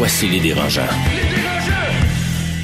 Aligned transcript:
Voici 0.00 0.28
les 0.28 0.40
dérangeants. 0.40 0.80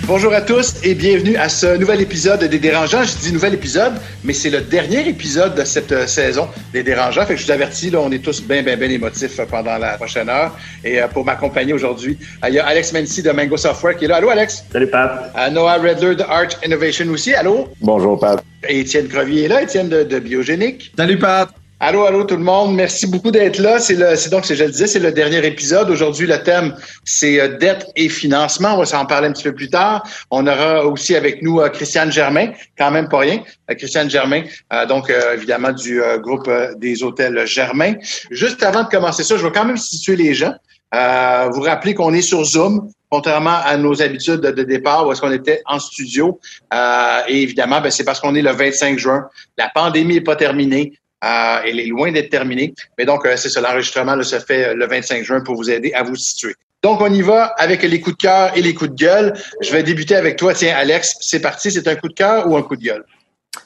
Bonjour 0.07 0.33
à 0.33 0.41
tous 0.41 0.77
et 0.83 0.95
bienvenue 0.95 1.37
à 1.37 1.51
ce 1.51 1.77
nouvel 1.77 2.01
épisode 2.01 2.43
des 2.43 2.59
Dérangeants. 2.59 3.05
Je 3.05 3.15
dis 3.19 3.31
nouvel 3.31 3.53
épisode, 3.53 3.93
mais 4.25 4.33
c'est 4.33 4.49
le 4.49 4.63
dernier 4.63 5.07
épisode 5.07 5.55
de 5.55 5.63
cette 5.63 5.93
euh, 5.93 6.07
saison 6.07 6.49
des 6.73 6.83
Dérangeants. 6.83 7.27
Fait 7.27 7.35
que 7.35 7.41
je 7.41 7.45
vous 7.45 7.53
avertis, 7.53 7.91
là, 7.91 8.01
on 8.01 8.11
est 8.11 8.25
tous 8.25 8.41
bien, 8.43 8.63
bien, 8.63 8.79
bien 8.79 8.89
émotifs 8.89 9.39
euh, 9.39 9.45
pendant 9.45 9.77
la 9.77 9.99
prochaine 9.99 10.31
heure. 10.31 10.57
Et 10.83 10.99
euh, 10.99 11.09
pour 11.09 11.27
m'accompagner 11.27 11.75
aujourd'hui, 11.75 12.17
il 12.49 12.55
y 12.55 12.59
a 12.59 12.65
Alex 12.65 12.95
Mency 12.95 13.23
de 13.23 13.31
Mango 13.33 13.59
Software 13.59 13.99
qui 13.99 14.07
est 14.07 14.09
là. 14.09 14.17
Allô, 14.17 14.31
Alex? 14.31 14.65
Salut, 14.73 14.87
Pat. 14.87 15.31
Noah 15.53 15.75
Redler 15.75 16.17
de 16.17 16.23
Arch 16.23 16.57
Innovation 16.65 17.07
aussi. 17.11 17.35
Allô? 17.35 17.69
Bonjour, 17.83 18.19
Pat. 18.19 18.43
Et 18.67 18.81
Étienne 18.81 19.09
Crevier 19.09 19.45
est 19.45 19.49
là. 19.49 19.61
Étienne 19.61 19.91
de, 19.91 20.05
de 20.05 20.19
Biogénique. 20.21 20.91
Salut, 20.97 21.19
Pat. 21.19 21.51
Allô, 21.79 22.05
allô 22.07 22.25
tout 22.25 22.37
le 22.37 22.43
monde. 22.43 22.75
Merci 22.75 23.07
beaucoup 23.07 23.31
d'être 23.31 23.59
là. 23.59 23.79
C'est 23.79 23.97
le, 23.97 24.17
c'est 24.17 24.31
donc, 24.31 24.47
je 24.47 24.55
le 24.55 24.71
disais, 24.71 24.87
c'est 24.87 24.99
le 24.99 25.13
dernier 25.13 25.45
épisode. 25.47 25.91
Aujourd'hui, 25.91 26.27
le 26.27 26.43
thème, 26.43 26.75
c'est 27.05 27.39
euh, 27.39 27.59
dette 27.59 27.87
et 27.97 28.09
financement. 28.09 28.75
On 28.75 28.79
va 28.79 28.87
s'en 28.87 29.05
parler 29.05 29.29
un 29.29 29.33
petit 29.33 29.43
peu 29.43 29.55
plus 29.55 29.69
tard. 29.69 30.03
On 30.31 30.47
aura 30.47 30.87
aussi 30.87 31.15
avec 31.15 31.43
nous 31.43 31.61
euh, 31.61 31.69
Christiane 31.69 32.11
Germain, 32.11 32.53
quand 32.79 32.91
même 32.91 33.09
pas 33.11 33.19
rien. 33.19 33.43
Euh, 33.71 33.75
Christiane 33.75 34.09
Germain, 34.09 34.45
euh, 34.73 34.87
donc 34.87 35.11
euh, 35.11 35.35
évidemment 35.35 35.73
du 35.73 36.01
groupe 36.21 36.51
des 36.79 37.03
hôtels 37.03 37.47
Germain. 37.47 37.93
Juste 38.31 38.63
avant 38.63 38.85
de 38.85 38.89
commencer 38.89 39.23
ça, 39.23 39.37
je 39.37 39.45
vais 39.45 39.53
quand 39.53 39.67
même 39.67 39.77
situer 39.77 40.17
les 40.17 40.33
gens. 40.33 40.55
Euh, 40.95 41.49
vous 41.53 41.63
rappeler 41.63 41.95
qu'on 41.95 42.15
est 42.15 42.23
sur 42.23 42.45
Zoom, 42.45 42.89
contrairement 43.11 43.59
à 43.65 43.77
nos 43.77 44.01
habitudes 44.01 44.41
de, 44.41 44.51
de 44.51 44.63
départ 44.63 45.07
où 45.07 45.13
est-ce 45.13 45.21
qu'on 45.21 45.33
était 45.33 45.61
en 45.67 45.79
studio. 45.79 46.41
Euh, 46.73 47.21
et 47.29 47.43
évidemment, 47.43 47.81
ben, 47.81 47.91
c'est 47.91 48.05
parce 48.05 48.21
qu'on 48.21 48.35
est 48.35 48.43
le 48.43 48.53
25 48.53 48.99
juin. 48.99 49.27
La 49.59 49.69
pandémie 49.75 50.15
n'est 50.15 50.21
pas 50.21 50.37
terminée. 50.37 50.93
Euh, 51.25 51.59
elle 51.65 51.81
est 51.81 51.87
loin 51.87 52.13
d'être 52.13 52.29
terminée. 52.31 52.75
Mais 52.99 53.05
donc, 53.05 53.25
euh, 53.25 53.37
c'est 53.37 53.49
ça, 53.49 53.61
l'enregistrement 53.61 54.23
se 54.23 54.39
fait 54.39 54.69
euh, 54.69 54.75
le 54.75 54.87
25 54.87 55.25
juin 55.25 55.41
pour 55.41 55.57
vous 55.57 55.71
aider 55.71 55.93
à 55.95 56.03
vous 56.03 56.15
situer. 56.17 56.55
Donc, 56.83 57.01
on 57.01 57.11
y 57.11 57.23
va 57.23 57.45
avec 57.57 57.83
les 57.83 58.01
coups 58.01 58.17
de 58.19 58.23
cœur 58.23 58.53
et 58.55 58.61
les 58.61 58.75
coups 58.75 58.91
de 58.91 58.97
gueule. 58.97 59.33
Je 59.63 59.73
vais 59.73 59.83
débuter 59.83 60.15
avec 60.15 60.37
toi. 60.37 60.53
Tiens, 60.53 60.75
Alex, 60.77 61.17
c'est 61.21 61.41
parti. 61.41 61.71
C'est 61.71 61.89
un 61.89 61.97
coup 61.97 62.09
de 62.09 62.15
cœur 62.15 62.49
ou 62.49 62.57
un 62.57 62.63
coup 62.63 62.77
de 62.77 62.83
gueule? 62.83 63.05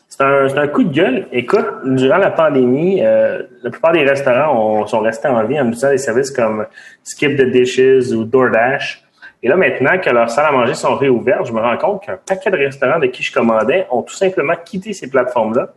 C'est 0.08 0.22
un, 0.22 0.68
coup 0.68 0.84
de 0.84 0.92
gueule. 0.92 1.28
Écoute, 1.32 1.66
durant 1.84 2.18
la 2.18 2.30
pandémie, 2.30 3.00
la 3.00 3.70
plupart 3.70 3.92
des 3.92 4.04
restaurants 4.04 4.54
ont- 4.54 4.86
sont 4.86 5.00
restés 5.00 5.28
en 5.28 5.44
vie 5.46 5.58
en 5.58 5.66
utilisant 5.66 5.90
des 5.90 5.98
services 5.98 6.30
comme 6.30 6.66
Skip 7.02 7.36
the 7.38 7.50
Dishes 7.50 8.12
ou 8.12 8.24
DoorDash. 8.24 9.02
Et 9.42 9.48
là, 9.48 9.56
maintenant 9.56 9.98
que 9.98 10.10
leurs 10.10 10.30
salles 10.30 10.46
à 10.46 10.52
manger 10.52 10.74
sont 10.74 10.94
réouvertes, 10.96 11.46
je 11.46 11.52
me 11.52 11.60
rends 11.60 11.78
compte 11.78 12.02
qu'un 12.04 12.18
paquet 12.24 12.50
de 12.50 12.58
restaurants 12.58 12.98
de 12.98 13.06
qui 13.06 13.22
je 13.22 13.32
commandais 13.32 13.86
ont 13.90 14.02
tout 14.02 14.14
simplement 14.14 14.54
quitté 14.62 14.92
ces 14.92 15.08
plateformes-là. 15.08 15.72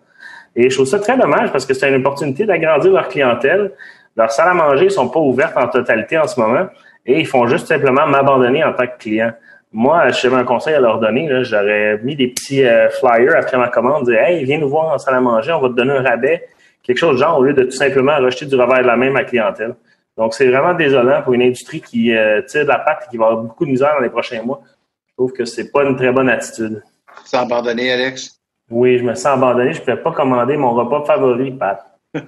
Et 0.56 0.70
je 0.70 0.76
trouve 0.76 0.88
ça 0.88 1.00
très 1.00 1.18
dommage 1.18 1.52
parce 1.52 1.66
que 1.66 1.73
c'est 1.73 1.90
une 1.90 1.96
opportunité 1.96 2.46
d'agrandir 2.46 2.92
leur 2.92 3.08
clientèle. 3.08 3.72
Leurs 4.16 4.32
salles 4.32 4.50
à 4.50 4.54
manger 4.54 4.90
sont 4.90 5.09
pas 5.09 5.20
ouvertes 5.20 5.58
en 5.58 5.68
totalité 5.68 6.18
en 6.18 6.28
ce 6.28 6.40
moment 6.40 6.68
et 7.06 7.20
ils 7.20 7.28
font 7.28 7.48
juste 7.48 7.68
simplement 7.68 8.06
m'abandonner 8.08 8.64
en 8.64 8.74
tant 8.74 8.86
que 8.86 8.98
client. 8.98 9.34
Moi, 9.72 10.12
si 10.14 10.22
j'avais 10.22 10.36
un 10.36 10.44
conseil 10.44 10.76
à 10.76 10.80
leur 10.80 11.00
donner, 11.00 11.28
j'aurais 11.44 11.98
mis 12.04 12.16
des 12.16 12.28
petits 12.28 12.64
euh, 12.64 12.90
flyers 12.92 13.36
après 13.36 13.58
ma 13.58 13.70
commande, 13.70 14.06
dire 14.06 14.20
Hey, 14.20 14.44
viens 14.46 14.59
nous 14.59 14.70
voir 14.70 14.94
en 14.94 15.00
salle 15.00 15.16
à 15.16 15.19
manger, 15.19 15.52
on 15.52 15.62
va 15.62 15.69
te 15.69 15.74
donner 15.74 15.94
un 15.94 16.03
rabais, 16.03 16.47
quelque 16.84 17.00
chose 17.00 17.16
de 17.16 17.24
genre, 17.24 17.40
au 17.40 17.44
lieu 17.44 17.53
de 17.53 17.63
tout 17.63 17.72
simplement 17.72 18.16
rejeter 18.18 18.46
du 18.46 18.56
revers 18.56 18.84
de 18.84 18.88
la 18.88 18.96
main 18.96 19.09
ma 19.09 19.24
clientèle. 19.24 19.74
Donc, 20.16 20.36
c'est 20.36 20.47
vraiment 20.47 20.75
désolant 20.75 21.24
pour 21.24 21.34
une 21.34 21.42
industrie 21.42 21.81
qui 21.81 22.16
euh, 22.16 22.44
tire 22.44 22.63
de 22.63 22.68
la 22.68 22.78
patte 22.78 23.06
et 23.08 23.09
qui 23.09 23.18
va 23.18 23.25
avoir 23.25 23.44
beaucoup 23.44 23.66
de 23.66 23.72
misère 23.72 23.96
dans 23.96 24.03
les 24.03 24.12
prochains 24.12 24.44
mois. 24.44 24.62
Je 25.08 25.13
trouve 25.16 25.34
que 25.34 25.44
c'est 25.44 25.72
pas 25.72 25.84
une 25.84 25.96
très 25.96 26.12
bonne 26.12 26.30
attitude. 26.30 26.84
Sans 27.25 27.40
abandonner, 27.40 27.92
Alex? 27.94 28.32
Oui, 28.69 28.97
je 28.97 29.03
me 29.03 29.16
sens 29.16 29.38
abandonné. 29.38 29.74
Je 29.74 29.79
ne 29.79 29.85
pouvais 29.85 29.97
pas 29.97 30.12
commander 30.12 30.57
mon 30.57 30.74
repas 30.74 31.03
favori, 31.06 31.51
Pat. 31.51 31.85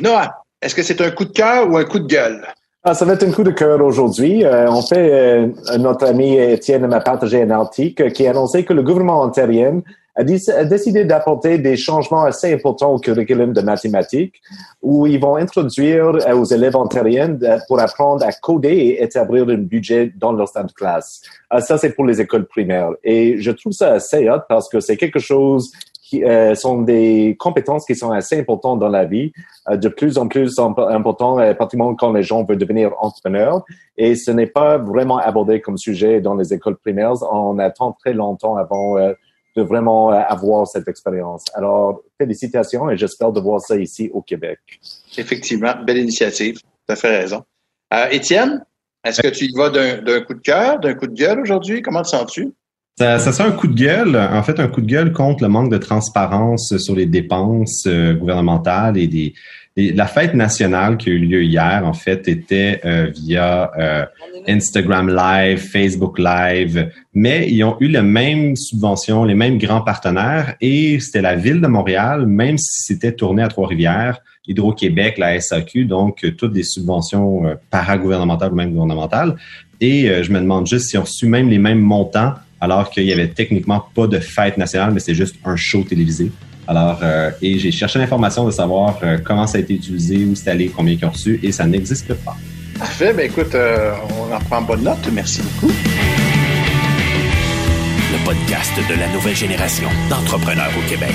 Noah, 0.00 0.42
est-ce 0.60 0.74
que 0.74 0.82
c'est 0.82 1.00
un 1.00 1.10
coup 1.10 1.24
de 1.24 1.32
cœur 1.32 1.70
ou 1.70 1.76
un 1.76 1.84
coup 1.84 1.98
de 1.98 2.06
gueule? 2.06 2.42
Ah, 2.84 2.94
ça 2.94 3.04
va 3.04 3.12
être 3.12 3.22
un 3.22 3.30
coup 3.30 3.44
de 3.44 3.52
cœur 3.52 3.80
aujourd'hui. 3.80 4.44
Euh, 4.44 4.68
en 4.68 4.82
fait, 4.82 5.12
euh, 5.12 5.78
notre 5.78 6.06
ami 6.06 6.36
Étienne 6.36 6.86
m'a 6.88 7.00
partagé 7.00 7.42
un 7.42 7.50
article 7.50 8.10
qui 8.10 8.26
annonçait 8.26 8.64
que 8.64 8.72
le 8.72 8.82
gouvernement 8.82 9.22
ontarien 9.22 9.82
a, 10.14 10.22
décidé 10.64 11.04
d'apporter 11.04 11.58
des 11.58 11.76
changements 11.76 12.24
assez 12.24 12.52
importants 12.52 12.92
au 12.92 12.98
curriculum 12.98 13.52
de 13.52 13.60
mathématiques 13.60 14.40
où 14.82 15.06
ils 15.06 15.20
vont 15.20 15.36
introduire 15.36 16.06
euh, 16.06 16.34
aux 16.34 16.44
élèves 16.44 16.76
ontariens 16.76 17.38
euh, 17.42 17.58
pour 17.66 17.80
apprendre 17.80 18.24
à 18.24 18.32
coder 18.32 18.68
et 18.68 19.02
établir 19.02 19.48
un 19.48 19.56
budget 19.56 20.12
dans 20.16 20.32
leur 20.32 20.48
salle 20.48 20.66
de 20.66 20.72
classe. 20.72 21.22
Ah, 21.50 21.60
ça, 21.60 21.78
c'est 21.78 21.94
pour 21.94 22.04
les 22.04 22.20
écoles 22.20 22.46
primaires. 22.46 22.90
Et 23.02 23.38
je 23.38 23.50
trouve 23.50 23.72
ça 23.72 23.92
assez 23.92 24.28
hot 24.28 24.42
parce 24.48 24.68
que 24.68 24.80
c'est 24.80 24.96
quelque 24.96 25.18
chose 25.18 25.72
qui 26.02 26.24
euh, 26.24 26.54
sont 26.54 26.82
des 26.82 27.36
compétences 27.38 27.86
qui 27.86 27.94
sont 27.94 28.10
assez 28.10 28.38
importantes 28.38 28.78
dans 28.78 28.88
la 28.88 29.06
vie, 29.06 29.32
euh, 29.70 29.78
de 29.78 29.88
plus 29.88 30.18
en 30.18 30.28
plus 30.28 30.58
imp- 30.58 30.78
important, 30.78 31.38
euh, 31.38 31.54
particulièrement 31.54 31.94
quand 31.94 32.12
les 32.12 32.22
gens 32.22 32.44
veulent 32.44 32.58
devenir 32.58 32.92
entrepreneurs. 33.00 33.64
Et 33.96 34.14
ce 34.14 34.30
n'est 34.30 34.46
pas 34.46 34.76
vraiment 34.76 35.16
abordé 35.16 35.62
comme 35.62 35.78
sujet 35.78 36.20
dans 36.20 36.34
les 36.34 36.52
écoles 36.52 36.76
primaires. 36.76 37.14
On 37.32 37.58
attend 37.58 37.92
très 37.92 38.12
longtemps 38.12 38.56
avant 38.56 38.98
euh, 38.98 39.14
de 39.56 39.62
vraiment 39.62 40.12
euh, 40.12 40.20
avoir 40.28 40.66
cette 40.66 40.88
expérience. 40.88 41.44
Alors, 41.54 42.02
félicitations 42.18 42.90
et 42.90 42.96
j'espère 42.96 43.32
de 43.32 43.40
voir 43.40 43.60
ça 43.60 43.76
ici 43.76 44.10
au 44.12 44.22
Québec. 44.22 44.58
Effectivement, 45.16 45.74
belle 45.86 45.98
initiative. 45.98 46.56
Tu 46.56 46.92
as 46.92 46.96
fait 46.96 47.18
raison. 47.20 47.42
Euh, 47.92 48.08
Étienne, 48.10 48.64
est-ce 49.04 49.20
que 49.20 49.28
tu 49.28 49.46
y 49.46 49.56
vas 49.56 49.70
d'un 49.70 50.00
d'un 50.00 50.20
coup 50.22 50.34
de 50.34 50.40
cœur, 50.40 50.78
d'un 50.80 50.94
coup 50.94 51.06
de 51.06 51.14
gueule 51.14 51.40
aujourd'hui? 51.40 51.82
Comment 51.82 52.02
te 52.02 52.08
sens-tu? 52.08 52.52
Ça, 52.98 53.18
ça 53.18 53.32
sent 53.32 53.42
un 53.42 53.52
coup 53.52 53.68
de 53.68 53.74
gueule, 53.74 54.16
en 54.16 54.42
fait, 54.42 54.60
un 54.60 54.68
coup 54.68 54.82
de 54.82 54.86
gueule 54.86 55.12
contre 55.12 55.42
le 55.42 55.48
manque 55.48 55.70
de 55.70 55.78
transparence 55.78 56.76
sur 56.76 56.94
les 56.94 57.06
dépenses 57.06 57.84
euh, 57.86 58.12
gouvernementales 58.14 58.98
et 58.98 59.08
des, 59.08 59.32
la 59.76 60.06
fête 60.06 60.34
nationale 60.34 60.96
qui 60.96 61.10
a 61.10 61.12
eu 61.12 61.18
lieu 61.18 61.42
hier, 61.42 61.82
en 61.84 61.94
fait, 61.94 62.28
était 62.28 62.80
euh, 62.84 63.10
via 63.14 63.70
euh, 63.78 64.04
Instagram 64.46 65.08
Live, 65.08 65.58
Facebook 65.58 66.18
Live, 66.18 66.90
mais 67.14 67.50
ils 67.50 67.64
ont 67.64 67.76
eu 67.80 67.88
les 67.88 68.02
mêmes 68.02 68.56
subventions, 68.56 69.24
les 69.24 69.34
mêmes 69.34 69.58
grands 69.58 69.80
partenaires 69.80 70.56
et 70.60 71.00
c'était 71.00 71.22
la 71.22 71.36
ville 71.36 71.60
de 71.60 71.66
Montréal, 71.66 72.26
même 72.26 72.58
si 72.58 72.82
c'était 72.82 73.12
tourné 73.12 73.42
à 73.42 73.48
Trois-Rivières, 73.48 74.20
Hydro-Québec, 74.48 75.18
la 75.18 75.40
SAQ, 75.40 75.84
donc 75.84 76.24
euh, 76.24 76.32
toutes 76.32 76.52
des 76.52 76.64
subventions 76.64 77.46
euh, 77.46 77.54
paragouvernementales 77.70 78.52
ou 78.52 78.56
même 78.56 78.70
gouvernementales. 78.70 79.36
Et 79.80 80.08
euh, 80.08 80.22
je 80.22 80.32
me 80.32 80.40
demande 80.40 80.66
juste 80.66 80.90
si 80.90 80.98
on 80.98 81.02
reçu 81.02 81.26
même 81.26 81.48
les 81.48 81.58
mêmes 81.58 81.80
montants 81.80 82.34
alors 82.60 82.90
qu'il 82.90 83.04
y 83.04 83.12
avait 83.12 83.28
techniquement 83.28 83.84
pas 83.94 84.06
de 84.06 84.18
fête 84.18 84.56
nationale, 84.56 84.92
mais 84.92 85.00
c'est 85.00 85.14
juste 85.14 85.36
un 85.44 85.56
show 85.56 85.82
télévisé. 85.82 86.30
Alors, 86.68 87.00
euh, 87.02 87.30
et 87.42 87.58
j'ai 87.58 87.72
cherché 87.72 87.98
l'information 87.98 88.44
de 88.44 88.50
savoir 88.50 88.98
euh, 89.02 89.18
comment 89.22 89.46
ça 89.46 89.58
a 89.58 89.60
été 89.60 89.74
utilisé, 89.74 90.24
où 90.24 90.34
c'est 90.34 90.50
allé, 90.50 90.68
combien 90.68 90.94
ils 90.94 91.04
ont 91.04 91.10
reçu, 91.10 91.40
et 91.42 91.50
ça 91.50 91.66
n'existe 91.66 92.14
pas. 92.24 92.36
Parfait. 92.78 93.12
Ben 93.12 93.26
écoute, 93.26 93.54
euh, 93.54 93.92
on 94.18 94.32
en 94.32 94.38
prend 94.38 94.62
bonne 94.62 94.82
note. 94.82 95.08
Merci 95.12 95.42
beaucoup. 95.42 95.72
Le 98.12 98.24
podcast 98.24 98.72
de 98.88 98.98
la 98.98 99.08
nouvelle 99.08 99.34
génération 99.36 99.88
d'entrepreneurs 100.08 100.70
au 100.78 100.88
Québec. 100.88 101.14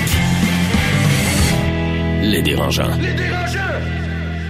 Les 2.22 2.42
dérangeants. 2.42 2.90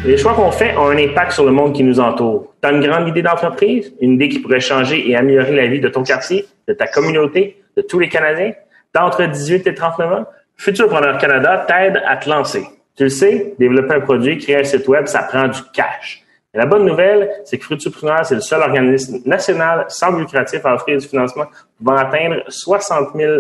Les 0.05 0.17
choix 0.17 0.35
qu'on 0.35 0.51
fait 0.51 0.77
ont 0.77 0.91
un 0.91 0.97
impact 0.97 1.33
sur 1.33 1.45
le 1.45 1.53
monde 1.53 1.75
qui 1.75 1.83
nous 1.83 2.01
entoure. 2.01 2.55
Tu 2.63 2.69
as 2.69 2.73
une 2.73 2.81
grande 2.81 3.09
idée 3.09 3.23
d'entreprise, 3.23 3.93
une 4.01 4.13
idée 4.13 4.29
qui 4.29 4.39
pourrait 4.39 4.61
changer 4.61 5.09
et 5.09 5.17
améliorer 5.17 5.55
la 5.55 5.67
vie 5.67 5.81
de 5.81 5.89
ton 5.89 6.03
quartier, 6.03 6.47
de 6.67 6.73
ta 6.73 6.87
communauté, 6.87 7.61
de 7.77 7.83
tous 7.83 7.99
les 7.99 8.09
Canadiens? 8.09 8.53
T'as 8.93 9.05
entre 9.05 9.27
18 9.27 9.67
et 9.67 9.75
39 9.75 10.13
ans? 10.13 10.27
Futurpreneur 10.59 11.19
Canada 11.19 11.65
t'aide 11.69 12.03
à 12.05 12.17
te 12.17 12.29
lancer. 12.29 12.67
Tu 12.97 13.05
le 13.05 13.11
sais, 13.11 13.55
développer 13.61 13.95
un 13.95 14.01
produit, 14.01 14.39
créer 14.39 14.57
un 14.57 14.65
site 14.65 14.89
web, 14.89 15.07
ça 15.07 15.23
prend 15.23 15.47
du 15.47 15.61
cash. 15.73 16.25
Et 16.53 16.59
la 16.59 16.67
bonne 16.67 16.85
nouvelle, 16.85 17.31
c'est 17.45 17.59
que 17.59 17.65
Futurpreneur, 17.65 18.27
c'est 18.27 18.35
le 18.35 18.41
seul 18.41 18.61
organisme 18.63 19.19
national 19.25 19.85
sans 19.89 20.11
lucratif 20.19 20.67
à 20.67 20.75
offrir 20.75 20.99
du 20.99 21.07
financement 21.07 21.45
pouvant 21.77 21.97
atteindre 21.97 22.43
60 22.49 23.11
000 23.15 23.33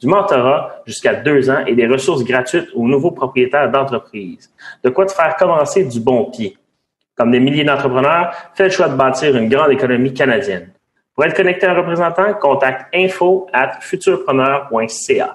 du 0.00 0.06
mentorat 0.06 0.82
jusqu'à 0.86 1.14
deux 1.14 1.50
ans 1.50 1.64
et 1.66 1.74
des 1.74 1.88
ressources 1.88 2.22
gratuites 2.22 2.68
aux 2.74 2.86
nouveaux 2.86 3.10
propriétaires 3.10 3.68
d'entreprises. 3.68 4.48
De 4.84 4.90
quoi 4.90 5.06
te 5.06 5.12
faire 5.12 5.34
commencer 5.34 5.84
du 5.84 5.98
bon 5.98 6.30
pied. 6.30 6.56
Comme 7.16 7.32
des 7.32 7.40
milliers 7.40 7.64
d'entrepreneurs, 7.64 8.32
fais 8.54 8.64
le 8.64 8.70
choix 8.70 8.88
de 8.88 8.94
bâtir 8.94 9.36
une 9.36 9.48
grande 9.48 9.72
économie 9.72 10.14
canadienne. 10.14 10.70
Pour 11.14 11.26
être 11.26 11.36
connecté 11.36 11.66
à 11.66 11.72
un 11.72 11.74
représentant, 11.74 12.32
contacte 12.40 12.86
info 12.94 13.46
at 13.52 13.80
futurpreneur.ca. 13.80 15.34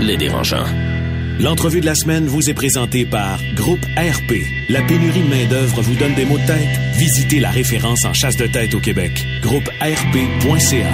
Les 0.00 0.16
dérangeants. 0.16 0.66
L'entrevue 1.38 1.80
de 1.80 1.86
la 1.86 1.94
semaine 1.94 2.26
vous 2.26 2.50
est 2.50 2.54
présentée 2.54 3.06
par 3.06 3.38
Groupe 3.54 3.84
RP. 3.96 4.42
La 4.68 4.82
pénurie 4.82 5.22
de 5.22 5.30
main-d'œuvre 5.30 5.80
vous 5.80 5.94
donne 5.94 6.14
des 6.14 6.24
maux 6.24 6.38
de 6.38 6.46
tête? 6.46 6.80
Visitez 6.94 7.38
la 7.38 7.50
référence 7.50 8.04
en 8.04 8.12
chasse 8.12 8.36
de 8.36 8.48
tête 8.48 8.74
au 8.74 8.80
Québec. 8.80 9.12
Groupe 9.40 9.68
ARP.ca. 9.80 10.90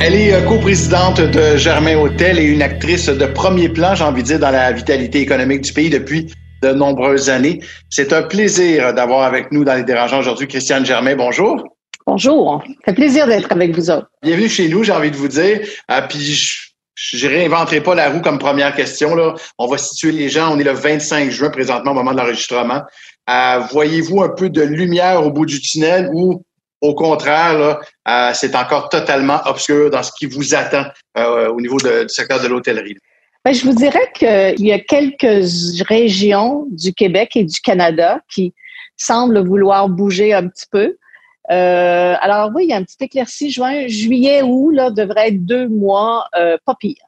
Elle 0.00 0.14
est 0.16 0.34
euh, 0.34 0.42
coprésidente 0.42 1.20
de 1.20 1.56
Germain 1.56 1.96
Hôtel 1.96 2.40
et 2.40 2.44
une 2.44 2.62
actrice 2.62 3.06
de 3.06 3.26
premier 3.26 3.68
plan, 3.68 3.94
j'ai 3.94 4.02
envie 4.02 4.22
de 4.22 4.26
dire, 4.26 4.40
dans 4.40 4.50
la 4.50 4.72
vitalité 4.72 5.20
économique 5.20 5.60
du 5.60 5.72
pays 5.72 5.90
depuis 5.90 6.34
de 6.62 6.72
nombreuses 6.72 7.28
années. 7.28 7.60
C'est 7.90 8.12
un 8.12 8.22
plaisir 8.22 8.94
d'avoir 8.94 9.22
avec 9.22 9.52
nous 9.52 9.64
dans 9.64 9.74
les 9.74 9.82
dérangeants 9.82 10.20
aujourd'hui 10.20 10.48
Christiane 10.48 10.86
Germain. 10.86 11.16
Bonjour. 11.16 11.62
Bonjour. 12.06 12.62
Ça 12.66 12.74
fait 12.86 12.94
plaisir 12.94 13.26
d'être 13.26 13.50
avec 13.52 13.74
vous 13.74 13.90
autres. 13.90 14.08
Bienvenue 14.22 14.48
chez 14.48 14.68
nous, 14.68 14.82
j'ai 14.82 14.92
envie 14.92 15.10
de 15.10 15.16
vous 15.16 15.28
dire. 15.28 15.60
Ah, 15.88 16.02
puis 16.02 16.36
je 16.94 17.28
réinventerai 17.28 17.80
pas 17.80 17.94
la 17.94 18.10
roue 18.10 18.20
comme 18.20 18.38
première 18.38 18.74
question. 18.74 19.14
Là. 19.14 19.34
On 19.58 19.66
va 19.66 19.78
situer 19.78 20.12
les 20.12 20.28
gens. 20.28 20.54
On 20.54 20.58
est 20.58 20.64
le 20.64 20.72
25 20.72 21.30
juin 21.30 21.50
présentement 21.50 21.92
au 21.92 21.94
moment 21.94 22.12
de 22.12 22.18
l'enregistrement. 22.18 22.82
Euh, 23.30 23.58
voyez-vous 23.70 24.22
un 24.22 24.30
peu 24.30 24.50
de 24.50 24.62
lumière 24.62 25.24
au 25.24 25.30
bout 25.30 25.46
du 25.46 25.60
tunnel 25.60 26.10
ou 26.12 26.42
au 26.80 26.96
contraire, 26.96 27.78
euh, 28.08 28.30
c'est 28.34 28.56
encore 28.56 28.88
totalement 28.88 29.40
obscur 29.46 29.88
dans 29.88 30.02
ce 30.02 30.10
qui 30.18 30.26
vous 30.26 30.52
attend 30.56 30.84
euh, 31.16 31.48
au 31.48 31.60
niveau 31.60 31.76
du 31.76 32.08
secteur 32.08 32.42
de 32.42 32.48
l'hôtellerie? 32.48 32.96
Ben, 33.44 33.52
je 33.52 33.64
vous 33.64 33.74
dirais 33.74 34.12
qu'il 34.14 34.64
y 34.64 34.72
a 34.72 34.78
quelques 34.78 35.48
régions 35.88 36.66
du 36.70 36.94
Québec 36.94 37.36
et 37.36 37.42
du 37.42 37.60
Canada 37.60 38.20
qui 38.32 38.54
semblent 38.96 39.44
vouloir 39.44 39.88
bouger 39.88 40.32
un 40.32 40.46
petit 40.46 40.66
peu. 40.70 40.96
Euh, 41.50 42.14
alors 42.20 42.52
oui, 42.54 42.66
il 42.66 42.70
y 42.70 42.72
a 42.72 42.76
un 42.76 42.84
petit 42.84 42.98
éclairci. 43.00 43.50
Juin, 43.50 43.88
juillet, 43.88 44.42
août, 44.42 44.70
là, 44.70 44.90
devrait 44.90 45.28
être 45.28 45.44
deux 45.44 45.68
mois 45.68 46.28
euh, 46.36 46.56
pas 46.64 46.76
pire. 46.78 47.02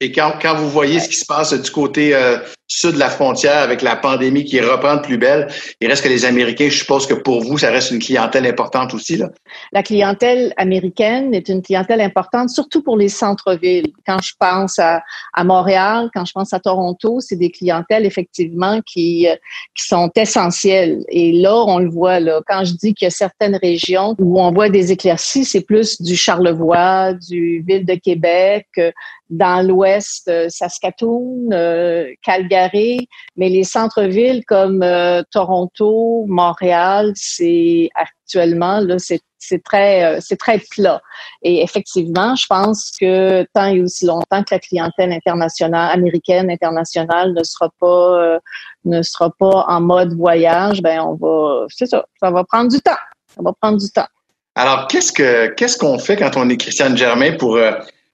Et 0.00 0.12
quand, 0.12 0.32
quand 0.40 0.56
vous 0.56 0.70
voyez 0.70 0.98
ce 0.98 1.08
qui 1.08 1.16
se 1.16 1.26
passe 1.26 1.52
du 1.52 1.70
côté 1.70 2.14
euh, 2.14 2.38
sud 2.70 2.92
de 2.92 2.98
la 2.98 3.10
frontière 3.10 3.58
avec 3.58 3.82
la 3.82 3.96
pandémie 3.96 4.44
qui 4.44 4.60
reprend 4.60 4.96
de 4.96 5.00
plus 5.02 5.18
belle, 5.18 5.48
il 5.80 5.88
reste 5.88 6.04
que 6.04 6.08
les 6.08 6.24
Américains, 6.24 6.68
je 6.70 6.78
suppose 6.78 7.06
que 7.06 7.14
pour 7.14 7.42
vous, 7.42 7.58
ça 7.58 7.70
reste 7.70 7.90
une 7.90 7.98
clientèle 7.98 8.46
importante 8.46 8.94
aussi. 8.94 9.16
Là. 9.16 9.28
La 9.72 9.82
clientèle 9.82 10.54
américaine 10.56 11.34
est 11.34 11.48
une 11.48 11.62
clientèle 11.62 12.00
importante, 12.00 12.48
surtout 12.48 12.80
pour 12.82 12.96
les 12.96 13.08
centres-villes. 13.08 13.92
Quand 14.06 14.22
je 14.22 14.32
pense 14.38 14.78
à, 14.78 15.02
à, 15.34 15.44
Montréal, 15.44 16.10
quand 16.14 16.24
je 16.24 16.32
pense 16.32 16.54
à 16.54 16.60
Toronto, 16.60 17.18
c'est 17.20 17.36
des 17.36 17.50
clientèles 17.50 18.06
effectivement 18.06 18.80
qui, 18.86 19.28
euh, 19.28 19.34
qui 19.74 19.86
sont 19.86 20.10
essentielles. 20.14 21.04
Et 21.08 21.32
là, 21.32 21.56
on 21.56 21.80
le 21.80 21.90
voit, 21.90 22.20
là, 22.20 22.40
quand 22.46 22.64
je 22.64 22.72
dis 22.72 22.94
qu'il 22.94 23.04
y 23.04 23.08
a 23.08 23.10
certaines 23.10 23.56
régions 23.56 24.14
où 24.18 24.40
on 24.40 24.52
voit 24.52 24.68
des 24.68 24.92
éclaircies, 24.92 25.44
c'est 25.44 25.62
plus 25.62 26.00
du 26.00 26.16
Charlevoix, 26.16 27.14
du 27.14 27.64
Ville 27.66 27.84
de 27.84 27.96
Québec, 27.96 28.66
euh, 28.78 28.92
dans 29.30 29.64
l'ouest, 29.64 30.26
euh, 30.28 30.48
Saskatoon, 30.48 31.50
euh, 31.52 32.12
Calgary, 32.22 33.08
mais 33.36 33.48
les 33.48 33.62
centres-villes 33.62 34.44
comme 34.44 34.82
euh, 34.82 35.22
Toronto, 35.30 36.24
Montréal, 36.28 37.12
c'est 37.14 37.88
actuellement 37.94 38.80
là, 38.80 38.98
c'est 38.98 39.20
c'est 39.42 39.62
très 39.62 40.20
c'est 40.20 40.36
très 40.36 40.60
plat. 40.70 41.00
Et 41.42 41.62
effectivement, 41.62 42.36
je 42.36 42.44
pense 42.46 42.90
que 43.00 43.46
tant 43.54 43.66
et 43.66 43.80
aussi 43.80 44.04
longtemps 44.04 44.42
que 44.42 44.54
la 44.54 44.58
clientèle 44.58 45.12
internationale 45.12 45.92
américaine 45.92 46.50
internationale 46.50 47.32
ne 47.32 47.42
sera 47.42 47.70
pas 47.80 48.38
ne 48.84 49.00
sera 49.00 49.30
pas 49.38 49.64
en 49.66 49.80
mode 49.80 50.12
voyage, 50.14 50.82
ben 50.82 51.00
on 51.00 51.14
va 51.14 51.64
c'est 51.70 51.86
ça, 51.86 52.04
ça 52.20 52.30
va 52.30 52.44
prendre 52.44 52.70
du 52.70 52.80
temps. 52.80 53.00
Ça 53.34 53.40
va 53.42 53.52
prendre 53.58 53.78
du 53.78 53.88
temps. 53.90 54.08
Alors, 54.56 54.88
qu'est-ce 54.88 55.12
que 55.12 55.46
qu'est-ce 55.54 55.78
qu'on 55.78 55.98
fait 55.98 56.16
quand 56.16 56.36
on 56.36 56.48
est 56.50 56.58
Christiane 56.58 56.96
Germain 56.96 57.32
pour 57.38 57.58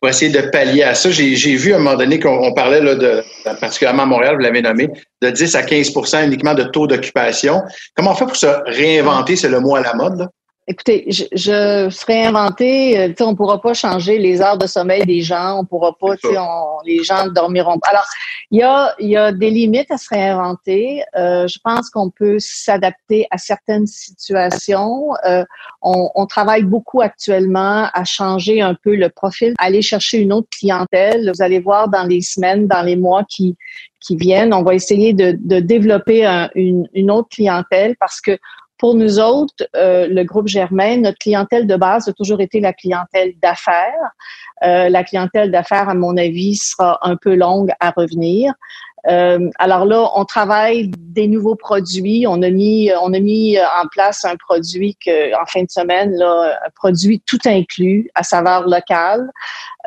pour 0.06 0.10
essayer 0.10 0.30
de 0.30 0.50
pallier 0.50 0.84
à 0.84 0.94
ça. 0.94 1.10
J'ai 1.10 1.56
vu 1.56 1.72
à 1.72 1.76
un 1.76 1.78
moment 1.80 1.96
donné 1.96 2.20
qu'on 2.20 2.52
parlait, 2.52 2.80
là, 2.80 2.94
de, 2.94 3.24
particulièrement 3.60 4.04
à 4.04 4.06
Montréal, 4.06 4.36
vous 4.36 4.42
l'avez 4.42 4.62
nommé, 4.62 4.88
de 5.20 5.30
10 5.30 5.56
à 5.56 5.62
15% 5.62 6.26
uniquement 6.26 6.54
de 6.54 6.62
taux 6.62 6.86
d'occupation. 6.86 7.60
Comment 7.96 8.12
on 8.12 8.14
fait 8.14 8.26
pour 8.26 8.36
se 8.36 8.46
réinventer, 8.66 9.34
c'est 9.34 9.48
le 9.48 9.58
mot 9.58 9.74
à 9.74 9.80
la 9.80 9.94
mode? 9.94 10.18
Là? 10.20 10.28
Écoutez, 10.68 11.04
je, 11.08 11.22
je 11.30 11.88
serais 11.90 12.24
inventé, 12.24 12.98
euh, 12.98 13.12
on 13.20 13.36
pourra 13.36 13.60
pas 13.60 13.72
changer 13.72 14.18
les 14.18 14.40
heures 14.40 14.58
de 14.58 14.66
sommeil 14.66 15.06
des 15.06 15.22
gens, 15.22 15.60
on 15.60 15.64
pourra 15.64 15.96
pas, 15.96 16.14
on, 16.24 16.78
les 16.84 17.04
gens 17.04 17.28
dormiront 17.28 17.78
pas. 17.78 17.90
Alors, 17.90 18.06
il 18.50 18.58
y 18.58 18.62
a, 18.64 18.92
y 18.98 19.16
a 19.16 19.30
des 19.30 19.50
limites 19.50 19.92
à 19.92 19.96
se 19.96 20.08
réinventer. 20.08 21.04
Euh, 21.14 21.46
je 21.46 21.60
pense 21.62 21.88
qu'on 21.88 22.10
peut 22.10 22.38
s'adapter 22.40 23.28
à 23.30 23.38
certaines 23.38 23.86
situations. 23.86 25.10
Euh, 25.24 25.44
on, 25.82 26.10
on, 26.16 26.26
travaille 26.26 26.64
beaucoup 26.64 27.00
actuellement 27.00 27.88
à 27.92 28.02
changer 28.02 28.60
un 28.60 28.74
peu 28.74 28.96
le 28.96 29.08
profil, 29.08 29.54
aller 29.58 29.82
chercher 29.82 30.18
une 30.18 30.32
autre 30.32 30.48
clientèle. 30.50 31.30
Vous 31.32 31.42
allez 31.42 31.60
voir 31.60 31.88
dans 31.88 32.04
les 32.08 32.22
semaines, 32.22 32.66
dans 32.66 32.82
les 32.82 32.96
mois 32.96 33.22
qui 33.28 33.56
qui 33.98 34.14
viennent, 34.16 34.54
on 34.54 34.62
va 34.62 34.74
essayer 34.74 35.14
de, 35.14 35.36
de 35.40 35.58
développer 35.58 36.24
une, 36.54 36.88
une 36.94 37.10
autre 37.10 37.28
clientèle 37.28 37.96
parce 37.98 38.20
que 38.20 38.38
pour 38.78 38.94
nous 38.94 39.18
autres, 39.18 39.66
euh, 39.74 40.06
le 40.06 40.24
groupe 40.24 40.48
Germain, 40.48 40.98
notre 40.98 41.18
clientèle 41.18 41.66
de 41.66 41.76
base 41.76 42.08
a 42.08 42.12
toujours 42.12 42.40
été 42.40 42.60
la 42.60 42.72
clientèle 42.72 43.32
d'affaires. 43.42 44.12
Euh, 44.64 44.88
la 44.88 45.04
clientèle 45.04 45.50
d'affaires, 45.50 45.88
à 45.88 45.94
mon 45.94 46.16
avis, 46.16 46.56
sera 46.56 46.98
un 47.02 47.16
peu 47.16 47.34
longue 47.34 47.70
à 47.80 47.90
revenir. 47.90 48.52
Euh, 49.08 49.50
alors 49.58 49.84
là, 49.84 50.10
on 50.16 50.24
travaille 50.24 50.90
des 50.96 51.28
nouveaux 51.28 51.54
produits. 51.54 52.26
On 52.26 52.42
a 52.42 52.50
mis, 52.50 52.90
on 53.00 53.12
a 53.12 53.20
mis 53.20 53.56
en 53.58 53.86
place 53.90 54.24
un 54.24 54.36
produit 54.36 54.96
que, 55.04 55.34
en 55.40 55.46
fin 55.46 55.62
de 55.62 55.70
semaine, 55.70 56.12
là, 56.16 56.58
un 56.66 56.70
produit 56.74 57.22
tout 57.26 57.38
inclus 57.44 58.10
à 58.14 58.22
saveur 58.22 58.66
locale. 58.66 59.30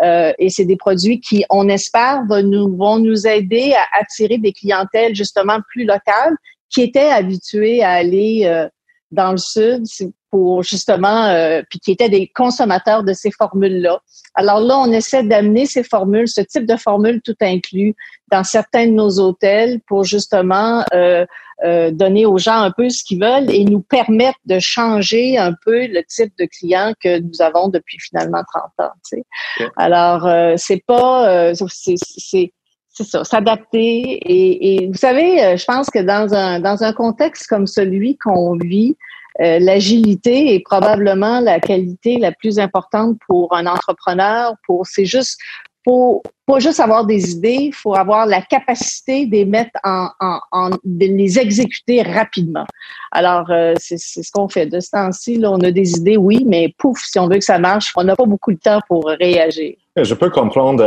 Euh, 0.01 0.31
et 0.39 0.49
c'est 0.49 0.65
des 0.65 0.77
produits 0.77 1.19
qui, 1.19 1.43
on 1.49 1.67
espère, 1.67 2.23
vont 2.27 2.43
nous, 2.43 2.75
vont 2.77 2.99
nous 2.99 3.27
aider 3.27 3.73
à 3.73 3.99
attirer 3.99 4.37
des 4.37 4.53
clientèles 4.53 5.15
justement 5.15 5.59
plus 5.69 5.83
locales 5.83 6.35
qui 6.69 6.81
étaient 6.81 7.09
habituées 7.09 7.83
à 7.83 7.91
aller 7.91 8.43
euh, 8.45 8.69
dans 9.11 9.31
le 9.31 9.37
sud 9.37 9.83
pour 10.29 10.61
justement, 10.63 11.25
euh, 11.25 11.61
puis 11.69 11.79
qui 11.79 11.91
étaient 11.91 12.09
des 12.09 12.27
consommateurs 12.27 13.03
de 13.03 13.13
ces 13.13 13.31
formules-là. 13.31 13.99
Alors 14.35 14.59
là, 14.59 14.77
on 14.77 14.91
essaie 14.91 15.23
d'amener 15.23 15.65
ces 15.65 15.83
formules, 15.83 16.27
ce 16.27 16.41
type 16.41 16.65
de 16.65 16.75
formules 16.75 17.21
tout 17.21 17.35
inclus, 17.41 17.95
dans 18.31 18.43
certains 18.43 18.85
de 18.85 18.91
nos 18.91 19.19
hôtels 19.19 19.79
pour 19.87 20.03
justement 20.03 20.85
euh, 20.93 21.25
euh, 21.65 21.89
donner 21.91 22.25
aux 22.25 22.37
gens 22.37 22.61
un 22.61 22.71
peu 22.71 22.89
ce 22.89 23.03
qu'ils 23.03 23.19
veulent 23.19 23.49
et 23.49 23.65
nous 23.65 23.81
permettre 23.81 24.37
de 24.45 24.59
changer 24.59 25.37
un 25.37 25.53
peu 25.65 25.87
le 25.87 26.03
type 26.07 26.31
de 26.37 26.45
client 26.45 26.93
que 27.03 27.19
nous 27.19 27.41
avons 27.41 27.69
depuis 27.69 27.97
finalement 27.99 28.43
30 28.77 28.87
ans. 28.87 28.93
Tu 29.09 29.17
sais. 29.57 29.67
Alors, 29.75 30.27
euh, 30.27 30.53
c'est 30.57 30.83
pas, 30.85 31.53
c'est 31.55 32.53
c'est 32.99 33.09
ça, 33.09 33.23
s'adapter. 33.23 34.19
Et, 34.25 34.83
et, 34.83 34.87
vous 34.87 34.95
savez, 34.97 35.43
euh, 35.43 35.57
je 35.57 35.65
pense 35.65 35.89
que 35.89 35.99
dans 35.99 36.33
un, 36.33 36.59
dans 36.59 36.83
un 36.83 36.93
contexte 36.93 37.47
comme 37.47 37.65
celui 37.65 38.17
qu'on 38.17 38.57
vit, 38.57 38.97
euh, 39.41 39.59
l'agilité 39.59 40.53
est 40.53 40.59
probablement 40.59 41.39
la 41.39 41.59
qualité 41.59 42.17
la 42.17 42.33
plus 42.33 42.59
importante 42.59 43.17
pour 43.27 43.55
un 43.55 43.67
entrepreneur. 43.67 44.53
Pour 44.65 44.85
c'est 44.85 45.05
juste 45.05 45.37
faut 45.85 46.21
pas 46.45 46.59
juste 46.59 46.81
avoir 46.81 47.05
des 47.05 47.31
idées, 47.31 47.71
faut 47.73 47.95
avoir 47.95 48.25
la 48.25 48.41
capacité 48.41 49.25
de 49.25 49.31
les 49.31 49.45
mettre 49.45 49.79
en, 49.85 50.09
en, 50.19 50.71
de 50.83 51.05
les 51.05 51.39
exécuter 51.39 52.01
rapidement. 52.01 52.65
Alors 53.13 53.49
euh, 53.49 53.75
c'est 53.79 53.97
ce 53.97 54.29
qu'on 54.33 54.49
fait 54.49 54.65
de 54.65 54.81
ce 54.81 54.89
temps-ci. 54.89 55.41
On 55.45 55.61
a 55.61 55.71
des 55.71 55.91
idées, 55.91 56.17
oui, 56.17 56.43
mais 56.45 56.75
pouf, 56.77 56.99
si 56.99 57.17
on 57.17 57.29
veut 57.29 57.37
que 57.37 57.45
ça 57.45 57.59
marche, 57.59 57.93
on 57.95 58.03
n'a 58.03 58.17
pas 58.17 58.25
beaucoup 58.25 58.51
de 58.51 58.59
temps 58.59 58.81
pour 58.89 59.05
réagir. 59.05 59.75
Je 59.95 60.13
peux 60.15 60.29
comprendre 60.29 60.83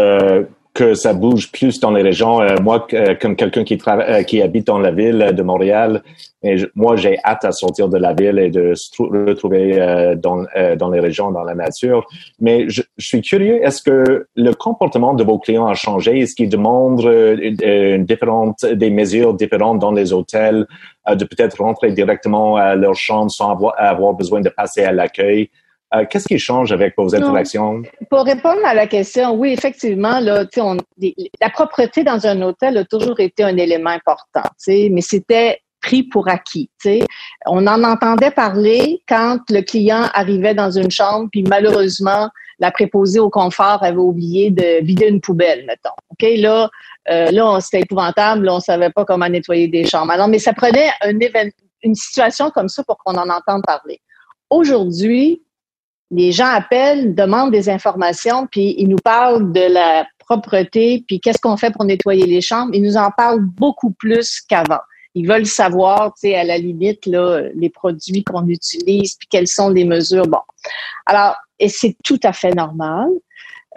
que 0.74 0.94
ça 0.94 1.12
bouge 1.12 1.52
plus 1.52 1.80
dans 1.80 1.90
les 1.90 2.02
régions. 2.02 2.40
Euh, 2.40 2.56
moi, 2.62 2.86
euh, 2.94 3.14
comme 3.20 3.36
quelqu'un 3.36 3.62
qui 3.62 3.76
travaille, 3.76 4.06
euh, 4.08 4.22
qui 4.22 4.40
habite 4.40 4.66
dans 4.66 4.78
la 4.78 4.90
ville 4.90 5.32
de 5.34 5.42
Montréal, 5.42 6.02
et 6.42 6.56
moi, 6.74 6.96
j'ai 6.96 7.18
hâte 7.24 7.44
à 7.44 7.52
sortir 7.52 7.88
de 7.88 7.98
la 7.98 8.14
ville 8.14 8.38
et 8.38 8.50
de 8.50 8.72
se 8.74 8.90
retrouver 9.00 10.16
dans, 10.16 10.44
dans 10.76 10.90
les 10.90 10.98
régions, 10.98 11.30
dans 11.30 11.44
la 11.44 11.54
nature. 11.54 12.04
Mais 12.40 12.68
je, 12.68 12.82
je 12.96 13.06
suis 13.06 13.22
curieux, 13.22 13.64
est-ce 13.64 13.80
que 13.80 14.26
le 14.34 14.52
comportement 14.52 15.14
de 15.14 15.22
vos 15.22 15.38
clients 15.38 15.68
a 15.68 15.74
changé? 15.74 16.18
Est-ce 16.18 16.34
qu'ils 16.34 16.48
demandent 16.48 17.04
une 17.04 18.04
différente, 18.04 18.66
des 18.66 18.90
mesures 18.90 19.34
différentes 19.34 19.78
dans 19.78 19.92
les 19.92 20.12
hôtels, 20.12 20.66
de 21.08 21.24
peut-être 21.24 21.62
rentrer 21.62 21.92
directement 21.92 22.56
à 22.56 22.74
leur 22.74 22.96
chambre 22.96 23.30
sans 23.30 23.52
avoir, 23.52 23.74
avoir 23.78 24.14
besoin 24.14 24.40
de 24.40 24.48
passer 24.48 24.82
à 24.82 24.90
l'accueil? 24.90 25.48
Euh, 25.94 26.06
qu'est-ce 26.08 26.26
qui 26.26 26.38
change 26.38 26.72
avec 26.72 26.94
vos 26.96 27.14
interactions? 27.14 27.82
Pour 28.08 28.24
répondre 28.24 28.64
à 28.64 28.74
la 28.74 28.86
question, 28.86 29.34
oui, 29.34 29.52
effectivement, 29.52 30.20
là, 30.20 30.46
on, 30.56 30.76
la 31.40 31.50
propreté 31.50 32.02
dans 32.02 32.26
un 32.26 32.40
hôtel 32.42 32.78
a 32.78 32.84
toujours 32.84 33.20
été 33.20 33.44
un 33.44 33.56
élément 33.56 33.90
important, 33.90 34.48
mais 34.66 35.00
c'était 35.00 35.60
pris 35.82 36.04
pour 36.04 36.28
acquis. 36.28 36.70
On 37.46 37.66
en 37.66 37.84
entendait 37.84 38.30
parler 38.30 39.02
quand 39.08 39.40
le 39.50 39.60
client 39.62 40.08
arrivait 40.14 40.54
dans 40.54 40.70
une 40.70 40.90
chambre, 40.90 41.28
puis 41.30 41.42
malheureusement, 41.42 42.30
la 42.58 42.70
préposée 42.70 43.18
au 43.18 43.28
confort 43.28 43.82
avait 43.82 43.96
oublié 43.96 44.50
de 44.50 44.82
vider 44.84 45.08
une 45.08 45.20
poubelle, 45.20 45.66
mettons. 45.66 45.90
OK, 46.10 46.26
là, 46.38 46.70
euh, 47.10 47.30
là, 47.32 47.58
c'était 47.60 47.80
épouvantable, 47.80 48.46
là, 48.46 48.54
on 48.54 48.60
savait 48.60 48.90
pas 48.90 49.04
comment 49.04 49.28
nettoyer 49.28 49.66
des 49.68 49.84
chambres. 49.84 50.12
Alors, 50.12 50.28
mais 50.28 50.38
ça 50.38 50.52
prenait 50.52 50.90
un 51.02 51.18
une 51.84 51.96
situation 51.96 52.50
comme 52.50 52.68
ça 52.68 52.84
pour 52.84 52.96
qu'on 52.98 53.16
en 53.16 53.28
entende 53.28 53.62
parler. 53.66 54.00
Aujourd'hui, 54.50 55.42
les 56.12 56.30
gens 56.30 56.46
appellent, 56.46 57.14
demandent 57.14 57.50
des 57.50 57.70
informations, 57.70 58.46
puis 58.46 58.74
ils 58.76 58.88
nous 58.88 58.98
parlent 58.98 59.50
de 59.52 59.72
la 59.72 60.06
propreté, 60.18 61.02
puis 61.06 61.20
qu'est-ce 61.20 61.38
qu'on 61.40 61.56
fait 61.56 61.70
pour 61.70 61.84
nettoyer 61.84 62.26
les 62.26 62.42
chambres, 62.42 62.70
ils 62.74 62.82
nous 62.82 62.96
en 62.96 63.10
parlent 63.10 63.40
beaucoup 63.40 63.90
plus 63.92 64.40
qu'avant. 64.42 64.80
Ils 65.14 65.26
veulent 65.26 65.46
savoir, 65.46 66.12
tu 66.14 66.28
sais, 66.28 66.34
à 66.34 66.44
la 66.44 66.58
limite, 66.58 67.06
là, 67.06 67.42
les 67.54 67.70
produits 67.70 68.22
qu'on 68.24 68.46
utilise, 68.46 69.16
puis 69.16 69.28
quelles 69.30 69.48
sont 69.48 69.70
les 69.70 69.84
mesures. 69.84 70.26
Bon. 70.26 70.40
Alors, 71.06 71.36
et 71.58 71.68
c'est 71.68 71.96
tout 72.04 72.20
à 72.22 72.32
fait 72.32 72.54
normal. 72.54 73.08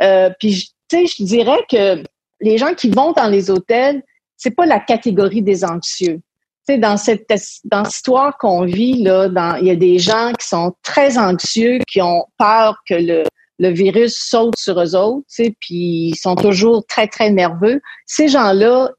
Euh, 0.01 0.30
puis, 0.39 0.72
tu 0.89 0.98
sais, 0.98 1.06
je 1.08 1.24
dirais 1.24 1.60
que 1.70 2.04
les 2.42 2.58
gens 2.58 2.74
qui 2.74 2.89
vont 2.89 3.13
dans 3.13 3.27
les 3.27 3.50
hôtels, 3.50 4.04
c'est 4.38 4.51
pas 4.51 4.65
la 4.65 4.80
catégorie 4.80 5.42
des 5.42 5.63
anxieux. 5.63 6.20
Sais, 6.67 6.77
dans 6.79 6.98
cette 6.98 7.29
dans 7.65 7.84
cette 7.86 7.95
histoire 7.95 8.38
qu'on 8.38 8.65
vit 8.65 9.03
là, 9.03 9.29
dans, 9.29 9.55
il 9.57 9.67
y 9.67 9.72
a 9.72 9.75
des 9.75 10.00
gens 10.00 10.31
qui 10.39 10.48
sont 10.48 10.74
très 10.81 11.17
anxieux, 11.17 11.79
qui 11.88 12.01
ont 12.01 12.25
peur 12.38 12.77
que 12.88 12.95
le 12.95 13.24
le 13.60 13.69
virus 13.69 14.17
saute 14.17 14.57
sur 14.57 14.81
eux 14.81 14.95
autres, 14.95 15.25
puis 15.60 16.10
ils 16.10 16.15
sont 16.15 16.36
toujours 16.36 16.86
très 16.88 17.07
très 17.07 17.29
nerveux. 17.31 17.81
Ces 18.05 18.27
gens-là, 18.27 18.91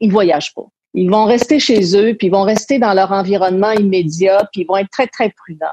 ils 0.00 0.10
voyagent 0.10 0.54
pas. 0.54 0.66
Ils 0.94 1.10
vont 1.10 1.24
rester 1.24 1.60
chez 1.60 1.96
eux, 1.96 2.14
puis 2.14 2.26
ils 2.26 2.32
vont 2.32 2.42
rester 2.42 2.78
dans 2.80 2.92
leur 2.92 3.12
environnement 3.12 3.70
immédiat, 3.70 4.48
puis 4.52 4.62
ils 4.62 4.66
vont 4.66 4.76
être 4.76 4.90
très, 4.90 5.06
très 5.06 5.30
prudents. 5.30 5.66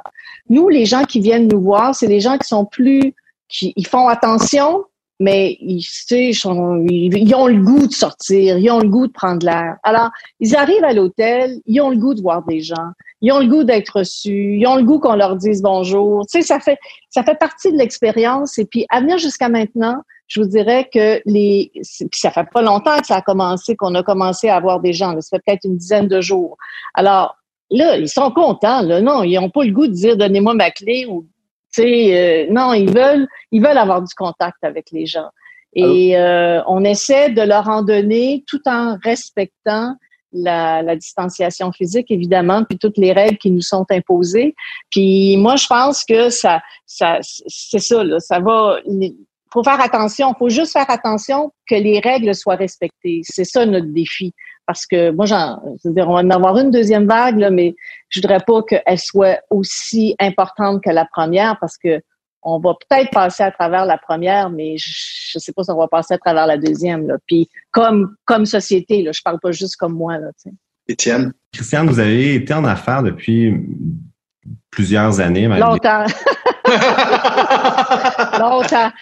Nous, 0.49 0.69
les 0.69 0.85
gens 0.85 1.05
qui 1.05 1.19
viennent 1.19 1.47
nous 1.47 1.61
voir, 1.61 1.95
c'est 1.95 2.07
les 2.07 2.19
gens 2.19 2.37
qui 2.37 2.47
sont 2.47 2.65
plus, 2.65 3.15
qui 3.49 3.73
ils 3.75 3.87
font 3.87 4.07
attention, 4.07 4.85
mais 5.19 5.57
ils, 5.59 5.83
ils, 6.12 7.36
ont 7.36 7.47
le 7.47 7.63
goût 7.63 7.88
de 7.88 7.93
sortir, 7.93 8.57
ils 8.57 8.69
ont 8.69 8.79
le 8.79 8.89
goût 8.89 9.07
de 9.07 9.12
prendre 9.12 9.45
l'air. 9.45 9.77
Alors, 9.83 10.09
ils 10.39 10.55
arrivent 10.55 10.83
à 10.83 10.93
l'hôtel, 10.93 11.59
ils 11.65 11.81
ont 11.81 11.89
le 11.89 11.97
goût 11.97 12.13
de 12.13 12.21
voir 12.21 12.43
des 12.43 12.62
gens, 12.62 12.91
ils 13.21 13.31
ont 13.31 13.39
le 13.39 13.47
goût 13.47 13.63
d'être 13.63 13.97
reçus, 13.97 14.57
ils 14.59 14.67
ont 14.67 14.75
le 14.75 14.83
goût 14.83 15.00
qu'on 15.00 15.15
leur 15.15 15.36
dise 15.36 15.62
bonjour. 15.62 16.25
Tu 16.27 16.39
sais, 16.39 16.47
ça 16.47 16.59
fait 16.59 16.77
ça 17.09 17.24
fait 17.24 17.38
partie 17.38 17.71
de 17.71 17.77
l'expérience. 17.77 18.59
Et 18.59 18.65
puis, 18.65 18.86
à 18.89 19.00
venir 19.01 19.17
jusqu'à 19.17 19.50
maintenant, 19.50 20.03
je 20.27 20.41
vous 20.41 20.47
dirais 20.47 20.89
que 20.93 21.21
les, 21.25 21.71
ça 22.13 22.31
fait 22.31 22.47
pas 22.51 22.62
longtemps 22.62 22.97
que 23.00 23.07
ça 23.07 23.17
a 23.17 23.21
commencé, 23.21 23.75
qu'on 23.75 23.95
a 23.95 24.03
commencé 24.03 24.50
à 24.50 24.57
avoir 24.57 24.81
des 24.81 24.93
gens. 24.93 25.19
ça 25.21 25.38
fait 25.38 25.43
peut-être 25.45 25.65
une 25.65 25.77
dizaine 25.77 26.07
de 26.07 26.21
jours. 26.21 26.57
Alors 26.93 27.38
là, 27.71 27.97
ils 27.97 28.09
sont 28.09 28.31
contents. 28.31 28.81
Là, 28.81 29.01
non, 29.01 29.24
ils 29.24 29.36
n'ont 29.36 29.50
pas 29.50 29.63
le 29.63 29.71
goût 29.71 29.88
de 29.88 29.93
dire 29.93 30.17
donnez-moi 30.17 30.53
ma 30.53 30.71
clé 30.71 31.05
ou, 31.09 31.24
tu 31.24 31.27
sais, 31.29 31.37
euh, 31.79 32.47
non, 32.50 32.74
ils 32.74 32.89
veulent, 32.89 33.27
ils 33.51 33.62
veulent 33.62 33.77
avoir 33.77 34.01
du 34.01 34.13
contact 34.15 34.57
avec 34.63 34.91
les 34.91 35.05
gens. 35.05 35.29
Et 35.74 36.17
euh, 36.17 36.62
on 36.65 36.83
essaie 36.83 37.29
de 37.29 37.41
leur 37.41 37.69
en 37.69 37.83
donner 37.83 38.43
tout 38.47 38.62
en 38.65 38.97
respectant 39.03 39.95
la, 40.33 40.81
la, 40.81 40.95
distanciation 40.95 41.71
physique, 41.71 42.09
évidemment, 42.09 42.63
puis 42.63 42.77
toutes 42.77 42.97
les 42.97 43.13
règles 43.13 43.38
qui 43.38 43.51
nous 43.51 43.62
sont 43.62 43.86
imposées. 43.91 44.55
Puis 44.91 45.38
moi, 45.38 45.55
je 45.55 45.67
pense 45.67 46.03
que 46.03 46.29
ça, 46.29 46.62
ça 46.86 47.19
c'est 47.21 47.79
ça, 47.79 48.03
là, 48.03 48.19
ça 48.19 48.39
va 48.39 48.79
faut 49.51 49.63
faire 49.63 49.79
attention, 49.81 50.33
faut 50.37 50.49
juste 50.49 50.73
faire 50.73 50.89
attention 50.89 51.51
que 51.69 51.75
les 51.75 51.99
règles 51.99 52.33
soient 52.35 52.55
respectées. 52.55 53.21
C'est 53.23 53.45
ça 53.45 53.65
notre 53.65 53.87
défi. 53.87 54.33
Parce 54.65 54.85
que 54.85 55.11
moi, 55.11 55.25
j'en, 55.25 55.61
je 55.81 55.87
veux 55.87 55.95
dire, 55.95 56.09
on 56.09 56.13
va 56.13 56.19
en 56.19 56.29
avoir 56.29 56.57
une 56.57 56.71
deuxième 56.71 57.07
vague, 57.07 57.37
là, 57.37 57.49
mais 57.49 57.75
je 58.09 58.19
voudrais 58.19 58.41
pas 58.45 58.61
qu'elle 58.63 58.99
soit 58.99 59.39
aussi 59.49 60.15
importante 60.19 60.83
que 60.83 60.89
la 60.89 61.05
première 61.05 61.57
parce 61.59 61.77
que 61.77 62.01
on 62.43 62.59
va 62.59 62.73
peut-être 62.73 63.09
passer 63.11 63.43
à 63.43 63.51
travers 63.51 63.85
la 63.85 63.97
première, 63.97 64.49
mais 64.49 64.77
je, 64.77 65.37
ne 65.37 65.39
sais 65.39 65.51
pas 65.51 65.63
si 65.63 65.71
on 65.71 65.77
va 65.77 65.87
passer 65.87 66.13
à 66.13 66.17
travers 66.17 66.47
la 66.47 66.57
deuxième. 66.57 67.07
Là. 67.07 67.15
Puis 67.27 67.49
comme 67.71 68.15
comme 68.25 68.45
société, 68.45 69.01
là, 69.01 69.11
je 69.13 69.21
parle 69.21 69.39
pas 69.39 69.51
juste 69.51 69.75
comme 69.75 69.93
moi. 69.93 70.17
Là, 70.17 70.27
Étienne? 70.87 71.33
Christiane, 71.51 71.87
vous 71.87 71.99
avez 71.99 72.35
été 72.35 72.53
en 72.53 72.63
affaires 72.63 73.03
depuis 73.03 73.53
plusieurs 74.69 75.19
années. 75.19 75.47
Longtemps. 75.47 76.05
Longtemps. 78.39 78.91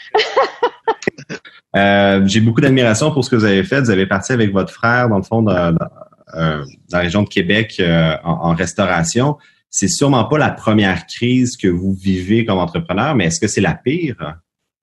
Euh, 1.76 2.26
j'ai 2.26 2.40
beaucoup 2.40 2.62
d'admiration 2.62 3.12
pour 3.12 3.26
ce 3.26 3.30
que 3.30 3.36
vous 3.36 3.44
avez 3.44 3.66
fait. 3.66 3.82
Vous 3.82 3.90
avez 3.90 4.06
parti 4.06 4.32
avec 4.32 4.54
votre 4.54 4.72
frère, 4.72 5.10
dans 5.10 5.18
le 5.18 5.24
fond, 5.24 5.42
dans, 5.42 5.76
euh, 6.36 6.64
la 6.92 7.00
région 7.00 7.24
de 7.24 7.28
Québec 7.28 7.76
euh, 7.80 8.16
en, 8.24 8.54
restauration. 8.56 9.38
C'est 9.70 9.90
sûrement 9.90 10.24
pas 10.24 10.38
la 10.38 10.52
première 10.52 11.06
crise 11.06 11.58
que 11.58 11.68
vous 11.68 11.94
vivez 11.94 12.46
comme 12.46 12.60
entrepreneur, 12.60 13.14
mais 13.14 13.26
est-ce 13.26 13.42
que 13.42 13.48
c'est 13.48 13.62
la 13.62 13.74
pire? 13.76 14.38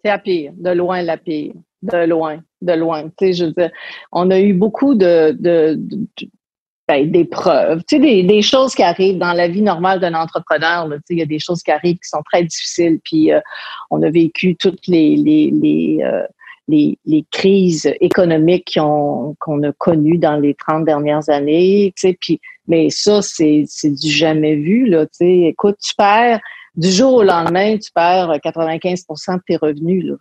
C'est 0.05 0.11
la 0.11 0.19
pire, 0.19 0.53
de 0.55 0.71
loin 0.71 1.01
la 1.01 1.17
pire, 1.17 1.55
de 1.83 2.07
loin, 2.07 2.41
de 2.61 2.73
loin. 2.75 3.05
Tu 3.05 3.11
sais, 3.19 3.33
je 3.33 3.45
veux 3.47 3.53
dire, 3.53 3.71
on 4.11 4.31
a 4.31 4.39
eu 4.39 4.53
beaucoup 4.53 4.95
de, 4.95 5.35
de, 5.39 5.81
ben, 6.89 7.11
des 7.11 7.25
preuves, 7.25 7.83
tu 7.87 7.97
sais, 7.97 8.03
des, 8.03 8.23
des, 8.25 8.43
choses 8.43 8.75
qui 8.75 8.83
arrivent 8.83 9.19
dans 9.19 9.33
la 9.33 9.47
vie 9.47 9.63
normale 9.63 10.01
d'un 10.01 10.15
entrepreneur. 10.15 10.89
tu 10.89 10.97
sais, 10.97 11.15
il 11.15 11.19
y 11.19 11.23
a 11.23 11.27
des 11.27 11.39
choses 11.39 11.63
qui 11.63 11.71
arrivent 11.71 11.99
qui 11.99 12.09
sont 12.09 12.23
très 12.25 12.43
difficiles. 12.43 12.99
Puis 13.05 13.33
euh, 13.33 13.41
on 13.91 14.03
a 14.03 14.11
vécu 14.11 14.57
toutes 14.57 14.87
les 14.89 15.17
les 15.17 15.51
les, 15.53 15.99
euh, 16.03 16.27
les, 16.69 17.25
crises 17.31 17.93
économiques 18.01 18.77
qu'on 18.77 19.63
a 19.63 19.73
connues 19.79 20.19
dans 20.19 20.37
les 20.37 20.55
30 20.55 20.85
dernières 20.85 21.29
années. 21.31 21.93
Tu 21.97 22.09
sais, 22.09 22.19
puis 22.21 22.41
mais 22.67 22.91
ça 22.91 23.23
c'est 23.23 23.65
c'est 23.69 23.95
du 23.95 24.11
jamais 24.11 24.57
vu 24.57 24.87
là. 24.87 25.07
Tu 25.07 25.19
sais, 25.19 25.39
écoute, 25.43 25.77
tu 25.81 25.95
du 26.75 26.91
jour 26.91 27.15
au 27.15 27.23
lendemain, 27.23 27.77
tu 27.77 27.91
perds 27.93 28.33
95% 28.39 29.37
de 29.37 29.41
tes 29.47 29.57
revenus. 29.57 30.15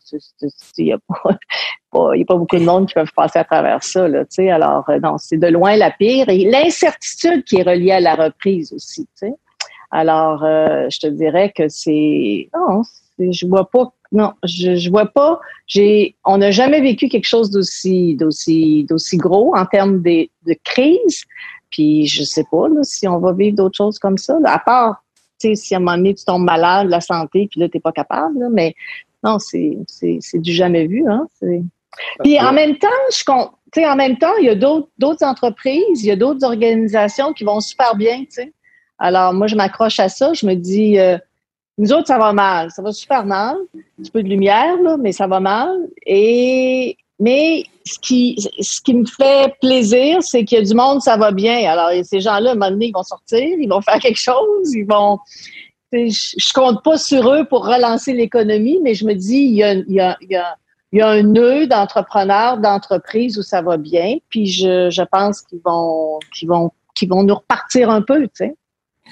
Il 0.77 0.85
n'y 0.85 0.91
a, 0.91 0.97
pas, 1.07 1.29
a 1.93 2.25
pas 2.27 2.35
beaucoup 2.35 2.57
de 2.57 2.65
monde 2.65 2.87
qui 2.87 2.93
peuvent 2.93 3.13
passer 3.15 3.39
à 3.39 3.43
travers 3.45 3.83
ça. 3.83 4.07
Là, 4.07 4.23
alors, 4.49 4.89
euh, 4.89 4.99
non, 4.99 5.17
c'est 5.17 5.37
de 5.37 5.47
loin 5.47 5.77
la 5.77 5.91
pire. 5.91 6.27
Et 6.27 6.49
l'incertitude 6.49 7.43
qui 7.45 7.57
est 7.57 7.63
reliée 7.63 7.93
à 7.93 7.99
la 8.01 8.15
reprise 8.15 8.73
aussi. 8.73 9.07
sais. 9.15 9.33
Alors, 9.91 10.43
euh, 10.43 10.87
je 10.89 10.99
te 10.99 11.07
dirais 11.07 11.53
que 11.55 11.69
c'est... 11.69 12.49
Non, 12.53 12.81
je 13.19 13.47
vois 13.47 13.69
pas... 13.69 13.93
Non, 14.13 14.33
je, 14.43 14.89
vois 14.89 15.05
pas. 15.05 15.39
J'ai, 15.67 16.17
on 16.25 16.39
n'a 16.39 16.51
jamais 16.51 16.81
vécu 16.81 17.07
quelque 17.07 17.27
chose 17.27 17.49
d'aussi, 17.49 18.17
d'aussi, 18.17 18.83
d'aussi 18.83 19.15
gros 19.15 19.55
en 19.55 19.65
termes 19.65 20.01
de, 20.01 20.27
de 20.45 20.55
crise. 20.65 21.23
Puis 21.69 22.07
je 22.07 22.23
sais 22.23 22.43
pas 22.51 22.67
là, 22.67 22.81
si 22.83 23.07
on 23.07 23.19
va 23.19 23.31
vivre 23.31 23.55
d'autres 23.55 23.77
choses 23.77 23.99
comme 23.99 24.17
ça. 24.17 24.37
à 24.43 24.59
part 24.59 25.01
si 25.55 25.73
à 25.73 25.77
un 25.77 25.79
moment 25.79 25.97
donné, 25.97 26.13
tu 26.15 26.25
tombes 26.25 26.43
malade, 26.43 26.87
la 26.89 27.01
santé, 27.01 27.47
puis 27.49 27.59
là, 27.59 27.69
tu 27.69 27.77
n'es 27.77 27.81
pas 27.81 27.91
capable. 27.91 28.37
mais 28.51 28.75
non, 29.23 29.37
c'est, 29.39 29.77
du 30.33 30.51
jamais 30.51 30.87
vu. 30.87 31.03
Hein, 31.07 31.27
puis 32.23 32.39
en 32.39 32.53
même 32.53 32.77
temps, 32.77 32.87
je 33.11 33.23
en 33.85 33.95
même 33.95 34.17
temps, 34.17 34.35
il 34.39 34.45
y 34.45 34.49
a 34.49 34.55
d'autres, 34.55 35.23
entreprises, 35.23 36.03
il 36.03 36.07
y 36.07 36.11
a 36.11 36.15
d'autres 36.15 36.45
organisations 36.45 37.33
qui 37.33 37.43
vont 37.43 37.59
super 37.59 37.95
bien. 37.95 38.23
Alors, 38.97 39.33
moi, 39.33 39.47
je 39.47 39.55
m'accroche 39.55 39.99
à 39.99 40.09
ça. 40.09 40.33
Je 40.33 40.45
me 40.45 40.55
dis, 40.55 40.99
euh, 40.99 41.17
nous 41.77 41.93
autres, 41.93 42.07
ça 42.07 42.17
va 42.17 42.33
mal. 42.33 42.69
Ça 42.71 42.81
va 42.81 42.91
super 42.91 43.25
mal. 43.25 43.55
Un 43.75 44.01
petit 44.01 44.11
peu 44.11 44.23
de 44.23 44.29
lumière, 44.29 44.79
là, 44.81 44.97
mais 44.97 45.11
ça 45.11 45.27
va 45.27 45.39
mal. 45.39 45.87
Et 46.05 46.97
mais 47.21 47.63
ce 47.85 47.99
qui, 47.99 48.35
ce 48.59 48.81
qui 48.81 48.95
me 48.95 49.05
fait 49.05 49.53
plaisir, 49.61 50.17
c'est 50.21 50.43
qu'il 50.43 50.57
y 50.57 50.61
a 50.61 50.65
du 50.65 50.73
monde, 50.73 51.01
ça 51.03 51.17
va 51.17 51.31
bien. 51.31 51.69
Alors, 51.69 51.91
ces 52.03 52.19
gens-là, 52.19 52.49
à 52.49 52.53
un 52.53 52.55
moment 52.55 52.71
donné, 52.71 52.87
ils 52.87 52.93
vont 52.93 53.03
sortir, 53.03 53.39
ils 53.39 53.69
vont 53.69 53.81
faire 53.87 53.99
quelque 53.99 54.19
chose, 54.19 54.73
ils 54.73 54.85
vont. 54.85 55.19
Je, 55.93 56.53
compte 56.53 56.83
pas 56.83 56.97
sur 56.97 57.31
eux 57.31 57.45
pour 57.45 57.67
relancer 57.67 58.13
l'économie, 58.13 58.79
mais 58.81 58.95
je 58.95 59.05
me 59.05 59.13
dis, 59.13 59.37
il 59.37 59.55
y 59.55 59.63
a, 59.63 59.73
il 59.73 59.91
y 59.91 59.99
a, 59.99 60.17
il 60.21 60.31
y 60.31 60.35
a, 60.35 60.55
il 60.93 60.99
y 60.99 61.01
a 61.01 61.09
un 61.09 61.21
nœud 61.21 61.67
d'entrepreneurs, 61.67 62.57
d'entreprises 62.57 63.37
où 63.37 63.43
ça 63.43 63.61
va 63.61 63.77
bien. 63.77 64.17
Puis 64.29 64.47
je, 64.47 64.89
je 64.89 65.03
pense 65.03 65.41
qu'ils 65.41 65.61
vont, 65.63 66.17
qu'ils 66.33 66.47
vont, 66.47 66.71
qu'ils 66.95 67.09
vont 67.09 67.23
nous 67.23 67.35
repartir 67.35 67.91
un 67.91 68.01
peu, 68.01 68.23
tu 68.23 68.29
sais. 68.33 68.55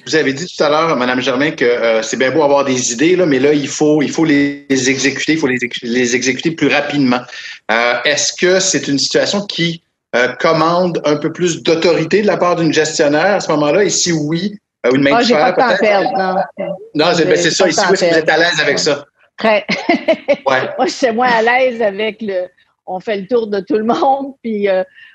Vous 0.06 0.16
avez 0.16 0.34
dit 0.34 0.46
tout 0.46 0.64
à 0.64 0.70
l'heure, 0.70 0.96
Madame 0.96 1.22
Germain, 1.22 1.52
que 1.52 1.66
euh, 1.66 2.02
c'est 2.02 2.18
bien 2.18 2.32
beau 2.32 2.44
avoir 2.44 2.66
des 2.66 2.94
idées, 2.94 3.16
là, 3.16 3.26
mais 3.26 3.40
là, 3.40 3.54
il 3.54 3.68
faut, 3.68 4.02
il 4.02 4.12
faut 4.12 4.26
les 4.26 4.66
exécuter, 4.70 5.34
il 5.34 5.40
faut 5.40 5.48
les, 5.48 5.58
les 5.84 6.16
exécuter 6.16 6.52
plus 6.52 6.68
rapidement. 6.68 7.20
Euh, 7.72 7.94
est-ce 8.06 8.34
que 8.34 8.60
c'est 8.60 8.88
une 8.88 9.00
situation 9.00 9.46
qui 9.46 9.82
euh, 10.16 10.30
commande 10.40 11.02
un 11.06 11.18
peu 11.18 11.32
plus 11.32 11.64
d'autorité 11.64 12.22
de 12.22 12.28
la 12.28 12.38
part 12.38 12.56
d'une 12.56 12.74
gestionnaire 12.74 13.36
à 13.36 13.40
ce 13.40 13.52
moment-là? 13.52 13.84
Et 13.84 13.90
si 13.90 14.12
oui, 14.12 14.58
une 14.92 15.02
main 15.02 15.16
ah, 15.16 15.22
de 15.22 15.28
fer, 15.28 15.56
peut-être? 15.56 16.18
Non, 16.18 16.36
non 16.96 17.06
c'est 17.16 17.26
ben, 17.26 17.36
ça. 17.36 17.68
Ici, 17.68 17.82
oui, 17.90 17.98
vous 17.98 18.04
êtes 18.04 18.30
à 18.30 18.38
l'aise 18.38 18.60
avec 18.62 18.80
ça? 18.80 19.06
Très. 19.38 19.66
ouais. 19.90 20.36
Moi, 20.78 20.86
je 20.86 20.92
suis 20.92 21.12
moins 21.12 21.30
à 21.30 21.42
l'aise 21.42 21.82
avec 21.82 22.22
le... 22.22 22.48
On 22.92 23.00
fait 23.00 23.18
le 23.18 23.28
tour 23.28 23.46
de 23.48 23.60
tout 23.60 23.78
le 23.78 23.84
monde, 23.84 24.34
puis 24.42 24.68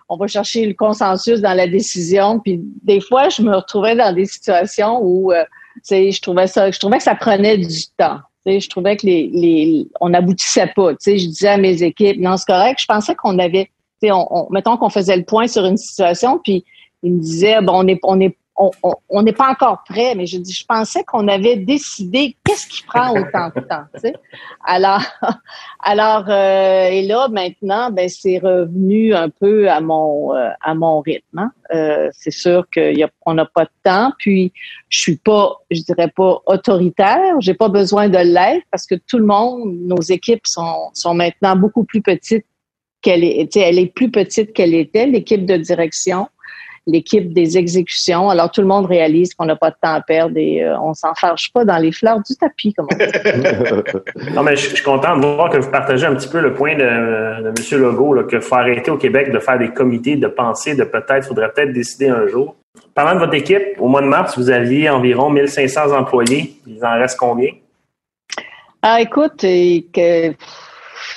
on 0.09 0.17
va 0.17 0.27
chercher 0.27 0.67
le 0.67 0.75
consensus 0.75 1.41
dans 1.41 1.55
la 1.55 1.67
décision. 1.67 2.41
Puis 2.41 2.61
des 2.83 3.01
fois, 3.01 3.29
je 3.29 3.43
me 3.43 3.55
retrouvais 3.55 3.97
dans 3.97 4.15
des 4.15 4.27
situations 4.27 5.01
où, 5.03 5.33
euh, 5.33 5.45
je 5.91 6.21
trouvais 6.21 6.47
ça, 6.47 6.71
je 6.71 6.79
trouvais 6.79 6.99
que 6.99 7.05
ça 7.05 7.15
prenait 7.15 7.59
du 7.59 7.87
temps. 7.97 8.19
je 8.47 8.69
trouvais 8.69 8.97
que 8.97 9.07
les, 9.07 9.31
les, 9.33 9.89
on 10.01 10.11
n'aboutissait 10.11 10.73
pas. 10.75 10.93
je 11.05 11.13
disais 11.13 11.49
à 11.49 11.59
mes 11.59 11.83
équipes, 11.83 12.21
non, 12.21 12.37
c'est 12.37 12.47
correct. 12.47 12.79
Je 12.81 12.87
pensais 12.87 13.15
qu'on 13.15 13.39
avait, 13.39 13.71
on, 14.03 14.27
on, 14.31 14.47
mettons 14.51 14.77
qu'on 14.77 14.91
faisait 14.91 15.17
le 15.17 15.25
point 15.25 15.47
sur 15.47 15.65
une 15.65 15.77
situation, 15.77 16.39
puis 16.43 16.65
ils 17.03 17.13
me 17.13 17.21
disaient, 17.21 17.61
bon, 17.63 17.85
on 17.85 17.87
est, 17.89 18.01
on 18.03 18.21
est 18.21 18.37
on 18.57 19.23
n'est 19.23 19.33
pas 19.33 19.51
encore 19.51 19.83
prêt, 19.89 20.15
mais 20.15 20.27
je 20.27 20.39
dis, 20.39 20.53
je 20.53 20.65
pensais 20.65 21.03
qu'on 21.03 21.27
avait 21.27 21.57
décidé 21.57 22.37
qu'est-ce 22.45 22.69
qui 22.69 22.85
prend 22.85 23.11
autant 23.11 23.51
de 23.55 23.61
temps. 23.61 23.85
Alors, 24.65 25.03
alors 25.81 26.27
euh, 26.29 26.87
et 26.87 27.07
là 27.07 27.29
maintenant, 27.29 27.91
ben 27.91 28.09
c'est 28.09 28.39
revenu 28.39 29.13
un 29.13 29.29
peu 29.29 29.69
à 29.69 29.81
mon 29.81 30.35
euh, 30.35 30.51
à 30.61 30.75
mon 30.75 31.01
rythme. 31.01 31.39
Hein. 31.39 31.51
Euh, 31.75 32.09
c'est 32.13 32.31
sûr 32.31 32.65
qu'on 32.73 33.35
n'a 33.35 33.45
pas 33.47 33.65
de 33.65 33.71
temps, 33.83 34.13
puis 34.19 34.53
je 34.89 35.01
suis 35.01 35.17
pas, 35.17 35.57
je 35.71 35.83
dirais 35.83 36.13
pas 36.15 36.41
autoritaire. 36.47 37.35
J'ai 37.41 37.55
pas 37.55 37.69
besoin 37.69 38.09
de 38.09 38.19
l'aide 38.19 38.63
parce 38.71 38.87
que 38.87 38.95
tout 38.95 39.19
le 39.19 39.27
monde, 39.27 39.75
nos 39.81 40.01
équipes 40.01 40.47
sont 40.47 40.91
sont 40.95 41.15
maintenant 41.15 41.57
beaucoup 41.57 41.85
plus 41.85 42.03
petites 42.03 42.47
qu'elle 43.03 43.25
est, 43.25 43.55
elle 43.57 43.79
est 43.79 43.93
plus 43.93 44.11
petite 44.11 44.55
qu'elle 44.55 44.75
était, 44.75 45.07
l'équipe 45.07 45.45
de 45.45 45.57
direction 45.57 46.29
l'équipe 46.87 47.33
des 47.33 47.57
exécutions. 47.57 48.29
Alors, 48.29 48.51
tout 48.51 48.61
le 48.61 48.67
monde 48.67 48.87
réalise 48.87 49.35
qu'on 49.35 49.47
n'a 49.47 49.57
pas 49.57 49.71
de 49.71 49.77
temps 49.81 49.95
à 49.95 50.01
perdre 50.01 50.37
et 50.37 50.63
euh, 50.63 50.79
on 50.81 50.93
s'en 50.95 51.15
fâche 51.15 51.51
pas 51.53 51.65
dans 51.65 51.79
les 51.79 51.93
fleurs 51.93 52.21
du 52.21 52.37
tapis, 52.37 52.75
comme 52.75 52.89
on 52.93 52.97
dit. 52.97 54.33
non, 54.35 54.43
mais 54.43 54.57
je, 54.57 54.69
suis 54.75 54.83
content 54.83 55.17
de 55.17 55.27
voir 55.27 55.51
que 55.51 55.59
vous 55.59 55.71
partagez 55.71 56.07
un 56.07 56.15
petit 56.15 56.29
peu 56.29 56.41
le 56.41 56.53
point 56.53 56.75
de, 56.75 57.43
de 57.43 57.49
M. 57.49 57.81
Legault, 57.81 58.25
qu'il 58.25 58.41
faut 58.41 58.55
arrêter 58.55 58.91
au 58.91 58.99
Québec 58.99 59.33
de 59.33 59.39
faire 59.39 59.59
des 59.59 59.71
comités, 59.71 60.17
de 60.17 60.29
penser, 60.29 60.75
de 60.75 60.85
peut-être, 60.85 61.27
faudrait 61.27 61.51
peut-être 61.53 61.73
décider 61.73 62.09
un 62.09 62.27
jour. 62.27 62.55
Parlant 62.95 63.15
de 63.15 63.21
votre 63.21 63.35
équipe, 63.35 63.63
au 63.79 63.89
mois 63.89 64.03
de 64.03 64.07
mars, 64.07 64.37
vous 64.37 64.51
aviez 64.51 64.91
environ 64.91 65.31
1500 65.31 65.93
employés. 65.93 66.57
Il 66.67 66.85
en 66.85 66.99
reste 66.99 67.19
combien? 67.19 67.51
Ah, 68.83 69.01
écoute, 69.01 69.41
que, 69.41 70.35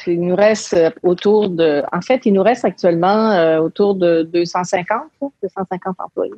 il 0.08 0.22
nous 0.22 0.36
reste 0.36 0.76
autour 1.04 1.50
de, 1.50 1.84
en 1.92 2.02
fait, 2.02 2.26
il 2.26 2.34
nous 2.34 2.44
reste 2.44 2.66
actuellement 2.66 3.32
euh, 3.32 3.60
autour 3.60 3.96
de 3.96 4.24
250, 4.24 5.04
250 5.44 5.96
employés. 6.00 6.34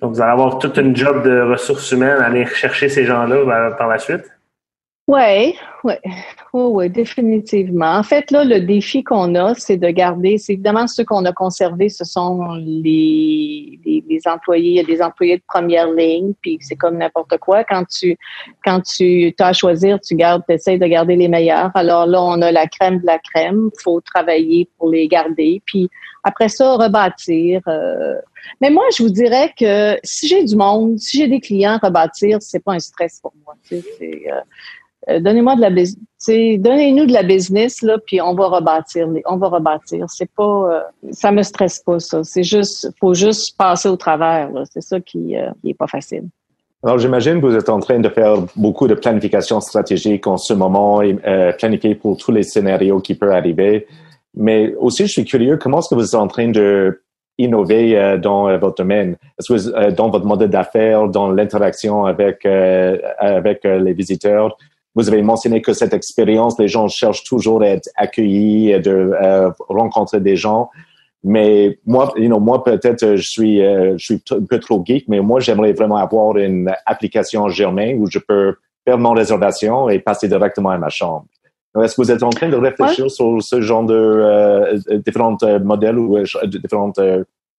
Donc, 0.00 0.14
vous 0.14 0.20
allez 0.20 0.32
avoir 0.32 0.58
toute 0.58 0.76
une 0.76 0.94
job 0.94 1.24
de 1.24 1.40
ressources 1.40 1.90
humaines 1.90 2.20
à 2.20 2.26
aller 2.26 2.46
chercher 2.46 2.88
ces 2.88 3.04
gens-là 3.04 3.72
par 3.72 3.88
la 3.88 3.98
suite? 3.98 4.24
Oui, 5.08 5.56
oui, 5.84 5.94
oh, 6.52 6.68
oui, 6.74 6.90
définitivement. 6.90 7.96
En 7.96 8.02
fait, 8.02 8.30
là, 8.30 8.44
le 8.44 8.60
défi 8.60 9.02
qu'on 9.02 9.34
a, 9.36 9.54
c'est 9.54 9.78
de 9.78 9.88
garder, 9.88 10.36
c'est 10.36 10.52
évidemment 10.52 10.86
ceux 10.86 11.06
qu'on 11.06 11.24
a 11.24 11.32
conservés, 11.32 11.88
ce 11.88 12.04
sont 12.04 12.52
les, 12.60 13.80
les, 13.86 14.20
employés, 14.26 14.68
il 14.68 14.76
y 14.76 14.80
a 14.80 14.82
des 14.82 15.00
employés 15.00 15.38
de 15.38 15.42
première 15.48 15.90
ligne, 15.90 16.34
puis 16.42 16.58
c'est 16.60 16.76
comme 16.76 16.98
n'importe 16.98 17.38
quoi. 17.38 17.64
Quand 17.64 17.84
tu 17.88 18.18
quand 18.62 18.82
tu 18.82 19.34
as 19.38 19.46
à 19.46 19.52
choisir, 19.54 19.98
tu 19.98 20.14
gardes, 20.14 20.42
essaies 20.50 20.76
de 20.76 20.86
garder 20.86 21.16
les 21.16 21.28
meilleurs. 21.28 21.70
Alors 21.74 22.04
là, 22.04 22.22
on 22.22 22.42
a 22.42 22.52
la 22.52 22.66
crème 22.66 23.00
de 23.00 23.06
la 23.06 23.18
crème, 23.18 23.70
faut 23.82 24.02
travailler 24.02 24.68
pour 24.76 24.90
les 24.90 25.08
garder, 25.08 25.62
puis 25.64 25.88
après 26.22 26.50
ça, 26.50 26.74
rebâtir. 26.74 27.62
Euh. 27.66 28.16
Mais 28.60 28.68
moi, 28.68 28.84
je 28.96 29.02
vous 29.02 29.10
dirais 29.10 29.54
que 29.58 29.96
si 30.04 30.28
j'ai 30.28 30.44
du 30.44 30.54
monde, 30.54 30.98
si 30.98 31.18
j'ai 31.18 31.28
des 31.28 31.40
clients, 31.40 31.78
rebâtir, 31.82 32.38
c'est 32.40 32.62
pas 32.62 32.74
un 32.74 32.78
stress 32.78 33.20
pour 33.20 33.32
moi. 33.44 33.54
Tu 33.66 33.80
sais, 33.80 34.30
euh, 35.10 35.20
donnez-moi 35.20 35.56
de 35.56 35.60
la 35.62 35.70
business, 35.70 35.96
donnez-nous 36.26 37.06
de 37.06 37.12
la 37.12 37.22
business 37.22 37.82
là, 37.82 37.96
puis 38.04 38.20
on 38.20 38.34
va 38.34 38.48
rebâtir, 38.48 39.08
on 39.26 39.36
va 39.36 39.48
rebâtir. 39.48 40.04
C'est 40.08 40.30
pas, 40.30 40.42
euh, 40.42 40.80
ça 41.12 41.32
me 41.32 41.42
stresse 41.42 41.80
pas 41.80 41.98
ça. 41.98 42.22
C'est 42.24 42.42
juste, 42.42 42.90
faut 43.00 43.14
juste 43.14 43.56
passer 43.56 43.88
au 43.88 43.96
travers. 43.96 44.50
C'est 44.70 44.82
ça 44.82 45.00
qui, 45.00 45.36
euh, 45.36 45.50
qui 45.62 45.70
est 45.70 45.74
pas 45.74 45.86
facile. 45.86 46.24
Alors, 46.82 46.98
j'imagine 46.98 47.40
que 47.40 47.46
vous 47.46 47.56
êtes 47.56 47.70
en 47.70 47.80
train 47.80 47.98
de 47.98 48.08
faire 48.08 48.36
beaucoup 48.54 48.86
de 48.86 48.94
planification 48.94 49.60
stratégique 49.60 50.26
en 50.26 50.36
ce 50.36 50.54
moment 50.54 51.02
et 51.02 51.18
euh, 51.26 51.52
planifier 51.52 51.94
pour 51.94 52.16
tous 52.16 52.30
les 52.30 52.44
scénarios 52.44 53.00
qui 53.00 53.14
peuvent 53.14 53.32
arriver. 53.32 53.86
Mais 54.34 54.74
aussi, 54.76 55.06
je 55.06 55.12
suis 55.12 55.24
curieux, 55.24 55.56
comment 55.56 55.80
est-ce 55.80 55.88
que 55.88 55.94
vous 55.96 56.04
êtes 56.04 56.14
en 56.14 56.28
train 56.28 56.48
de 56.48 57.02
innover 57.38 58.18
dans 58.20 58.56
votre 58.58 58.76
domaine? 58.76 59.16
Est-ce 59.38 59.68
que 59.70 59.90
dans 59.90 60.10
votre 60.10 60.26
modèle 60.26 60.50
d'affaires, 60.50 61.08
dans 61.08 61.30
l'interaction 61.30 62.04
avec 62.04 62.44
avec 62.44 63.64
les 63.64 63.92
visiteurs, 63.92 64.56
vous 64.98 65.08
avez 65.08 65.22
mentionné 65.22 65.62
que 65.62 65.72
cette 65.72 65.94
expérience, 65.94 66.58
les 66.58 66.66
gens 66.66 66.88
cherchent 66.88 67.22
toujours 67.22 67.62
à 67.62 67.68
être 67.68 67.88
accueillis, 67.94 68.72
et 68.72 68.80
de 68.80 69.12
euh, 69.22 69.48
rencontrer 69.68 70.18
des 70.18 70.34
gens. 70.34 70.70
Mais 71.22 71.78
moi, 71.86 72.12
you 72.16 72.26
know, 72.26 72.40
moi 72.40 72.64
peut-être 72.64 73.14
je 73.14 73.28
suis, 73.28 73.64
euh, 73.64 73.96
je 73.96 74.04
suis 74.04 74.22
un 74.32 74.44
peu 74.44 74.58
trop 74.58 74.82
geek, 74.84 75.06
mais 75.06 75.20
moi 75.20 75.38
j'aimerais 75.38 75.72
vraiment 75.72 75.98
avoir 75.98 76.36
une 76.36 76.72
application 76.84 77.48
Germain 77.48 77.94
où 77.96 78.10
je 78.10 78.18
peux 78.18 78.56
faire 78.84 78.98
mon 78.98 79.12
réservation 79.12 79.88
et 79.88 80.00
passer 80.00 80.26
directement 80.26 80.70
à 80.70 80.78
ma 80.78 80.88
chambre. 80.88 81.26
Est-ce 81.80 81.94
que 81.94 82.02
vous 82.02 82.10
êtes 82.10 82.24
en 82.24 82.30
train 82.30 82.48
de 82.48 82.56
réfléchir 82.56 83.08
sur 83.08 83.40
ce 83.40 83.60
genre 83.60 83.84
de 83.84 83.94
euh, 83.94 84.78
différents 85.06 85.36
modèles 85.62 85.98
ou 85.98 86.18
différents 86.44 86.92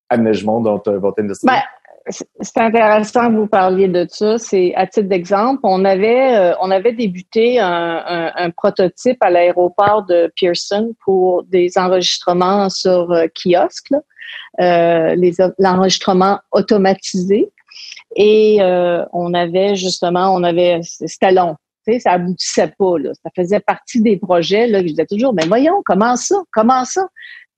aménagements 0.10 0.60
dans 0.60 0.82
votre 0.86 1.22
industrie? 1.22 1.48
Ben, 1.48 1.62
c'est 2.10 2.58
intéressant 2.58 3.30
que 3.30 3.36
vous 3.36 3.48
parliez 3.48 3.88
de 3.88 4.06
ça. 4.10 4.38
C'est 4.38 4.74
à 4.76 4.88
titre 4.88 5.08
d'exemple, 5.08 5.60
on 5.64 5.86
avait 5.86 6.36
euh, 6.36 6.56
on 6.62 6.72
avait 6.72 6.94
débuté 6.94 7.60
un, 7.60 8.32
un, 8.36 8.50
prototype 8.52 9.18
à 9.22 9.30
l'aéroport 9.30 10.06
de 10.06 10.32
Pearson 10.40 10.96
pour 11.04 11.44
des 11.44 11.78
enregistrements 11.78 12.70
sur 12.70 13.12
euh, 13.12 13.28
kiosque, 13.28 13.94
euh, 14.60 15.16
l'enregistrement 15.60 16.40
automatisé. 16.52 17.52
Et 18.16 18.58
euh, 18.62 19.06
on 19.14 19.34
avait 19.34 19.76
justement, 19.76 20.34
on 20.34 20.44
avait 20.44 20.80
c'était 20.84 21.32
long. 21.32 21.56
Ça 22.00 22.12
aboutissait 22.12 22.72
pas. 22.78 23.00
Là. 23.00 23.12
Ça 23.24 23.32
faisait 23.36 23.60
partie 23.60 24.02
des 24.02 24.18
projets. 24.18 24.68
Là, 24.68 24.82
je 24.82 24.88
disais 24.88 25.08
toujours, 25.08 25.34
mais 25.34 25.48
voyons, 25.48 25.82
comment 25.86 26.16
ça? 26.16 26.36
Comment 26.52 26.86
ça? 26.86 27.08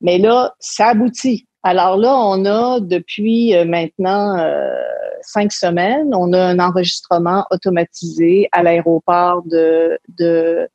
Mais 0.00 0.16
là, 0.16 0.54
ça 0.58 0.88
aboutit. 0.88 1.46
Alors 1.64 1.96
là, 1.96 2.16
on 2.16 2.44
a 2.44 2.80
depuis 2.80 3.54
euh, 3.54 3.64
maintenant 3.64 4.36
euh, 4.36 4.74
cinq 5.20 5.52
semaines, 5.52 6.12
on 6.12 6.32
a 6.32 6.40
un 6.40 6.58
enregistrement 6.58 7.46
automatisé 7.52 8.48
à 8.50 8.64
l'aéroport 8.64 9.42
de, 9.44 9.96
de, 10.18 10.68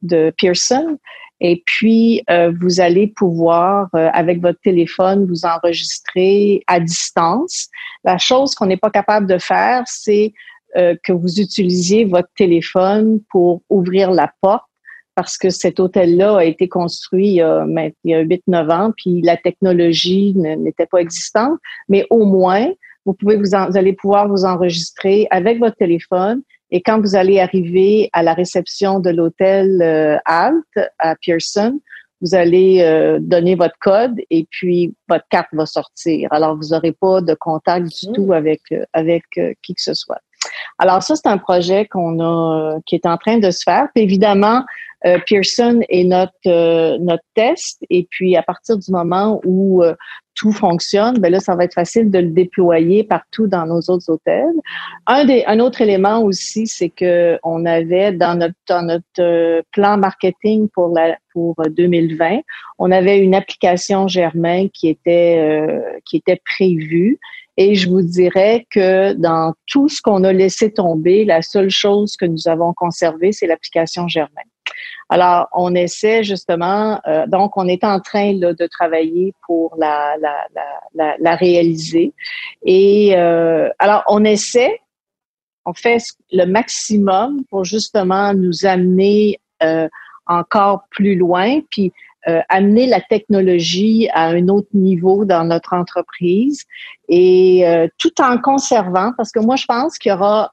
de 0.00 0.32
Pearson. 0.38 0.98
Et 1.42 1.62
puis, 1.66 2.22
euh, 2.30 2.52
vous 2.60 2.80
allez 2.80 3.06
pouvoir, 3.06 3.88
avec 3.92 4.40
votre 4.40 4.60
téléphone, 4.60 5.26
vous 5.26 5.46
enregistrer 5.46 6.62
à 6.66 6.80
distance. 6.80 7.68
La 8.04 8.18
chose 8.18 8.54
qu'on 8.54 8.66
n'est 8.66 8.76
pas 8.76 8.90
capable 8.90 9.26
de 9.26 9.38
faire, 9.38 9.82
c'est 9.86 10.34
que 10.74 11.12
vous 11.12 11.40
utilisiez 11.40 12.04
votre 12.04 12.28
téléphone 12.36 13.20
pour 13.30 13.62
ouvrir 13.70 14.12
la 14.12 14.30
porte 14.40 14.69
parce 15.20 15.36
que 15.36 15.50
cet 15.50 15.80
hôtel-là 15.80 16.38
a 16.38 16.44
été 16.44 16.66
construit 16.66 17.26
il 17.26 17.34
y 17.34 17.42
a, 17.42 17.66
il 18.04 18.10
y 18.10 18.14
a 18.14 18.24
8-9 18.24 18.70
ans, 18.70 18.92
puis 18.96 19.20
la 19.20 19.36
technologie 19.36 20.32
n'était 20.34 20.86
pas 20.86 20.96
existante, 20.96 21.58
mais 21.90 22.06
au 22.08 22.24
moins, 22.24 22.72
vous 23.04 23.12
pouvez 23.12 23.36
vous, 23.36 23.54
allez 23.54 23.92
pouvoir 23.92 24.28
vous 24.28 24.46
enregistrer 24.46 25.26
avec 25.30 25.58
votre 25.58 25.76
téléphone 25.76 26.40
et 26.70 26.80
quand 26.80 27.02
vous 27.02 27.16
allez 27.16 27.38
arriver 27.38 28.08
à 28.14 28.22
la 28.22 28.32
réception 28.32 28.98
de 28.98 29.10
l'hôtel 29.10 29.82
euh, 29.82 30.16
Alt 30.24 30.64
à 30.98 31.14
Pearson, 31.16 31.78
vous 32.22 32.34
allez 32.34 32.80
euh, 32.80 33.18
donner 33.20 33.56
votre 33.56 33.76
code 33.78 34.18
et 34.30 34.46
puis 34.50 34.94
votre 35.06 35.26
carte 35.28 35.48
va 35.52 35.66
sortir. 35.66 36.28
Alors 36.32 36.56
vous 36.56 36.68
n'aurez 36.68 36.92
pas 36.92 37.20
de 37.20 37.34
contact 37.34 37.88
du 37.88 38.08
mmh. 38.08 38.12
tout 38.14 38.32
avec 38.32 38.62
euh, 38.72 38.86
avec 38.94 39.24
qui 39.34 39.74
que 39.74 39.82
ce 39.82 39.92
soit. 39.92 40.20
Alors 40.78 41.02
ça 41.02 41.14
c'est 41.14 41.28
un 41.28 41.38
projet 41.38 41.84
qu'on 41.84 42.20
a 42.20 42.78
qui 42.86 42.94
est 42.94 43.04
en 43.04 43.18
train 43.18 43.36
de 43.36 43.50
se 43.50 43.62
faire. 43.62 43.88
Puis 43.94 44.04
évidemment, 44.04 44.64
euh, 45.06 45.18
Pearson 45.26 45.80
est 45.88 46.04
notre 46.04 46.32
euh, 46.46 46.98
notre 46.98 47.24
test 47.34 47.84
et 47.88 48.06
puis 48.10 48.36
à 48.36 48.42
partir 48.42 48.76
du 48.76 48.90
moment 48.92 49.40
où 49.44 49.82
euh, 49.82 49.94
tout 50.34 50.52
fonctionne, 50.52 51.18
ben 51.18 51.32
là 51.32 51.40
ça 51.40 51.54
va 51.56 51.64
être 51.64 51.74
facile 51.74 52.10
de 52.10 52.18
le 52.18 52.30
déployer 52.30 53.04
partout 53.04 53.46
dans 53.46 53.66
nos 53.66 53.80
autres 53.88 54.10
hôtels. 54.10 54.54
Un 55.06 55.24
des 55.24 55.44
un 55.46 55.58
autre 55.58 55.80
élément 55.80 56.22
aussi, 56.22 56.66
c'est 56.66 56.90
que 56.90 57.38
on 57.42 57.64
avait 57.64 58.12
dans 58.12 58.38
notre 58.38 58.54
dans 58.68 58.82
notre 58.82 59.62
plan 59.72 59.96
marketing 59.96 60.68
pour 60.68 60.88
la 60.94 61.16
pour 61.32 61.54
2020, 61.68 62.40
on 62.78 62.90
avait 62.90 63.18
une 63.18 63.34
application 63.34 64.06
Germain 64.06 64.68
qui 64.72 64.88
était 64.88 65.68
qui 66.04 66.18
était 66.18 66.40
prévue 66.56 67.18
et 67.56 67.74
je 67.74 67.90
vous 67.90 68.02
dirais 68.02 68.66
que 68.70 69.12
dans 69.12 69.52
tout 69.66 69.88
ce 69.88 70.00
qu'on 70.00 70.24
a 70.24 70.32
laissé 70.32 70.72
tomber, 70.72 71.24
la 71.24 71.42
seule 71.42 71.70
chose 71.70 72.16
que 72.16 72.24
nous 72.24 72.48
avons 72.48 72.72
conservé, 72.72 73.32
c'est 73.32 73.46
l'application 73.46 74.08
Germain. 74.08 74.42
Alors, 75.08 75.48
on 75.52 75.74
essaie 75.74 76.22
justement, 76.22 77.00
euh, 77.08 77.26
donc 77.26 77.56
on 77.56 77.66
est 77.66 77.82
en 77.82 77.98
train 77.98 78.32
là, 78.34 78.54
de 78.54 78.66
travailler 78.66 79.34
pour 79.44 79.74
la, 79.76 80.16
la, 80.20 80.46
la, 80.94 81.16
la 81.18 81.34
réaliser. 81.34 82.12
Et 82.64 83.16
euh, 83.16 83.68
alors, 83.80 84.04
on 84.06 84.24
essaie, 84.24 84.80
on 85.66 85.72
fait 85.74 86.00
le 86.30 86.44
maximum 86.44 87.44
pour 87.50 87.64
justement 87.64 88.32
nous 88.34 88.64
amener 88.64 89.40
euh, 89.64 89.88
encore 90.26 90.84
plus 90.90 91.16
loin, 91.16 91.60
puis 91.70 91.92
amener 92.50 92.86
la 92.86 93.00
technologie 93.00 94.06
à 94.12 94.26
un 94.26 94.48
autre 94.48 94.68
niveau 94.74 95.24
dans 95.24 95.42
notre 95.42 95.72
entreprise 95.72 96.66
et 97.08 97.64
tout 97.96 98.20
en 98.20 98.36
conservant, 98.36 99.12
parce 99.16 99.32
que 99.32 99.40
moi 99.40 99.56
je 99.56 99.64
pense 99.64 99.96
qu'il 99.96 100.12
y 100.12 100.14
aura 100.14 100.52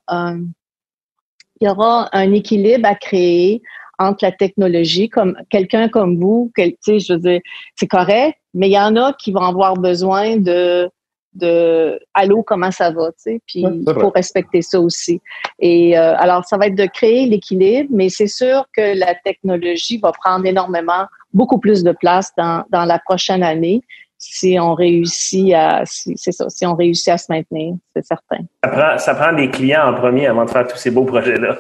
il 1.60 1.67
y 1.67 1.70
aura 1.70 2.08
un 2.13 2.32
équilibre 2.32 2.88
à 2.88 2.96
créer 2.96 3.62
entre 4.00 4.26
la 4.26 4.32
technologie, 4.32 5.10
comme 5.10 5.38
quelqu'un 5.50 5.90
comme 5.90 6.20
vous, 6.20 6.52
tu 6.56 6.76
sais, 6.82 7.00
je 7.00 7.14
veux 7.14 7.20
dire, 7.20 7.42
c'est 7.76 7.88
correct, 7.88 8.38
mais 8.54 8.70
il 8.70 8.74
y 8.74 8.80
en 8.80 8.96
a 8.96 9.14
qui 9.14 9.32
vont 9.32 9.42
avoir 9.42 9.76
besoin 9.76 10.38
de 10.38 10.90
de 11.34 12.00
allô 12.14 12.42
comment 12.42 12.72
ça 12.72 12.90
va 12.92 13.10
tu 13.10 13.16
sais 13.18 13.42
puis 13.46 13.62
il 13.62 13.94
faut 13.94 14.10
respecter 14.10 14.62
ça 14.62 14.80
aussi. 14.80 15.22
Et 15.60 15.98
euh, 15.98 16.16
alors 16.18 16.46
ça 16.46 16.58
va 16.58 16.68
être 16.68 16.76
de 16.76 16.86
créer 16.86 17.28
l'équilibre 17.28 17.90
mais 17.94 18.10
c'est 18.10 18.28
sûr 18.28 18.66
que 18.76 18.98
la 18.98 19.14
technologie 19.14 20.00
va 20.00 20.12
prendre 20.12 20.46
énormément 20.46 21.06
beaucoup 21.34 21.60
plus 21.60 21.84
de 21.84 21.92
place 21.92 22.32
dans, 22.38 22.64
dans 22.72 22.86
la 22.86 22.98
prochaine 23.00 23.44
année 23.44 23.82
si 24.18 24.58
on 24.60 24.74
réussit 24.74 25.54
à 25.54 25.84
c'est 25.86 26.32
ça 26.32 26.50
si 26.50 26.66
on 26.66 26.76
réussit 26.76 27.10
à 27.10 27.18
se 27.18 27.28
maintenir 27.30 27.76
c'est 27.96 28.06
certain. 28.06 28.44
Ça 28.64 28.70
prend 28.70 28.98
ça 28.98 29.14
prend 29.14 29.34
des 29.34 29.50
clients 29.52 29.90
en 29.90 29.94
premier 29.94 30.28
avant 30.28 30.46
de 30.46 30.50
faire 30.50 30.66
tous 30.66 30.78
ces 30.78 30.92
beaux 30.92 31.06
projets 31.06 31.38
là 31.38 31.56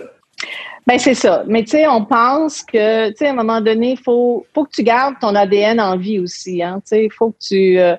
Ben 0.85 0.97
c'est 0.97 1.15
ça. 1.15 1.43
Mais 1.47 1.63
tu 1.63 1.71
sais, 1.71 1.87
on 1.87 2.05
pense 2.05 2.63
que, 2.63 3.09
tu 3.09 3.17
sais, 3.17 3.27
à 3.27 3.31
un 3.31 3.35
moment 3.35 3.59
donné, 3.59 3.91
il 3.91 3.99
faut, 3.99 4.45
faut 4.53 4.63
que 4.63 4.71
tu 4.73 4.83
gardes 4.83 5.15
ton 5.19 5.35
ADN 5.35 5.81
en 5.81 5.97
vie 5.97 6.17
aussi. 6.17 6.63
Hein. 6.63 6.79
Tu 6.81 6.87
sais, 6.87 7.05
il 7.05 7.11
faut 7.11 7.31
que 7.31 7.37
tu, 7.41 7.77
euh, 7.77 7.95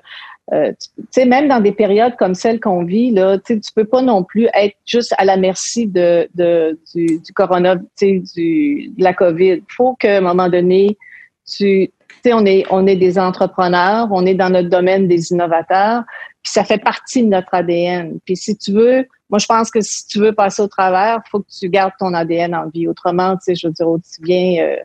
euh, 0.53 0.71
tu 0.71 1.03
sais, 1.11 1.25
même 1.25 1.47
dans 1.47 1.59
des 1.59 1.71
périodes 1.71 2.15
comme 2.15 2.33
celle 2.33 2.59
qu'on 2.59 2.83
vit, 2.83 3.11
là, 3.11 3.37
tu 3.37 3.59
tu 3.59 3.71
peux 3.75 3.85
pas 3.85 4.01
non 4.01 4.23
plus 4.23 4.47
être 4.55 4.75
juste 4.85 5.13
à 5.19 5.25
la 5.25 5.37
merci 5.37 5.85
de, 5.85 6.27
de 6.33 6.79
du, 6.95 7.19
du 7.19 7.33
corona, 7.33 7.75
tu 7.95 8.21
du, 8.21 8.91
de 8.97 9.03
la 9.03 9.13
COVID. 9.13 9.57
Il 9.57 9.63
faut 9.67 9.93
qu'à 9.93 10.17
un 10.17 10.21
moment 10.21 10.49
donné, 10.49 10.97
tu, 11.45 11.91
tu 12.07 12.15
sais, 12.23 12.33
on 12.33 12.45
est, 12.45 12.65
on 12.71 12.87
est 12.87 12.95
des 12.95 13.19
entrepreneurs, 13.19 14.07
on 14.11 14.25
est 14.25 14.33
dans 14.33 14.49
notre 14.49 14.69
domaine 14.69 15.07
des 15.07 15.31
innovateurs, 15.31 16.03
puis 16.41 16.51
ça 16.51 16.63
fait 16.63 16.79
partie 16.79 17.21
de 17.21 17.29
notre 17.29 17.53
ADN. 17.53 18.19
Puis 18.25 18.35
si 18.35 18.57
tu 18.57 18.71
veux, 18.71 19.05
moi, 19.29 19.39
je 19.39 19.45
pense 19.45 19.69
que 19.69 19.81
si 19.81 20.07
tu 20.07 20.19
veux 20.19 20.33
passer 20.33 20.61
au 20.61 20.67
travers, 20.67 21.19
faut 21.29 21.39
que 21.39 21.49
tu 21.59 21.69
gardes 21.69 21.93
ton 21.99 22.13
ADN 22.13 22.55
en 22.55 22.69
vie. 22.69 22.87
Autrement, 22.87 23.37
tu 23.37 23.55
je 23.55 23.67
veux 23.67 23.73
dire, 23.73 23.87
aussi 23.87 24.21
bien 24.21 24.63
euh, 24.63 24.75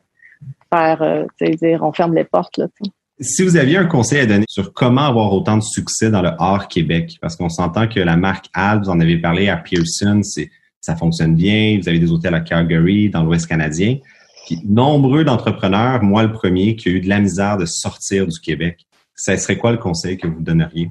faire, 0.72 1.02
euh, 1.02 1.24
tu 1.38 1.76
on 1.80 1.92
ferme 1.92 2.14
les 2.14 2.24
portes, 2.24 2.58
là. 2.58 2.66
Si 3.20 3.44
vous 3.44 3.56
aviez 3.56 3.76
un 3.76 3.86
conseil 3.86 4.20
à 4.20 4.26
donner 4.26 4.44
sur 4.48 4.72
comment 4.72 5.02
avoir 5.02 5.32
autant 5.32 5.56
de 5.56 5.62
succès 5.62 6.10
dans 6.10 6.20
le 6.20 6.32
hors 6.40 6.66
Québec, 6.66 7.16
parce 7.20 7.36
qu'on 7.36 7.48
s'entend 7.48 7.86
que 7.86 8.00
la 8.00 8.16
marque 8.16 8.46
Al, 8.54 8.80
vous 8.80 8.90
en 8.90 8.98
avez 8.98 9.18
parlé 9.18 9.48
à 9.48 9.56
Pearson, 9.56 10.20
c'est 10.24 10.50
ça 10.80 10.96
fonctionne 10.96 11.34
bien. 11.34 11.78
Vous 11.80 11.88
avez 11.88 11.98
des 11.98 12.10
hôtels 12.10 12.34
à 12.34 12.40
Calgary, 12.40 13.08
dans 13.08 13.22
l'Ouest 13.22 13.46
canadien. 13.46 13.98
Puis 14.46 14.60
nombreux 14.66 15.24
d'entrepreneurs, 15.24 16.02
moi 16.02 16.24
le 16.24 16.32
premier, 16.32 16.76
qui 16.76 16.88
a 16.88 16.92
eu 16.92 17.00
de 17.00 17.08
la 17.08 17.20
misère 17.20 17.56
de 17.56 17.64
sortir 17.64 18.26
du 18.26 18.38
Québec. 18.40 18.84
Ça 19.14 19.36
serait 19.38 19.56
quoi 19.56 19.72
le 19.72 19.78
conseil 19.78 20.18
que 20.18 20.26
vous 20.26 20.42
donneriez? 20.42 20.90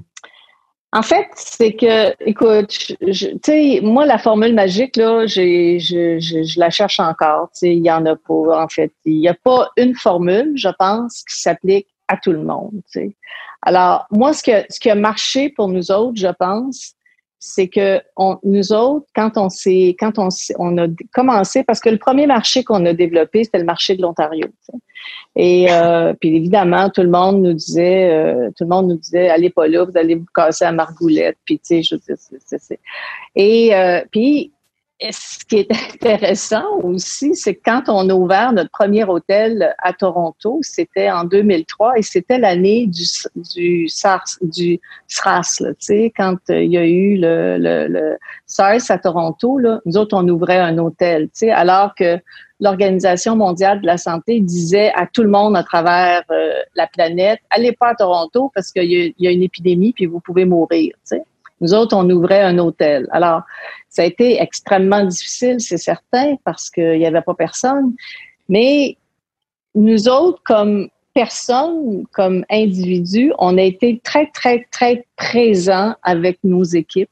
En 0.94 1.02
fait, 1.02 1.26
c'est 1.34 1.72
que, 1.72 2.14
écoute, 2.24 2.68
tu 2.68 3.38
sais, 3.44 3.80
moi, 3.82 4.06
la 4.06 4.16
formule 4.16 4.54
magique, 4.54 4.96
là, 4.96 5.26
je, 5.26 5.76
je, 5.80 6.20
je, 6.20 6.60
la 6.60 6.70
cherche 6.70 7.00
encore. 7.00 7.48
Tu 7.52 7.58
sais, 7.58 7.76
il 7.76 7.84
y 7.84 7.90
en 7.90 8.06
a 8.06 8.14
pas, 8.14 8.62
en 8.62 8.68
fait. 8.68 8.92
Il 9.04 9.18
n'y 9.18 9.26
a 9.26 9.34
pas 9.34 9.72
une 9.76 9.96
formule, 9.96 10.52
je 10.54 10.68
pense, 10.78 11.24
qui 11.24 11.40
s'applique 11.40 11.88
à 12.06 12.16
tout 12.16 12.30
le 12.30 12.44
monde. 12.44 12.80
Tu 12.92 13.00
sais. 13.00 13.16
Alors, 13.62 14.06
moi, 14.12 14.32
ce, 14.32 14.44
que, 14.44 14.64
ce 14.70 14.78
qui 14.78 14.88
a 14.88 14.94
marché 14.94 15.48
pour 15.48 15.66
nous 15.66 15.90
autres, 15.90 16.16
je 16.16 16.28
pense, 16.38 16.92
c'est 17.46 17.68
que 17.68 18.00
on, 18.16 18.38
nous 18.42 18.72
autres, 18.72 19.04
quand 19.14 19.36
on 19.36 19.50
s'est, 19.50 19.94
quand 20.00 20.18
on, 20.18 20.28
on 20.58 20.78
a 20.78 20.86
commencé, 21.12 21.62
parce 21.62 21.78
que 21.78 21.90
le 21.90 21.98
premier 21.98 22.26
marché 22.26 22.64
qu'on 22.64 22.86
a 22.86 22.94
développé, 22.94 23.44
c'était 23.44 23.58
le 23.58 23.66
marché 23.66 23.94
de 23.94 24.00
l'Ontario. 24.00 24.46
Et 25.36 25.70
euh, 25.70 26.14
puis 26.20 26.34
évidemment, 26.34 26.88
tout 26.88 27.02
le 27.02 27.10
monde 27.10 27.42
nous 27.42 27.52
disait, 27.52 28.10
euh, 28.10 28.48
tout 28.56 28.64
le 28.64 28.70
monde 28.70 28.88
nous 28.88 28.96
disait, 28.96 29.28
allez 29.28 29.50
pas 29.50 29.68
là, 29.68 29.84
vous 29.84 29.96
allez 29.96 30.14
vous 30.14 30.24
casser 30.34 30.64
à 30.64 30.72
Margoulette. 30.72 31.36
Puis 31.44 31.58
tu 31.58 31.82
sais, 31.82 31.82
je 31.82 31.96
c'est, 32.46 32.80
Et 33.36 33.74
euh, 33.74 34.00
puis 34.10 34.53
ce 35.12 35.44
qui 35.44 35.56
est 35.56 35.70
intéressant 35.94 36.78
aussi, 36.82 37.34
c'est 37.34 37.54
que 37.54 37.60
quand 37.64 37.82
on 37.88 38.08
a 38.08 38.14
ouvert 38.14 38.52
notre 38.52 38.70
premier 38.70 39.04
hôtel 39.04 39.74
à 39.78 39.92
Toronto, 39.92 40.58
c'était 40.62 41.10
en 41.10 41.24
2003 41.24 41.98
et 41.98 42.02
c'était 42.02 42.38
l'année 42.38 42.86
du, 42.86 43.04
du 43.54 43.88
SARS, 43.88 44.38
du 44.42 44.80
SRAS, 45.08 45.62
sais, 45.78 46.12
quand 46.16 46.36
euh, 46.50 46.62
il 46.62 46.72
y 46.72 46.78
a 46.78 46.86
eu 46.86 47.16
le, 47.18 48.16
SARS 48.46 48.90
à 48.90 48.98
Toronto, 48.98 49.58
là, 49.58 49.80
nous 49.84 49.96
autres, 49.96 50.16
on 50.16 50.26
ouvrait 50.28 50.58
un 50.58 50.78
hôtel, 50.78 51.28
alors 51.52 51.94
que 51.94 52.18
l'Organisation 52.60 53.36
mondiale 53.36 53.80
de 53.80 53.86
la 53.86 53.98
santé 53.98 54.40
disait 54.40 54.92
à 54.94 55.06
tout 55.06 55.22
le 55.22 55.28
monde 55.28 55.56
à 55.56 55.62
travers 55.62 56.22
euh, 56.30 56.52
la 56.74 56.86
planète, 56.86 57.40
allez 57.50 57.72
pas 57.72 57.88
à 57.88 57.94
Toronto 57.94 58.50
parce 58.54 58.70
qu'il 58.70 58.84
y, 58.84 59.14
y, 59.18 59.26
a 59.26 59.30
une 59.30 59.42
épidémie 59.42 59.92
puis 59.92 60.06
vous 60.06 60.20
pouvez 60.20 60.44
mourir, 60.44 60.94
tu 60.98 61.16
sais. 61.16 61.24
Nous 61.64 61.72
autres, 61.72 61.96
on 61.96 62.08
ouvrait 62.10 62.42
un 62.42 62.58
hôtel. 62.58 63.08
Alors, 63.10 63.40
ça 63.88 64.02
a 64.02 64.04
été 64.04 64.42
extrêmement 64.42 65.02
difficile, 65.02 65.56
c'est 65.60 65.78
certain, 65.78 66.36
parce 66.44 66.68
qu'il 66.68 66.98
n'y 66.98 67.06
avait 67.06 67.22
pas 67.22 67.32
personne. 67.32 67.94
Mais 68.50 68.98
nous 69.74 70.06
autres, 70.06 70.42
comme 70.44 70.90
personnes, 71.14 72.04
comme 72.12 72.44
individus, 72.50 73.32
on 73.38 73.56
a 73.56 73.62
été 73.62 73.98
très, 74.04 74.26
très, 74.34 74.66
très 74.70 75.06
présents 75.16 75.94
avec 76.02 76.38
nos 76.44 76.64
équipes. 76.64 77.08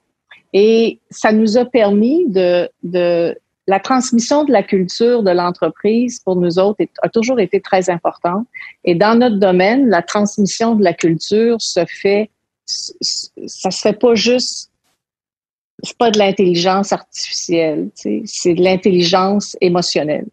Et 0.52 0.98
ça 1.08 1.32
nous 1.32 1.56
a 1.56 1.64
permis 1.64 2.28
de, 2.28 2.68
de 2.82 3.34
la 3.66 3.80
transmission 3.80 4.44
de 4.44 4.52
la 4.52 4.62
culture 4.62 5.22
de 5.22 5.30
l'entreprise 5.30 6.18
pour 6.18 6.36
nous 6.36 6.58
autres 6.58 6.84
a 7.00 7.08
toujours 7.08 7.40
été 7.40 7.58
très 7.62 7.88
importante. 7.88 8.46
Et 8.84 8.94
dans 8.94 9.18
notre 9.18 9.38
domaine, 9.38 9.88
la 9.88 10.02
transmission 10.02 10.74
de 10.74 10.84
la 10.84 10.92
culture 10.92 11.56
se 11.58 11.86
fait 11.86 12.28
ça 12.64 13.70
se 13.70 13.80
fait 13.80 13.98
pas 13.98 14.14
juste 14.14 14.72
c'est 15.82 15.98
pas 15.98 16.10
de 16.10 16.18
l'intelligence 16.18 16.92
artificielle, 16.92 17.90
c'est 17.94 18.54
de 18.54 18.62
l'intelligence 18.62 19.56
émotionnelle. 19.60 20.26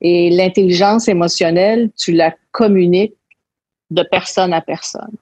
Et 0.00 0.30
l'intelligence 0.30 1.08
émotionnelle, 1.08 1.90
tu 1.96 2.12
la 2.12 2.34
communiques 2.52 3.16
de 3.90 4.02
personne 4.02 4.52
à 4.52 4.60
personne. 4.60 5.14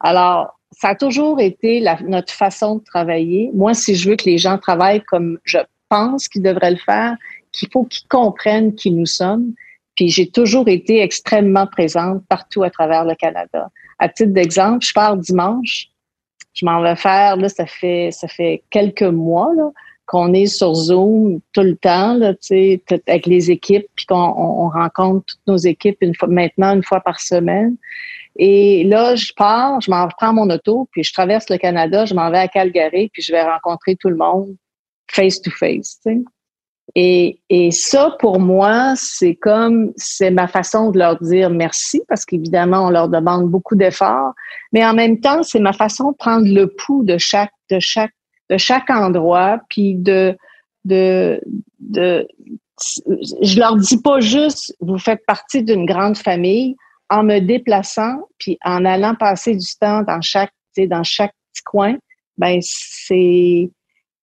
Alors, 0.00 0.58
ça 0.72 0.90
a 0.90 0.94
toujours 0.94 1.40
été 1.40 1.84
notre 2.06 2.32
façon 2.32 2.76
de 2.76 2.84
travailler. 2.84 3.50
Moi, 3.54 3.74
si 3.74 3.94
je 3.94 4.10
veux 4.10 4.16
que 4.16 4.24
les 4.24 4.38
gens 4.38 4.58
travaillent 4.58 5.02
comme 5.02 5.38
je 5.44 5.58
pense 5.88 6.28
qu'ils 6.28 6.42
devraient 6.42 6.72
le 6.72 6.78
faire, 6.78 7.16
qu'il 7.52 7.68
faut 7.70 7.84
qu'ils 7.84 8.08
comprennent 8.08 8.74
qui 8.74 8.90
nous 8.90 9.06
sommes. 9.06 9.52
Puis 9.94 10.08
j'ai 10.08 10.28
toujours 10.28 10.68
été 10.68 11.00
extrêmement 11.00 11.66
présente 11.66 12.24
partout 12.28 12.62
à 12.62 12.70
travers 12.70 13.04
le 13.04 13.14
Canada. 13.14 13.70
À 13.98 14.08
titre 14.08 14.32
d'exemple, 14.32 14.84
je 14.84 14.92
pars 14.94 15.16
dimanche 15.16 15.91
je 16.54 16.64
m'en 16.64 16.82
vais 16.82 16.96
faire, 16.96 17.36
là, 17.36 17.48
ça 17.48 17.66
fait, 17.66 18.10
ça 18.12 18.28
fait 18.28 18.62
quelques 18.70 19.02
mois, 19.02 19.50
là, 19.56 19.70
qu'on 20.06 20.34
est 20.34 20.46
sur 20.46 20.74
Zoom 20.74 21.40
tout 21.52 21.62
le 21.62 21.76
temps, 21.76 22.14
là, 22.14 22.34
avec 23.06 23.26
les 23.26 23.50
équipes, 23.50 23.86
puis 23.94 24.06
qu'on 24.06 24.16
on, 24.16 24.68
rencontre 24.68 25.24
toutes 25.26 25.46
nos 25.46 25.56
équipes 25.56 25.96
une 26.00 26.14
fois, 26.14 26.28
maintenant 26.28 26.74
une 26.74 26.82
fois 26.82 27.00
par 27.00 27.20
semaine. 27.20 27.76
Et 28.36 28.84
là, 28.84 29.14
je 29.14 29.32
pars, 29.36 29.80
je 29.80 29.90
m'en 29.90 30.08
prends 30.08 30.32
mon 30.32 30.48
auto, 30.50 30.88
puis 30.92 31.04
je 31.04 31.12
traverse 31.12 31.48
le 31.50 31.58
Canada, 31.58 32.04
je 32.04 32.14
m'en 32.14 32.30
vais 32.30 32.38
à 32.38 32.48
Calgary, 32.48 33.10
puis 33.12 33.22
je 33.22 33.32
vais 33.32 33.42
rencontrer 33.42 33.96
tout 33.96 34.08
le 34.08 34.16
monde 34.16 34.54
face 35.10 35.40
to 35.40 35.50
face. 35.50 36.00
Et, 36.94 37.40
et 37.48 37.70
ça, 37.70 38.14
pour 38.18 38.38
moi, 38.38 38.94
c'est 38.96 39.34
comme, 39.34 39.92
c'est 39.96 40.30
ma 40.30 40.46
façon 40.46 40.90
de 40.90 40.98
leur 40.98 41.18
dire 41.20 41.48
merci 41.48 42.02
parce 42.06 42.24
qu'évidemment, 42.24 42.86
on 42.86 42.90
leur 42.90 43.08
demande 43.08 43.48
beaucoup 43.50 43.76
d'efforts, 43.76 44.32
mais 44.72 44.84
en 44.84 44.92
même 44.92 45.20
temps, 45.20 45.42
c'est 45.42 45.58
ma 45.58 45.72
façon 45.72 46.12
de 46.12 46.16
prendre 46.16 46.46
le 46.46 46.66
pouls 46.66 47.04
de 47.04 47.16
chaque, 47.16 47.52
de 47.70 47.78
chaque, 47.80 48.12
de 48.50 48.58
chaque 48.58 48.90
endroit, 48.90 49.60
puis 49.70 49.94
de, 49.94 50.36
de, 50.84 51.40
de, 51.80 52.28
je 53.42 53.58
leur 53.58 53.76
dis 53.76 54.00
pas 54.00 54.20
juste, 54.20 54.74
vous 54.80 54.98
faites 54.98 55.24
partie 55.26 55.62
d'une 55.62 55.86
grande 55.86 56.18
famille 56.18 56.76
en 57.08 57.22
me 57.22 57.38
déplaçant, 57.38 58.16
puis 58.38 58.58
en 58.64 58.84
allant 58.84 59.14
passer 59.14 59.54
du 59.54 59.68
temps 59.80 60.02
dans 60.02 60.20
chaque, 60.20 60.52
dans 60.76 61.04
chaque 61.04 61.32
petit 61.52 61.62
coin, 61.64 61.96
ben 62.38 62.58
c'est 62.62 63.70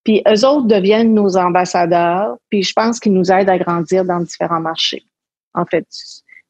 puis 0.03 0.21
eux 0.27 0.45
autres 0.45 0.67
deviennent 0.67 1.13
nos 1.13 1.38
ambassadeurs, 1.38 2.38
puis 2.49 2.63
je 2.63 2.73
pense 2.73 2.99
qu'ils 2.99 3.13
nous 3.13 3.31
aident 3.31 3.49
à 3.49 3.57
grandir 3.57 4.05
dans 4.05 4.19
différents 4.19 4.62
marchés. 4.62 5.03
En 5.53 5.65
fait, 5.65 5.85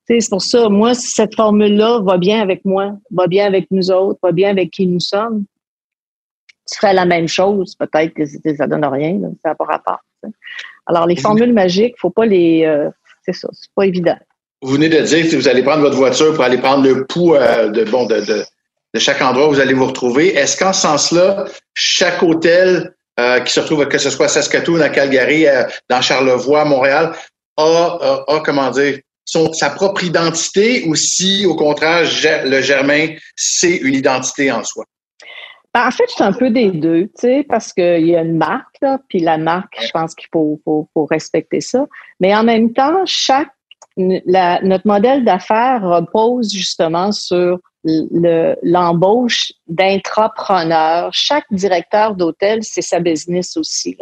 c'est 0.07 0.29
pour 0.29 0.41
ça, 0.41 0.69
moi, 0.69 0.93
si 0.93 1.07
cette 1.07 1.35
formule-là 1.35 1.99
va 2.01 2.17
bien 2.17 2.41
avec 2.41 2.65
moi, 2.65 2.93
va 3.11 3.27
bien 3.27 3.45
avec 3.45 3.67
nous 3.71 3.91
autres, 3.91 4.19
va 4.23 4.31
bien 4.31 4.49
avec 4.49 4.71
qui 4.71 4.87
nous 4.87 4.99
sommes, 4.99 5.45
tu 6.69 6.77
ferais 6.77 6.93
la 6.93 7.05
même 7.05 7.27
chose, 7.27 7.75
peut-être 7.75 8.13
que 8.13 8.25
ça 8.55 8.67
donne 8.67 8.85
rien, 8.85 9.19
ça 9.43 9.49
n'a 9.49 9.55
pas 9.55 9.65
rapport. 9.65 9.99
Alors, 10.87 11.05
les 11.05 11.15
formules 11.15 11.53
magiques, 11.53 11.95
faut 11.97 12.09
pas 12.09 12.25
les... 12.25 12.65
Euh, 12.65 12.89
c'est 13.23 13.33
ça, 13.33 13.47
c'est 13.51 13.71
pas 13.75 13.85
évident. 13.85 14.17
Vous 14.61 14.73
venez 14.73 14.89
de 14.89 14.99
dire 15.01 15.29
que 15.29 15.35
vous 15.35 15.47
allez 15.47 15.63
prendre 15.63 15.81
votre 15.81 15.95
voiture 15.95 16.33
pour 16.33 16.43
aller 16.43 16.57
prendre 16.57 16.83
le 16.83 17.05
pouls 17.05 17.35
euh, 17.35 17.69
de, 17.69 17.83
bon, 17.85 18.05
de, 18.05 18.19
de, 18.21 18.43
de 18.93 18.99
chaque 18.99 19.21
endroit 19.21 19.47
où 19.47 19.53
vous 19.53 19.59
allez 19.59 19.73
vous 19.73 19.85
retrouver. 19.85 20.35
Est-ce 20.35 20.57
qu'en 20.57 20.73
ce 20.73 20.81
sens-là, 20.81 21.45
chaque 21.73 22.21
hôtel 22.23 22.95
euh, 23.19 23.39
qui 23.41 23.51
se 23.51 23.59
retrouve, 23.59 23.85
que 23.87 23.97
ce 23.97 24.09
soit 24.09 24.27
à 24.27 24.29
Saskatoon, 24.29 24.79
à 24.79 24.89
Calgary, 24.89 25.45
euh, 25.45 25.63
dans 25.89 25.99
Charlevoix, 25.99 26.63
Montréal, 26.63 27.11
a, 27.57 28.23
a, 28.27 28.39
comment 28.45 28.71
dire, 28.71 28.99
son, 29.25 29.51
sa 29.51 29.69
propre 29.71 30.03
identité 30.05 30.85
ou 30.87 30.95
si, 30.95 31.45
au 31.45 31.55
contraire, 31.55 32.07
le 32.45 32.61
Germain, 32.61 33.07
c'est 33.35 33.75
une 33.75 33.93
identité 33.93 34.51
en 34.51 34.63
soi? 34.63 34.85
Ben, 35.73 35.87
en 35.87 35.91
fait, 35.91 36.05
c'est 36.07 36.23
un 36.23 36.33
peu 36.33 36.49
des 36.49 36.71
deux, 36.71 37.03
tu 37.03 37.11
sais, 37.15 37.45
parce 37.47 37.73
qu'il 37.73 38.07
y 38.07 38.15
a 38.15 38.21
une 38.21 38.37
marque, 38.37 38.75
là, 38.81 38.99
puis 39.07 39.19
la 39.19 39.37
marque, 39.37 39.75
je 39.79 39.91
pense 39.91 40.15
qu'il 40.15 40.27
faut, 40.31 40.59
faut, 40.63 40.87
faut, 40.93 41.05
respecter 41.05 41.61
ça. 41.61 41.85
Mais 42.19 42.33
en 42.35 42.43
même 42.43 42.73
temps, 42.73 43.03
chaque 43.05 43.51
notre 43.99 44.87
modèle 44.87 45.23
d'affaires 45.23 45.81
repose 45.83 46.51
justement 46.51 47.11
sur 47.11 47.59
l'embauche 47.83 49.51
d'intrapreneurs. 49.67 51.09
Chaque 51.13 51.45
directeur 51.51 52.15
d'hôtel, 52.15 52.63
c'est 52.63 52.81
sa 52.81 52.99
business 52.99 53.55
aussi. 53.57 53.97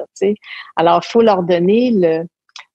Alors, 0.76 1.04
faut 1.04 1.22
leur 1.22 1.44
donner 1.44 1.92
le, 1.92 2.26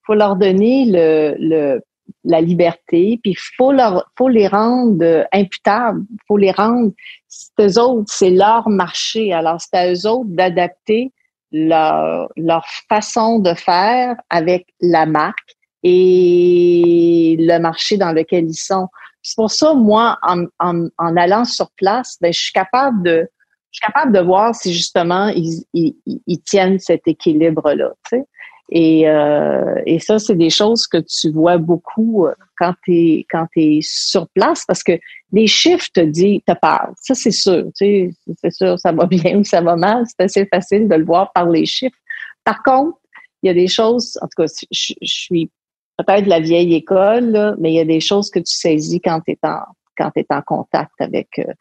faut 0.07 0.15
leur 0.15 0.37
donner 0.37 0.85
le, 0.87 1.35
le 1.39 1.81
la 2.25 2.41
liberté, 2.41 3.19
puis 3.23 3.35
faut 3.57 3.73
leur, 3.73 4.09
faut 4.17 4.29
les 4.29 4.47
rendre 4.47 5.27
imputables, 5.33 6.03
faut 6.29 6.37
les 6.37 6.53
rendre, 6.53 6.93
c'est 7.29 7.79
autres, 7.79 8.13
c'est 8.13 8.31
leur 8.31 8.69
marché. 8.69 9.33
Alors, 9.33 9.61
c'est 9.61 9.77
à 9.77 9.93
eux 9.93 10.07
autres 10.07 10.31
d'adapter 10.31 11.13
leur 11.53 12.65
façon 12.89 13.39
de 13.39 13.55
faire 13.55 14.17
avec 14.31 14.67
la 14.81 15.05
marque 15.05 15.57
et 15.83 17.37
le 17.39 17.59
marché 17.59 17.97
dans 17.97 18.13
lequel 18.13 18.45
ils 18.45 18.55
sont. 18.55 18.89
C'est 19.23 19.37
pour 19.37 19.51
ça, 19.51 19.75
moi, 19.75 20.19
en, 20.23 20.45
en, 20.59 20.89
en, 20.99 21.17
allant 21.17 21.45
sur 21.45 21.71
place, 21.73 22.17
ben, 22.21 22.33
je 22.33 22.41
suis 22.41 22.53
capable 22.53 23.03
de, 23.03 23.29
je 23.71 23.79
suis 23.79 23.87
capable 23.87 24.13
de 24.13 24.21
voir 24.21 24.55
si 24.55 24.73
justement 24.73 25.29
ils, 25.29 25.65
ils, 25.73 25.95
ils 26.27 26.43
tiennent 26.43 26.79
cet 26.79 27.07
équilibre-là. 27.07 27.93
Tu 28.09 28.17
sais. 28.17 28.27
Et, 28.75 29.07
euh, 29.07 29.83
et 29.85 29.99
ça, 29.99 30.19
c'est 30.19 30.35
des 30.35 30.49
choses 30.49 30.87
que 30.87 30.97
tu 30.97 31.31
vois 31.31 31.59
beaucoup 31.59 32.27
euh, 32.27 32.35
quand 32.57 32.73
tu 32.85 32.95
es, 32.95 33.27
quand 33.31 33.47
es 33.55 33.81
sur 33.83 34.27
place 34.29 34.65
parce 34.67 34.83
que 34.83 34.99
les 35.31 35.47
chiffres 35.47 35.89
te 35.93 36.01
disent, 36.01 36.41
te 36.47 36.55
parlent. 36.55 36.95
Ça, 36.97 37.15
c'est 37.15 37.33
sûr. 37.33 37.67
Tu 37.77 38.15
sais, 38.17 38.35
c'est 38.41 38.51
sûr, 38.51 38.79
ça 38.79 38.93
va 38.93 39.05
bien 39.05 39.39
ou 39.39 39.45
ça 39.45 39.61
va 39.61 39.77
mal. 39.77 40.05
C'est 40.07 40.25
assez 40.25 40.47
facile 40.47 40.89
de 40.89 40.95
le 40.95 41.05
voir 41.05 41.33
par 41.35 41.51
les 41.51 41.67
chiffres. 41.67 41.99
Par 42.45 42.63
contre, 42.63 42.99
il 43.43 43.49
y 43.49 43.51
a 43.51 43.55
des 43.55 43.69
choses, 43.69 44.19
en 44.23 44.27
tout 44.27 44.43
cas, 44.43 44.53
je, 44.71 44.95
je 45.03 45.13
suis 45.13 45.51
peut-être 45.99 46.25
de 46.25 46.31
la 46.31 46.41
vieille 46.41 46.75
école, 46.75 47.31
là, 47.31 47.55
mais 47.59 47.73
il 47.73 47.77
y 47.77 47.81
a 47.81 47.85
des 47.85 48.01
choses 48.01 48.31
que 48.31 48.39
tu 48.39 48.55
saisis 48.55 49.01
quand 49.01 49.21
tu 49.21 49.33
es 49.33 49.39
en 49.43 49.61
quand 49.99 50.11
tu 50.11 50.21
es 50.21 50.27
en 50.31 50.43
contact 50.43 50.93
avec 51.01 51.39
euh, 51.39 51.53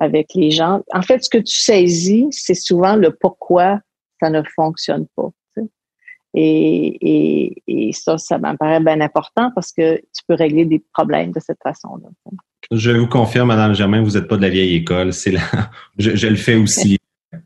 avec 0.00 0.28
les 0.34 0.50
gens. 0.50 0.82
En 0.92 1.02
fait, 1.02 1.24
ce 1.24 1.30
que 1.30 1.38
tu 1.38 1.56
saisis, 1.56 2.26
c'est 2.30 2.54
souvent 2.54 2.96
le 2.96 3.12
pourquoi 3.12 3.80
ça 4.20 4.30
ne 4.30 4.42
fonctionne 4.54 5.06
pas. 5.16 5.30
Et, 6.34 6.96
et, 7.02 7.62
et 7.66 7.92
ça, 7.92 8.16
ça 8.16 8.38
me 8.38 8.56
paraît 8.56 8.80
bien 8.80 9.00
important 9.02 9.50
parce 9.54 9.70
que 9.70 9.96
tu 9.96 10.24
peux 10.26 10.34
régler 10.34 10.64
des 10.64 10.82
problèmes 10.94 11.30
de 11.30 11.40
cette 11.40 11.58
façon-là. 11.62 12.08
Je 12.70 12.90
vous 12.92 13.06
confirme, 13.06 13.48
Madame 13.48 13.74
Germain, 13.74 14.02
vous 14.02 14.12
n'êtes 14.12 14.28
pas 14.28 14.38
de 14.38 14.42
la 14.42 14.48
vieille 14.48 14.76
école. 14.76 15.12
C'est 15.12 15.32
là, 15.32 15.42
je, 15.98 16.16
je, 16.16 16.26
le 16.28 16.36
fais 16.36 16.54
aussi. 16.54 16.98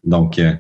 Donc, 0.04 0.38
euh, 0.38 0.54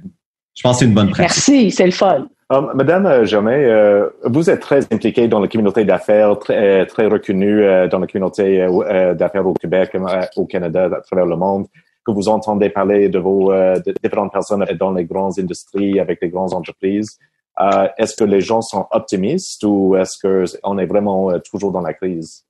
je 0.54 0.62
pense 0.62 0.76
que 0.76 0.78
c'est 0.80 0.84
une 0.86 0.94
bonne 0.94 1.10
pratique. 1.10 1.46
Merci, 1.48 1.70
c'est 1.70 1.86
le 1.86 1.92
fun. 1.92 2.26
Um, 2.48 2.70
Madame 2.74 3.24
Germain, 3.24 3.58
euh, 3.58 4.08
vous 4.24 4.48
êtes 4.48 4.60
très 4.60 4.84
impliquée 4.92 5.26
dans 5.26 5.40
la 5.40 5.48
communauté 5.48 5.84
d'affaires, 5.84 6.38
très, 6.38 6.82
euh, 6.82 6.84
très 6.84 7.06
reconnue 7.06 7.64
euh, 7.64 7.88
dans 7.88 7.98
la 7.98 8.06
communauté 8.06 8.62
euh, 8.62 9.14
d'affaires 9.14 9.46
au 9.46 9.52
Québec, 9.52 9.96
au 10.36 10.46
Canada, 10.46 10.84
à 10.84 11.00
travers 11.00 11.26
le 11.26 11.36
monde. 11.36 11.66
Que 12.06 12.12
vous 12.12 12.28
entendez 12.28 12.70
parler 12.70 13.08
de 13.08 13.18
vos 13.18 13.52
de 13.52 13.92
différentes 14.00 14.32
personnes 14.32 14.64
dans 14.78 14.92
les 14.92 15.04
grandes 15.04 15.40
industries, 15.40 15.98
avec 15.98 16.22
les 16.22 16.28
grandes 16.28 16.54
entreprises. 16.54 17.18
Euh, 17.60 17.88
est-ce 17.96 18.14
que 18.16 18.24
les 18.24 18.40
gens 18.40 18.60
sont 18.60 18.86
optimistes 18.90 19.64
ou 19.64 19.96
est-ce 19.96 20.18
qu'on 20.62 20.78
est 20.78 20.86
vraiment 20.86 21.30
euh, 21.30 21.38
toujours 21.38 21.72
dans 21.72 21.80
la 21.80 21.94
crise? 21.94 22.44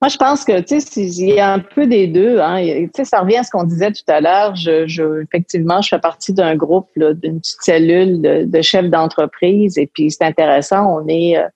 Moi, 0.00 0.08
je 0.08 0.16
pense 0.16 0.44
que 0.44 0.60
tu 0.60 0.80
sais, 0.80 1.00
il 1.00 1.34
y 1.34 1.40
a 1.40 1.52
un 1.52 1.58
peu 1.58 1.86
des 1.86 2.06
deux. 2.06 2.38
Hein. 2.38 2.62
Tu 2.62 2.90
sais, 2.94 3.04
ça 3.04 3.20
revient 3.20 3.38
à 3.38 3.42
ce 3.42 3.50
qu'on 3.50 3.64
disait 3.64 3.90
tout 3.90 4.04
à 4.06 4.20
l'heure. 4.20 4.54
Je, 4.54 4.86
je, 4.86 5.22
effectivement, 5.22 5.82
je 5.82 5.88
fais 5.88 5.98
partie 5.98 6.32
d'un 6.32 6.54
groupe, 6.54 6.88
d'une 6.96 7.40
petite 7.40 7.62
cellule 7.62 8.22
de, 8.22 8.44
de 8.44 8.62
chefs 8.62 8.90
d'entreprise, 8.90 9.76
et 9.76 9.88
puis 9.92 10.10
c'est 10.10 10.24
intéressant. 10.24 11.00
On 11.00 11.08
est, 11.08 11.36
euh, 11.36 11.48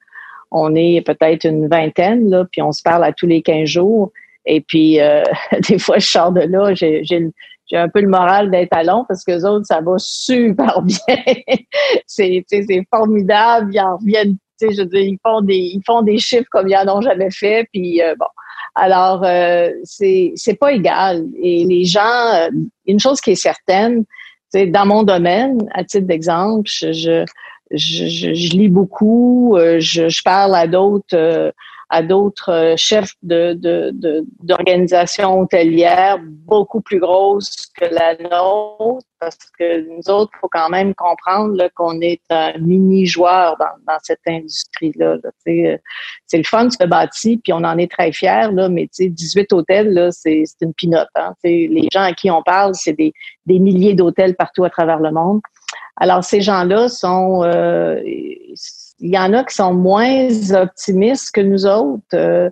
on 0.50 0.74
est 0.74 1.07
peut-être 1.07 1.44
une 1.44 1.68
vingtaine, 1.68 2.31
là, 2.31 2.44
puis 2.50 2.62
on 2.62 2.72
se 2.72 2.83
parle 2.83 3.05
à 3.05 3.12
tous 3.12 3.26
les 3.26 3.42
15 3.42 3.68
jours. 3.68 4.11
Et 4.44 4.61
puis, 4.61 5.00
euh, 5.00 5.22
des 5.68 5.78
fois, 5.78 5.98
je 5.98 6.09
sors 6.09 6.33
de 6.33 6.40
là, 6.40 6.74
j'ai 6.74 7.05
j'ai 7.72 7.78
un 7.78 7.88
peu 7.88 8.02
le 8.02 8.09
moral 8.09 8.50
d'être 8.50 8.72
à 8.72 8.83
long 8.83 9.05
parce 9.09 9.24
que 9.24 9.33
les 9.33 9.44
autres, 9.44 9.64
ça 9.66 9.81
va 9.81 9.94
super 9.96 10.83
bien. 10.83 11.16
c'est, 12.07 12.44
c'est 12.46 12.87
formidable. 12.92 13.70
Ils 13.72 13.81
en 13.81 13.96
reviennent, 13.96 14.37
je 14.70 14.83
veux 14.83 15.01
ils 15.01 15.18
font 15.22 15.40
des, 15.40 15.57
ils 15.57 15.83
font 15.87 16.03
des 16.03 16.18
chiffres 16.18 16.48
comme 16.51 16.68
ils 16.68 16.77
en 16.77 16.96
ont 16.96 17.01
jamais 17.01 17.31
fait. 17.31 17.66
Puis 17.72 18.03
euh, 18.03 18.14
bon, 18.18 18.27
alors 18.75 19.22
euh, 19.25 19.70
c'est, 19.85 20.33
c'est 20.37 20.55
pas 20.55 20.72
égal. 20.72 21.25
Et 21.40 21.64
les 21.64 21.85
gens, 21.85 22.35
euh, 22.35 22.48
une 22.87 23.01
chose 23.01 23.20
qui 23.20 23.33
est 23.33 23.35
certaine, 23.37 24.05
dans 24.55 24.87
mon 24.87 25.03
domaine, 25.03 25.66
à 25.72 25.83
titre 25.83 26.07
d'exemple, 26.07 26.68
je, 26.70 26.92
je, 26.92 27.25
je, 27.70 28.35
je 28.35 28.57
lis 28.57 28.68
beaucoup, 28.68 29.57
je 29.79 30.22
parle 30.22 30.55
à 30.55 30.66
d'autres 30.66 31.53
à 31.92 32.02
d'autres 32.02 32.50
euh, 32.50 32.74
chefs 32.78 33.12
de, 33.22 33.52
d'organisations 34.40 35.40
hôtelières 35.40 36.18
beaucoup 36.22 36.81
plus 36.81 36.98
grosses 36.98 37.66
que 37.78 37.85
la 37.85 38.16
nôtre, 38.16 39.07
parce 39.20 39.37
que 39.59 39.83
nous 39.83 40.09
autres, 40.09 40.33
il 40.35 40.38
faut 40.40 40.48
quand 40.50 40.70
même 40.70 40.94
comprendre 40.94 41.68
qu'on 41.74 42.00
est 42.00 42.22
un 42.31 42.57
mini-joueur 42.59 43.59
dans, 43.59 43.98
cette 44.02 44.26
industrie-là. 44.26 45.18
Euh, 45.48 45.76
c'est 46.26 46.38
le 46.38 46.44
fun, 46.44 46.70
se 46.70 46.87
bâti, 46.87 47.37
puis 47.37 47.52
on 47.52 47.62
en 47.62 47.76
est 47.76 47.92
très 47.92 48.11
fiers, 48.11 48.48
là, 48.52 48.70
mais 48.70 48.88
18 48.98 49.52
hôtels, 49.52 49.92
là, 49.92 50.11
c'est, 50.11 50.44
une 50.62 50.72
pinote. 50.72 51.09
Hein, 51.14 51.35
les 51.44 51.88
gens 51.92 52.05
à 52.05 52.14
qui 52.14 52.31
on 52.31 52.42
parle, 52.42 52.74
c'est 52.74 52.94
des, 52.94 53.12
des 53.44 53.59
milliers 53.59 53.92
d'hôtels 53.92 54.35
partout 54.35 54.64
à 54.64 54.70
travers 54.70 54.98
le 54.98 55.11
monde. 55.11 55.42
Alors, 55.98 56.24
ces 56.24 56.40
gens-là 56.40 56.88
sont... 56.88 57.42
Euh, 57.44 58.00
il 59.03 59.12
y 59.12 59.19
en 59.19 59.33
a 59.33 59.45
qui 59.45 59.55
sont 59.55 59.75
moins 59.75 60.29
optimistes 60.53 61.33
que 61.33 61.41
nous 61.41 61.67
autres. 61.67 62.03
Euh, 62.15 62.49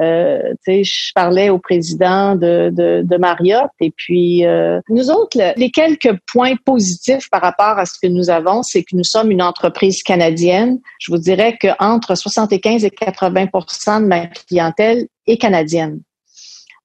euh, 0.00 0.54
je 0.66 1.12
parlais 1.14 1.50
au 1.50 1.58
président 1.58 2.34
de, 2.34 2.70
de, 2.72 3.02
de 3.04 3.16
Marriott 3.18 3.70
et 3.80 3.90
puis 3.90 4.46
euh, 4.46 4.80
nous 4.88 5.10
autres, 5.10 5.36
les 5.56 5.70
quelques 5.70 6.16
points 6.32 6.54
positifs 6.64 7.28
par 7.30 7.42
rapport 7.42 7.78
à 7.78 7.84
ce 7.84 7.98
que 8.00 8.06
nous 8.06 8.30
avons, 8.30 8.62
c'est 8.62 8.82
que 8.82 8.96
nous 8.96 9.04
sommes 9.04 9.30
une 9.30 9.42
entreprise 9.42 10.02
canadienne. 10.02 10.80
Je 11.00 11.12
vous 11.12 11.18
dirais 11.18 11.58
qu'entre 11.60 12.14
75 12.14 12.84
et 12.84 12.88
80% 12.88 14.02
de 14.02 14.06
ma 14.06 14.26
clientèle 14.26 15.06
est 15.26 15.36
canadienne. 15.36 16.00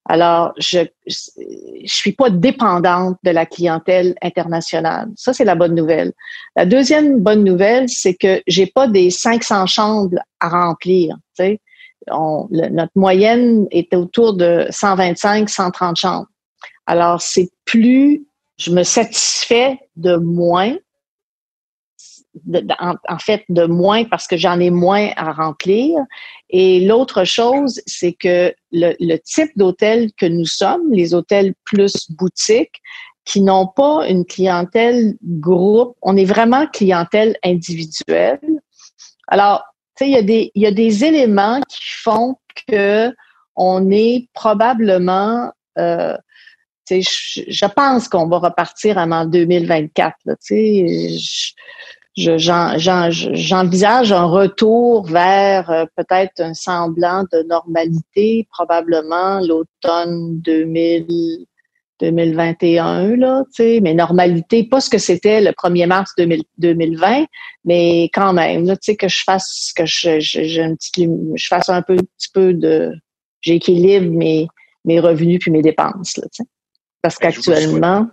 Alors, 0.07 0.53
je 0.57 0.79
je 1.07 1.15
suis 1.85 2.11
pas 2.11 2.29
dépendante 2.29 3.17
de 3.23 3.31
la 3.31 3.45
clientèle 3.45 4.15
internationale. 4.21 5.09
Ça, 5.15 5.33
c'est 5.33 5.45
la 5.45 5.55
bonne 5.55 5.73
nouvelle. 5.73 6.13
La 6.55 6.65
deuxième 6.65 7.19
bonne 7.21 7.43
nouvelle, 7.43 7.89
c'est 7.89 8.13
que 8.13 8.41
j'ai 8.47 8.67
pas 8.67 8.87
des 8.87 9.09
500 9.09 9.65
chambres 9.65 10.17
à 10.39 10.49
remplir. 10.49 11.17
On, 12.11 12.47
notre 12.51 12.91
moyenne 12.95 13.67
est 13.71 13.95
autour 13.95 14.35
de 14.35 14.67
125, 14.69 15.49
130 15.49 15.95
chambres. 15.97 16.27
Alors, 16.85 17.19
c'est 17.21 17.49
plus, 17.65 18.27
je 18.57 18.71
me 18.71 18.83
satisfais 18.83 19.79
de 19.95 20.17
moins 20.17 20.75
en, 22.79 23.17
fait 23.19 23.43
de 23.49 23.65
moins 23.65 24.03
parce 24.05 24.27
que 24.27 24.37
j'en 24.37 24.59
ai 24.59 24.69
moins 24.69 25.09
à 25.15 25.31
remplir. 25.31 25.97
Et 26.49 26.86
l'autre 26.86 27.23
chose, 27.23 27.81
c'est 27.86 28.13
que 28.13 28.53
le, 28.71 29.17
type 29.17 29.51
d'hôtel 29.55 30.12
que 30.17 30.25
nous 30.25 30.45
sommes, 30.45 30.91
les 30.91 31.13
hôtels 31.13 31.53
plus 31.63 32.10
boutiques, 32.12 32.81
qui 33.25 33.41
n'ont 33.41 33.67
pas 33.67 34.08
une 34.08 34.25
clientèle 34.25 35.15
groupe, 35.23 35.97
on 36.01 36.15
est 36.15 36.25
vraiment 36.25 36.67
clientèle 36.67 37.36
individuelle. 37.43 38.39
Alors, 39.27 39.63
tu 39.97 40.05
sais, 40.05 40.10
il 40.12 40.13
y 40.13 40.17
a 40.17 40.21
des 40.21 40.51
y 40.53 40.65
a 40.67 40.71
des 40.71 41.03
éléments 41.03 41.60
qui 41.62 41.81
font 42.03 42.36
que 42.67 43.12
on 43.55 43.89
est 43.89 44.27
probablement 44.34 45.51
euh, 45.79 46.15
je, 46.89 47.41
je 47.47 47.65
pense 47.65 48.08
qu'on 48.08 48.27
va 48.27 48.38
repartir 48.38 48.97
en 48.97 49.25
2024. 49.25 50.15
Là, 50.25 50.36
je, 50.49 51.51
j'envisage 52.15 54.12
un 54.12 54.25
retour 54.25 55.08
vers 55.08 55.69
euh, 55.69 55.86
peut-être 55.95 56.39
un 56.39 56.54
semblant 56.54 57.25
de 57.32 57.43
normalité, 57.43 58.47
probablement 58.51 59.39
l'automne 59.41 60.39
2021, 60.39 63.15
là, 63.17 63.43
tu 63.47 63.63
sais, 63.63 63.80
mais 63.82 63.93
normalité, 63.93 64.63
pas 64.63 64.80
ce 64.80 64.89
que 64.89 64.97
c'était 64.97 65.41
le 65.41 65.51
1er 65.51 65.88
mars 65.88 66.13
2020, 66.58 67.25
mais 67.65 68.04
quand 68.13 68.32
même, 68.32 68.65
là, 68.65 68.78
tu 68.78 68.91
sais, 68.91 68.95
que 68.95 69.10
je 69.10 69.21
fasse, 69.25 69.73
que 69.75 69.86
je, 69.86 70.21
je, 70.21 70.62
un 70.62 70.75
petit, 70.75 71.10
je 71.36 71.47
fasse 71.47 71.67
un 71.69 71.82
peu, 71.82 71.97
petit 71.97 72.30
peu 72.34 72.54
de, 72.54 72.93
j'équilibre 73.41 74.10
mes, 74.10 74.47
mes 74.86 75.01
revenus 75.01 75.39
puis 75.39 75.51
mes 75.51 75.62
dépenses, 75.62 76.15
là, 76.17 76.23
tu 76.34 76.43
sais. 76.43 76.49
Parce 77.01 77.19
ben, 77.19 77.32
qu'actuellement, 77.32 78.08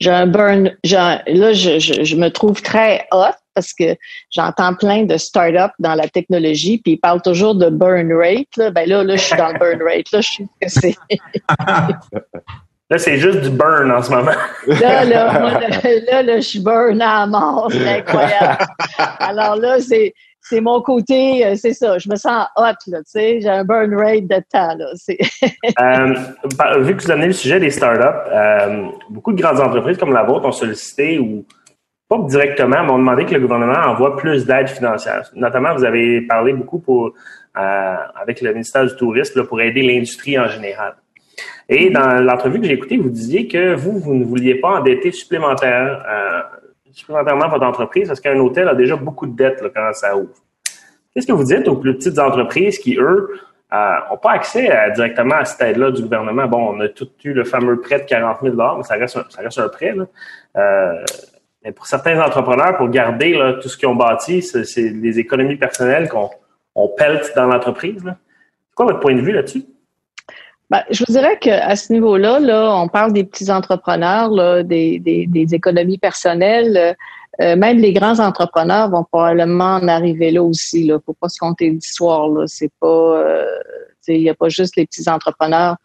j'ai 0.00 0.10
un 0.10 0.26
burn. 0.26 0.76
là, 0.84 1.22
je, 1.52 1.78
je, 1.78 2.16
me 2.16 2.28
trouve 2.28 2.62
très 2.62 3.06
hot 3.12 3.34
parce 3.54 3.72
que 3.72 3.96
j'entends 4.30 4.74
plein 4.74 5.04
de 5.04 5.16
startups 5.16 5.74
dans 5.78 5.94
la 5.94 6.08
technologie, 6.08 6.78
puis 6.78 6.92
ils 6.92 6.98
parlent 6.98 7.22
toujours 7.22 7.54
de 7.54 7.70
burn 7.70 8.12
rate. 8.12 8.56
Là. 8.56 8.70
Ben 8.70 8.88
là, 8.88 9.02
là, 9.02 9.16
je 9.16 9.22
suis 9.22 9.36
dans 9.36 9.48
le 9.48 9.58
burn 9.58 9.82
rate. 9.82 10.12
Là, 10.12 10.20
je 10.20 10.28
sais 10.28 10.44
que 10.60 10.68
c'est. 10.68 10.96
Là, 12.88 12.98
c'est 12.98 13.18
juste 13.18 13.40
du 13.40 13.50
burn 13.50 13.90
en 13.90 14.00
ce 14.00 14.10
moment. 14.10 14.30
là, 14.68 15.04
là, 15.04 15.40
moi, 15.40 15.60
là, 16.08 16.22
là, 16.22 16.36
je 16.36 16.46
suis 16.46 16.60
burn 16.60 17.02
à 17.02 17.26
mort. 17.26 17.68
C'est 17.72 17.98
incroyable. 17.98 18.64
Alors 19.18 19.56
là, 19.56 19.80
c'est, 19.80 20.14
c'est 20.48 20.60
mon 20.60 20.80
côté, 20.80 21.44
euh, 21.44 21.54
c'est 21.56 21.72
ça, 21.72 21.98
je 21.98 22.08
me 22.08 22.16
sens 22.16 22.46
hot, 22.56 22.62
là, 22.86 22.98
tu 22.98 23.04
sais, 23.06 23.40
j'ai 23.40 23.48
un 23.48 23.64
burn 23.64 23.94
rate 23.94 24.28
de 24.28 24.40
temps, 24.50 24.76
là. 24.76 24.92
euh, 26.76 26.82
vu 26.82 26.96
que 26.96 27.02
vous 27.02 27.10
amenez 27.10 27.26
le 27.28 27.32
sujet 27.32 27.58
des 27.58 27.70
startups, 27.70 28.30
euh, 28.30 28.86
beaucoup 29.10 29.32
de 29.32 29.42
grandes 29.42 29.60
entreprises 29.60 29.98
comme 29.98 30.12
la 30.12 30.22
vôtre 30.22 30.46
ont 30.46 30.52
sollicité 30.52 31.18
ou 31.18 31.44
pas 32.08 32.18
directement, 32.18 32.84
m'ont 32.84 32.98
demandé 32.98 33.24
que 33.24 33.34
le 33.34 33.40
gouvernement 33.40 33.90
envoie 33.90 34.16
plus 34.16 34.46
d'aide 34.46 34.68
financière. 34.68 35.28
Notamment, 35.34 35.74
vous 35.74 35.82
avez 35.82 36.20
parlé 36.20 36.52
beaucoup 36.52 36.78
pour, 36.78 37.06
euh, 37.58 37.96
avec 38.14 38.40
le 38.40 38.52
ministère 38.52 38.86
du 38.86 38.94
Tourisme 38.94 39.44
pour 39.44 39.60
aider 39.60 39.82
l'industrie 39.82 40.38
en 40.38 40.46
général. 40.46 40.94
Et 41.68 41.90
dans 41.90 42.22
l'entrevue 42.22 42.60
que 42.60 42.66
j'ai 42.66 42.74
écoutée, 42.74 42.96
vous 42.96 43.10
disiez 43.10 43.48
que 43.48 43.74
vous, 43.74 43.98
vous 43.98 44.14
ne 44.14 44.24
vouliez 44.24 44.54
pas 44.54 44.78
endetter 44.78 45.10
supplémentaire, 45.10 46.04
supplémentairement 46.96 47.48
votre 47.48 47.64
entreprise 47.64 48.08
parce 48.08 48.20
qu'un 48.20 48.38
hôtel 48.38 48.68
a 48.68 48.74
déjà 48.74 48.96
beaucoup 48.96 49.26
de 49.26 49.36
dettes 49.36 49.62
quand 49.74 49.92
ça 49.92 50.16
ouvre. 50.16 50.32
Qu'est-ce 51.12 51.26
que 51.26 51.32
vous 51.32 51.44
dites 51.44 51.68
aux 51.68 51.76
plus 51.76 51.94
petites 51.94 52.18
entreprises 52.18 52.78
qui, 52.78 52.96
eux, 52.96 53.38
n'ont 53.70 53.78
euh, 53.78 54.16
pas 54.22 54.32
accès 54.32 54.70
directement 54.94 55.36
à 55.36 55.44
cette 55.44 55.60
aide-là 55.60 55.90
du 55.90 56.02
gouvernement? 56.02 56.46
Bon, 56.46 56.74
on 56.74 56.80
a 56.80 56.88
tout 56.88 57.08
eu 57.24 57.34
le 57.34 57.44
fameux 57.44 57.80
prêt 57.80 58.00
de 58.00 58.04
40 58.04 58.38
000 58.42 58.54
mais 58.54 58.82
ça 58.82 58.94
reste 58.94 59.58
un, 59.58 59.68
prêt. 59.68 59.94
Euh, 60.56 61.04
mais 61.62 61.72
pour 61.72 61.86
certains 61.86 62.18
entrepreneurs, 62.20 62.78
pour 62.78 62.88
garder 62.88 63.38
tout 63.60 63.68
ce 63.68 63.76
qu'ils 63.76 63.88
ont 63.88 63.94
bâti, 63.94 64.40
c'est 64.40 64.90
des 64.90 65.18
économies 65.18 65.56
personnelles 65.56 66.08
qu'on 66.08 66.30
on 66.74 66.88
pelte 66.88 67.32
dans 67.36 67.46
l'entreprise. 67.46 68.02
C'est 68.04 68.74
quoi 68.74 68.86
votre 68.86 69.00
point 69.00 69.14
de 69.14 69.20
vue 69.20 69.32
là-dessus? 69.32 69.64
Ben, 70.68 70.82
je 70.90 71.04
vous 71.06 71.12
dirais 71.12 71.38
qu'à 71.38 71.76
ce 71.76 71.92
niveau-là, 71.92 72.40
là, 72.40 72.74
on 72.74 72.88
parle 72.88 73.12
des 73.12 73.22
petits 73.22 73.50
entrepreneurs, 73.50 74.30
là, 74.30 74.62
des, 74.64 74.98
des, 74.98 75.26
des 75.26 75.54
économies 75.54 75.98
personnelles. 75.98 76.96
Euh, 77.40 77.54
même 77.54 77.78
les 77.78 77.92
grands 77.92 78.18
entrepreneurs 78.18 78.90
vont 78.90 79.04
probablement 79.04 79.76
en 79.76 79.88
arriver 79.88 80.30
là 80.30 80.42
aussi. 80.42 80.84
Là, 80.84 80.98
faut 81.04 81.12
pas 81.12 81.28
se 81.28 81.38
compter 81.38 81.70
l'histoire. 81.70 82.28
Là, 82.28 82.44
c'est 82.46 82.72
pas, 82.80 82.86
euh, 82.88 83.44
il 84.08 84.22
n'y 84.22 84.30
a 84.30 84.34
pas 84.34 84.48
juste 84.48 84.76
les 84.76 84.86
petits 84.86 85.08
entrepreneurs 85.08 85.76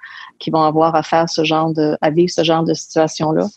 qui 0.41 0.49
vont 0.49 0.63
avoir 0.63 0.95
à 0.95 1.03
faire 1.03 1.29
ce 1.29 1.43
genre 1.43 1.73
de, 1.73 1.97
à 2.01 2.10
vivre 2.10 2.31
ce 2.31 2.43
genre 2.43 2.63
de 2.63 2.73
situation-là. 2.73 3.47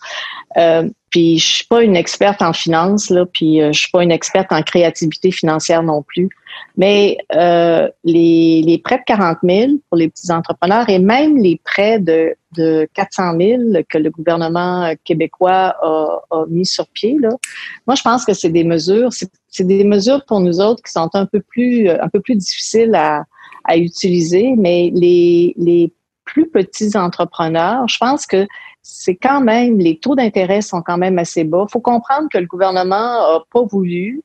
Euh, 0.59 0.89
puis 1.11 1.39
je 1.39 1.47
suis 1.47 1.67
pas 1.67 1.83
une 1.83 1.97
experte 1.97 2.43
en 2.43 2.53
finance, 2.53 3.09
là, 3.09 3.25
puis 3.25 3.63
euh, 3.63 3.73
je 3.73 3.81
suis 3.81 3.91
pas 3.91 4.03
une 4.03 4.11
experte 4.11 4.53
en 4.53 4.63
créativité 4.63 5.31
financière 5.31 5.83
non 5.83 6.03
plus. 6.03 6.29
Mais 6.77 7.17
euh, 7.35 7.89
les, 8.05 8.81
prêts 8.85 8.99
de 8.99 9.05
40 9.07 9.39
000 9.43 9.73
pour 9.89 9.97
les 9.97 10.09
petits 10.09 10.31
entrepreneurs 10.31 10.89
et 10.89 10.99
même 10.99 11.37
les 11.39 11.61
prêts 11.65 11.99
de, 11.99 12.35
de 12.57 12.89
400 12.95 13.37
000 13.41 13.63
que 13.89 13.99
le 13.99 14.11
gouvernement 14.11 14.93
québécois 15.05 15.77
a, 15.83 16.21
a 16.31 16.47
mis 16.49 16.67
sur 16.67 16.87
pied, 16.89 17.17
là, 17.21 17.31
moi 17.87 17.95
je 17.95 18.03
pense 18.03 18.25
que 18.25 18.35
c'est 18.35 18.51
des 18.51 18.65
mesures, 18.65 19.11
c'est 19.13 19.67
des 19.67 19.85
mesures 19.85 20.25
pour 20.27 20.41
nous 20.41 20.61
autres 20.61 20.83
qui 20.83 20.93
sont 20.93 21.11
un 21.15 21.27
peu 21.27 21.41
plus 21.41 21.89
un 21.89 22.09
peu 22.09 22.21
plus 22.21 22.37
difficiles 22.37 22.95
à, 22.95 23.25
à 23.65 23.77
utiliser, 23.77 24.55
mais 24.57 24.91
les, 24.95 25.55
les 25.57 25.93
plus 26.25 26.49
petits 26.49 26.97
entrepreneurs, 26.97 27.87
je 27.89 27.99
pense 27.99 28.27
que 28.27 28.47
c'est 28.83 29.17
quand 29.17 29.41
même, 29.41 29.79
les 29.79 29.99
taux 29.99 30.15
d'intérêt 30.15 30.61
sont 30.61 30.83
quand 30.83 30.99
même 30.99 31.19
assez 31.19 31.45
bas. 31.45 31.65
Il 31.69 31.73
faut 31.73 31.81
comprendre 31.81 32.29
que 32.31 32.39
le 32.39 32.47
gouvernement 32.47 32.95
a 32.95 33.43
pas 33.51 33.63
voulu, 33.63 34.23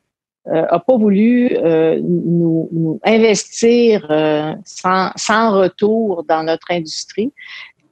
euh, 0.47 0.65
a 0.69 0.79
pas 0.79 0.97
voulu 0.97 1.49
euh, 1.57 1.99
nous, 2.03 2.69
nous, 2.71 2.99
investir 3.05 4.05
euh, 4.09 4.53
sans, 4.65 5.11
sans 5.15 5.51
retour 5.51 6.25
dans 6.27 6.43
notre 6.43 6.71
industrie. 6.71 7.31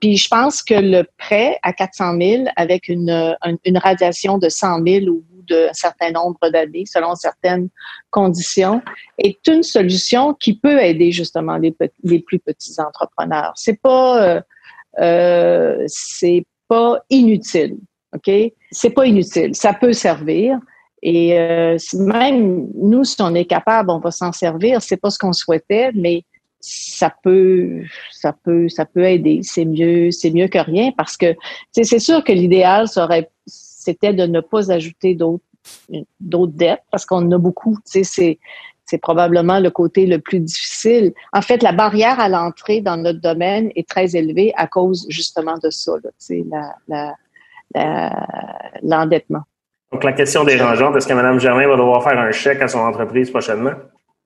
Puis 0.02 0.18
je 0.18 0.28
pense 0.28 0.62
que 0.62 0.74
le 0.74 1.04
prêt 1.18 1.58
à 1.64 1.72
400 1.74 2.18
000 2.20 2.44
avec 2.56 2.90
une, 2.90 3.36
une 3.66 3.78
radiation 3.78 4.38
de 4.38 4.50
100 4.50 4.84
000 4.86 5.06
au 5.08 5.24
d'un 5.48 5.74
certain 5.74 6.12
nombre 6.12 6.50
d'années, 6.50 6.86
selon 6.86 7.16
certaines 7.16 7.70
conditions, 8.10 8.82
est 9.18 9.46
une 9.48 9.64
solution 9.64 10.34
qui 10.34 10.58
peut 10.58 10.82
aider 10.82 11.12
justement 11.12 11.58
les, 11.58 11.72
plus 12.20 12.40
petits 12.40 12.80
entrepreneurs. 12.80 13.54
C'est 13.56 13.80
pas 13.82 14.24
euh, 14.24 14.42
euh, 15.00 15.84
c'est 15.88 16.46
pas 16.68 17.00
inutile, 17.10 17.78
ok? 18.16 18.32
C'est 18.72 18.90
pas 18.90 19.06
inutile, 19.06 19.56
ça 19.56 19.74
peut 19.74 19.94
servir. 19.94 20.60
Et 21.04 21.40
euh, 21.40 21.78
même 21.94 22.68
nous, 22.76 23.04
si 23.04 23.16
on 23.22 23.34
est 23.36 23.46
capable, 23.46 23.92
on 23.92 24.00
va 24.00 24.12
s'en 24.12 24.32
servir. 24.32 24.82
C'est 24.82 24.98
pas 24.98 25.12
ce 25.12 25.20
qu'on 25.20 25.34
souhaitait, 25.34 25.92
mais 25.94 26.24
ça 26.60 27.14
peut, 27.24 27.84
ça 28.12 28.34
peut, 28.34 28.68
ça 28.68 28.86
peut 28.86 29.04
aider. 29.04 29.42
C'est 29.44 29.66
mieux, 29.66 30.12
c'est 30.12 30.32
mieux 30.32 30.48
que 30.48 30.58
rien 30.58 30.92
parce 30.98 31.16
que 31.16 31.36
c'est 31.72 32.00
sûr 32.00 32.24
que 32.24 32.32
l'idéal 32.32 32.88
serait, 32.88 33.30
c'était 33.88 34.14
de 34.14 34.26
ne 34.26 34.42
pas 34.42 34.72
ajouter 34.72 35.16
d'autres, 35.16 35.46
d'autres 36.20 36.58
dettes 36.64 36.84
parce 36.92 37.06
qu'on 37.06 37.24
en 37.28 37.32
a 37.32 37.38
beaucoup. 37.38 37.78
C'est, 37.86 38.04
c'est 38.04 39.02
probablement 39.10 39.60
le 39.60 39.70
côté 39.70 40.06
le 40.06 40.20
plus 40.20 40.42
difficile. 40.42 41.14
En 41.32 41.42
fait, 41.42 41.64
la 41.64 41.72
barrière 41.72 42.20
à 42.20 42.28
l'entrée 42.28 42.82
dans 42.82 42.98
notre 42.98 43.22
domaine 43.22 43.66
est 43.76 43.88
très 43.88 44.16
élevée 44.16 44.52
à 44.56 44.68
cause 44.68 45.06
justement 45.10 45.58
de 45.64 45.70
ça, 45.70 45.94
là, 46.52 46.76
la, 46.88 47.16
la, 47.76 48.28
l'endettement. 48.84 49.44
Donc, 49.92 50.04
la 50.04 50.12
question 50.12 50.44
dérangeante, 50.44 50.96
est-ce 50.98 51.08
que 51.08 51.14
Mme 51.14 51.40
Germain 51.40 51.68
va 51.68 51.78
devoir 51.78 52.04
faire 52.04 52.20
un 52.20 52.32
chèque 52.32 52.62
à 52.62 52.68
son 52.68 52.80
entreprise 52.80 53.30
prochainement? 53.30 53.76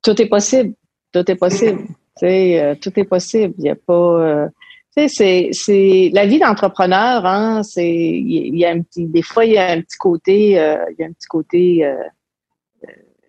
Tout 0.02 0.20
est 0.20 0.30
possible. 0.38 0.74
Tout 1.14 1.30
est 1.30 1.36
possible. 1.36 1.82
Euh, 2.24 2.76
tout 2.82 2.94
est 3.00 3.10
possible. 3.16 3.54
Il 3.60 3.66
y 3.66 3.70
a 3.70 3.76
pas. 3.76 3.94
Euh, 3.94 4.48
c'est 4.96 5.50
c'est 5.52 6.12
la 6.14 6.26
vie 6.26 6.40
d'entrepreneur. 6.40 7.26
Hein, 7.26 7.64
c'est 7.64 7.90
il 7.90 8.58
y 8.58 8.66
a 8.66 8.72
un 8.72 8.82
petit. 8.82 9.06
Des 9.06 9.22
fois, 9.22 9.46
il 9.46 9.54
y 9.54 9.58
a 9.58 9.72
un 9.72 9.82
petit 9.82 9.98
côté. 9.98 10.60
Euh, 10.60 10.84
il 10.92 11.02
y 11.02 11.04
a 11.04 11.08
un 11.08 11.14
petit 11.14 11.28
côté. 11.28 11.86
Euh, 11.86 11.96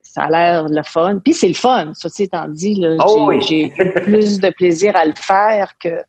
ça 0.02 0.24
a 0.24 0.30
l'air 0.30 0.68
le 0.68 0.82
fun. 0.82 1.20
Puis 1.22 1.32
c'est 1.32 1.48
le 1.48 1.54
fun. 1.54 1.92
Ceci 1.94 2.24
étant 2.24 2.48
dit, 2.48 2.74
là, 2.74 2.96
oh 3.06 3.32
j'ai 3.40 3.70
plus 4.02 4.40
de 4.40 4.50
plaisir 4.50 4.94
à 4.96 5.04
le 5.04 5.14
faire 5.16 5.72
que. 5.78 6.02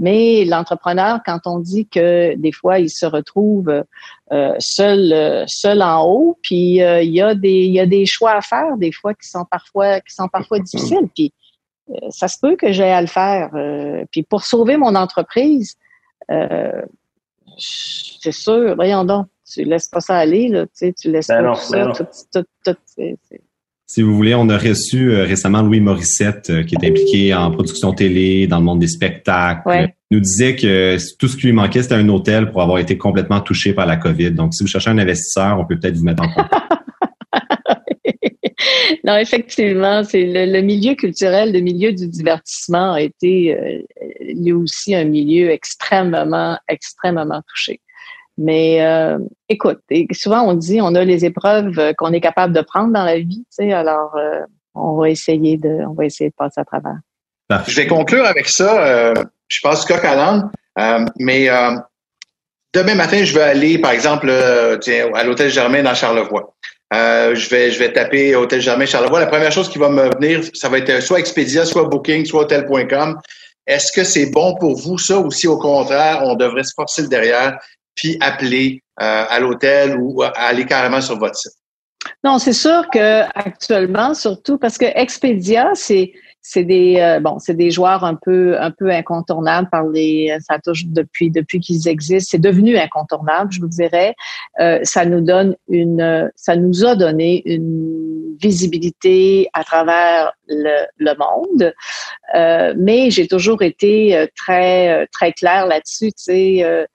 Mais 0.00 0.44
l'entrepreneur, 0.44 1.18
quand 1.26 1.40
on 1.46 1.58
dit 1.58 1.88
que 1.88 2.36
des 2.36 2.52
fois 2.52 2.78
il 2.78 2.88
se 2.88 3.04
retrouve 3.04 3.82
euh, 4.30 4.54
seul, 4.60 5.44
seul 5.48 5.82
en 5.82 6.04
haut, 6.04 6.38
puis 6.40 6.76
il 6.76 7.10
y 7.10 7.20
a 7.20 7.34
des, 7.34 7.64
il 7.64 7.72
y 7.72 7.80
a 7.80 7.86
des 7.86 8.06
choix 8.06 8.34
à 8.34 8.40
faire 8.40 8.76
des 8.76 8.92
fois 8.92 9.12
qui 9.14 9.28
sont 9.28 9.44
parfois, 9.50 9.98
qui 10.00 10.14
sont 10.14 10.28
parfois 10.28 10.60
difficiles. 10.60 11.08
Puis 11.16 11.32
euh, 11.32 11.47
ça 12.10 12.28
se 12.28 12.38
peut 12.40 12.56
que 12.56 12.72
j'ai 12.72 12.90
à 12.90 13.00
le 13.00 13.06
faire. 13.06 13.50
Euh, 13.54 14.04
puis 14.10 14.22
pour 14.22 14.44
sauver 14.44 14.76
mon 14.76 14.94
entreprise, 14.94 15.76
euh, 16.30 16.82
c'est 17.58 18.32
sûr, 18.32 18.74
voyons 18.74 19.04
donc, 19.04 19.26
tu 19.50 19.64
laisses 19.64 19.88
pas 19.88 20.00
ça 20.00 20.16
aller, 20.16 20.48
là, 20.48 20.66
tu, 20.66 20.72
sais, 20.74 20.92
tu 20.92 21.10
laisses 21.10 21.28
ben 21.28 21.42
pas 21.42 21.54
tout 21.56 21.72
ben 21.72 21.92
ça, 21.94 22.42
tout, 22.64 22.76
si 23.90 24.02
vous 24.02 24.14
voulez, 24.14 24.34
on 24.34 24.50
a 24.50 24.58
reçu 24.58 25.14
récemment 25.14 25.62
Louis 25.62 25.80
Morissette, 25.80 26.66
qui 26.66 26.74
est 26.74 26.86
impliqué 26.86 27.34
en 27.34 27.50
production 27.50 27.94
télé, 27.94 28.46
dans 28.46 28.58
le 28.58 28.64
monde 28.64 28.80
des 28.80 28.88
spectacles. 28.88 29.62
Il 30.10 30.18
nous 30.18 30.20
disait 30.20 30.56
que 30.56 30.98
tout 31.16 31.26
ce 31.26 31.38
qui 31.38 31.46
lui 31.46 31.52
manquait, 31.52 31.82
c'était 31.82 31.94
un 31.94 32.08
hôtel 32.10 32.50
pour 32.50 32.60
avoir 32.60 32.78
été 32.78 32.98
complètement 32.98 33.40
touché 33.40 33.72
par 33.72 33.86
la 33.86 33.96
COVID. 33.96 34.32
Donc, 34.32 34.52
si 34.52 34.62
vous 34.62 34.68
cherchez 34.68 34.90
un 34.90 34.98
investisseur, 34.98 35.58
on 35.58 35.64
peut 35.64 35.78
peut-être 35.78 35.96
vous 35.96 36.04
mettre 36.04 36.22
en 36.22 36.28
contact. 36.28 36.52
non, 39.04 39.16
effectivement, 39.16 40.02
c'est 40.04 40.24
le, 40.24 40.60
milieu 40.60 40.94
culturel, 40.94 41.52
le 41.52 41.60
milieu 41.60 41.92
du 41.92 42.08
divertissement 42.08 42.92
a 42.92 43.00
été 43.00 43.56
euh, 43.56 43.82
lui 44.20 44.52
aussi 44.52 44.94
un 44.94 45.04
milieu 45.04 45.50
extrêmement, 45.50 46.58
extrêmement 46.68 47.42
touché. 47.48 47.80
Mais 48.36 48.84
euh, 48.84 49.18
écoute, 49.48 49.80
souvent 50.12 50.42
on 50.42 50.54
dit 50.54 50.80
on 50.80 50.94
a 50.94 51.04
les 51.04 51.24
épreuves 51.24 51.94
qu'on 51.96 52.12
est 52.12 52.20
capable 52.20 52.54
de 52.54 52.60
prendre 52.60 52.92
dans 52.92 53.04
la 53.04 53.18
vie, 53.18 53.44
tu 53.50 53.64
sais, 53.64 53.72
alors 53.72 54.14
euh, 54.16 54.40
on 54.74 54.96
va 54.96 55.10
essayer 55.10 55.56
de, 55.56 55.84
on 55.88 55.94
va 55.94 56.04
essayer 56.04 56.30
de 56.30 56.34
passer 56.36 56.60
à 56.60 56.64
travers. 56.64 56.98
Je 57.66 57.74
vais 57.74 57.86
conclure 57.88 58.24
avec 58.24 58.46
ça. 58.46 59.14
je 59.48 59.60
passe 59.60 59.86
du 59.86 59.92
coq 59.92 60.04
à 60.04 60.14
l'âne, 60.14 61.10
mais 61.18 61.48
demain 62.74 62.94
matin, 62.94 63.24
je 63.24 63.34
vais 63.34 63.42
aller, 63.42 63.78
par 63.78 63.90
exemple, 63.90 64.30
à 64.30 65.24
l'hôtel 65.24 65.50
Germain 65.50 65.82
dans 65.82 65.94
Charlevoix. 65.94 66.54
Euh, 66.94 67.34
je 67.34 67.50
vais 67.50 67.70
je 67.70 67.78
vais 67.78 67.92
taper 67.92 68.34
Hôtel 68.34 68.60
Germain 68.60 68.86
Charlevoix. 68.86 69.20
La 69.20 69.26
première 69.26 69.52
chose 69.52 69.68
qui 69.68 69.78
va 69.78 69.90
me 69.90 70.08
venir, 70.16 70.42
ça 70.54 70.68
va 70.68 70.78
être 70.78 71.02
soit 71.02 71.18
Expedia, 71.18 71.64
soit 71.64 71.84
Booking, 71.84 72.24
soit 72.24 72.42
Hotel.com. 72.42 73.18
Est-ce 73.66 73.92
que 73.92 74.04
c'est 74.04 74.30
bon 74.30 74.54
pour 74.56 74.76
vous 74.76 74.96
ça 74.96 75.18
ou 75.18 75.30
si 75.30 75.46
au 75.46 75.58
contraire 75.58 76.22
on 76.24 76.34
devrait 76.34 76.64
se 76.64 76.72
forcer 76.74 77.02
le 77.02 77.08
derrière 77.08 77.58
puis 77.94 78.16
appeler 78.20 78.80
euh, 79.00 79.24
à 79.28 79.38
l'hôtel 79.40 79.98
ou 79.98 80.22
aller 80.22 80.64
carrément 80.64 81.02
sur 81.02 81.18
votre 81.18 81.36
site? 81.36 81.52
Non, 82.24 82.38
c'est 82.38 82.52
sûr 82.52 82.88
que 82.90 83.22
actuellement, 83.38 84.14
surtout 84.14 84.56
parce 84.56 84.78
que 84.78 84.86
Expedia, 84.86 85.72
c'est 85.74 86.12
c'est 86.50 86.64
des 86.64 86.96
euh, 86.98 87.20
bon, 87.20 87.38
c'est 87.38 87.52
des 87.52 87.70
joueurs 87.70 88.04
un 88.04 88.14
peu 88.14 88.58
un 88.58 88.70
peu 88.70 88.90
incontournables 88.90 89.68
par 89.68 89.86
les 89.86 90.34
ça 90.40 90.58
touche 90.58 90.86
depuis 90.86 91.30
depuis 91.30 91.60
qu'ils 91.60 91.86
existent, 91.88 92.28
c'est 92.30 92.40
devenu 92.40 92.78
incontournable, 92.78 93.52
je 93.52 93.60
vous 93.60 93.68
dirais. 93.68 94.14
Euh, 94.58 94.78
ça 94.82 95.04
nous 95.04 95.20
donne 95.20 95.56
une 95.68 96.30
ça 96.36 96.56
nous 96.56 96.86
a 96.86 96.96
donné 96.96 97.42
une 97.44 98.34
visibilité 98.40 99.50
à 99.52 99.62
travers 99.62 100.32
le, 100.48 100.86
le 100.96 101.12
monde. 101.18 101.74
Euh, 102.34 102.72
mais 102.78 103.10
j'ai 103.10 103.28
toujours 103.28 103.62
été 103.62 104.26
très 104.34 105.06
très 105.08 105.32
clair 105.34 105.66
là-dessus, 105.66 106.12
tu 106.12 106.22
sais 106.62 106.86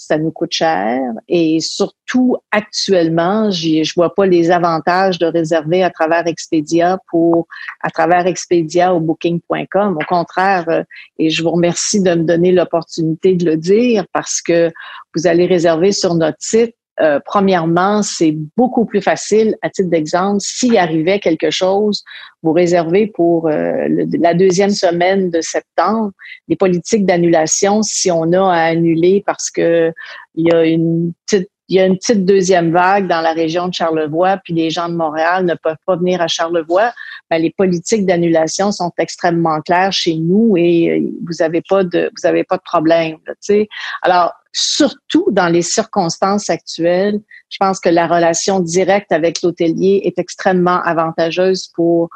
ça 0.00 0.16
nous 0.16 0.30
coûte 0.30 0.52
cher 0.52 1.00
et 1.28 1.60
surtout 1.60 2.36
actuellement, 2.50 3.50
je 3.50 3.92
vois 3.94 4.14
pas 4.14 4.26
les 4.26 4.50
avantages 4.50 5.18
de 5.18 5.26
réserver 5.26 5.82
à 5.82 5.90
travers 5.90 6.26
Expedia 6.26 6.98
pour 7.10 7.46
à 7.82 7.90
travers 7.90 8.26
Expedia 8.26 8.94
ou 8.94 9.00
Booking.com. 9.00 9.98
Au 10.00 10.04
contraire, 10.06 10.64
euh, 10.68 10.82
et 11.18 11.30
je 11.30 11.42
vous 11.42 11.50
remercie 11.50 12.02
de 12.02 12.14
me 12.14 12.24
donner 12.24 12.52
l'opportunité 12.52 13.34
de 13.34 13.44
le 13.44 13.56
dire 13.56 14.04
parce 14.12 14.40
que 14.40 14.72
vous 15.14 15.26
allez 15.26 15.46
réserver 15.46 15.92
sur 15.92 16.14
notre 16.14 16.38
site 16.40 16.74
euh, 17.00 17.18
premièrement, 17.24 18.02
c'est 18.02 18.36
beaucoup 18.56 18.84
plus 18.84 19.00
facile, 19.00 19.56
à 19.62 19.70
titre 19.70 19.90
d'exemple, 19.90 20.38
s'il 20.40 20.76
arrivait 20.76 21.18
quelque 21.18 21.50
chose, 21.50 22.02
vous 22.42 22.52
réservez 22.52 23.06
pour 23.06 23.48
euh, 23.48 23.88
la 24.18 24.34
deuxième 24.34 24.70
semaine 24.70 25.30
de 25.30 25.40
septembre 25.40 26.12
les 26.48 26.56
politiques 26.56 27.06
d'annulation 27.06 27.82
si 27.82 28.10
on 28.10 28.32
a 28.32 28.52
à 28.52 28.62
annuler 28.64 29.22
parce 29.26 29.50
que 29.50 29.92
il 30.34 30.48
y 30.48 30.52
a 30.52 30.64
une 30.64 31.12
petite 31.26 31.50
il 31.70 31.76
y 31.76 31.80
a 31.80 31.86
une 31.86 31.96
petite 31.96 32.24
deuxième 32.24 32.72
vague 32.72 33.06
dans 33.06 33.20
la 33.20 33.32
région 33.32 33.68
de 33.68 33.74
Charlevoix, 33.74 34.38
puis 34.42 34.52
les 34.52 34.70
gens 34.70 34.88
de 34.88 34.94
Montréal 34.96 35.46
ne 35.46 35.54
peuvent 35.54 35.76
pas 35.86 35.94
venir 35.94 36.20
à 36.20 36.26
Charlevoix, 36.26 36.92
ben, 37.30 37.40
les 37.40 37.52
politiques 37.52 38.04
d'annulation 38.06 38.72
sont 38.72 38.90
extrêmement 38.98 39.60
claires 39.60 39.92
chez 39.92 40.16
nous 40.16 40.56
et 40.56 40.90
euh, 40.90 41.08
vous 41.28 41.42
avez 41.42 41.62
pas 41.68 41.84
de 41.84 42.10
vous 42.16 42.26
avez 42.26 42.42
pas 42.42 42.56
de 42.56 42.62
problème. 42.62 43.18
sais. 43.38 43.68
Alors, 44.02 44.32
surtout 44.52 45.26
dans 45.30 45.48
les 45.48 45.62
circonstances 45.62 46.50
actuelles, 46.50 47.20
je 47.48 47.56
pense 47.58 47.80
que 47.80 47.88
la 47.88 48.06
relation 48.06 48.60
directe 48.60 49.12
avec 49.12 49.42
l'hôtelier 49.42 50.02
est 50.04 50.18
extrêmement 50.18 50.80
avantageuse 50.82 51.68
pour 51.74 52.08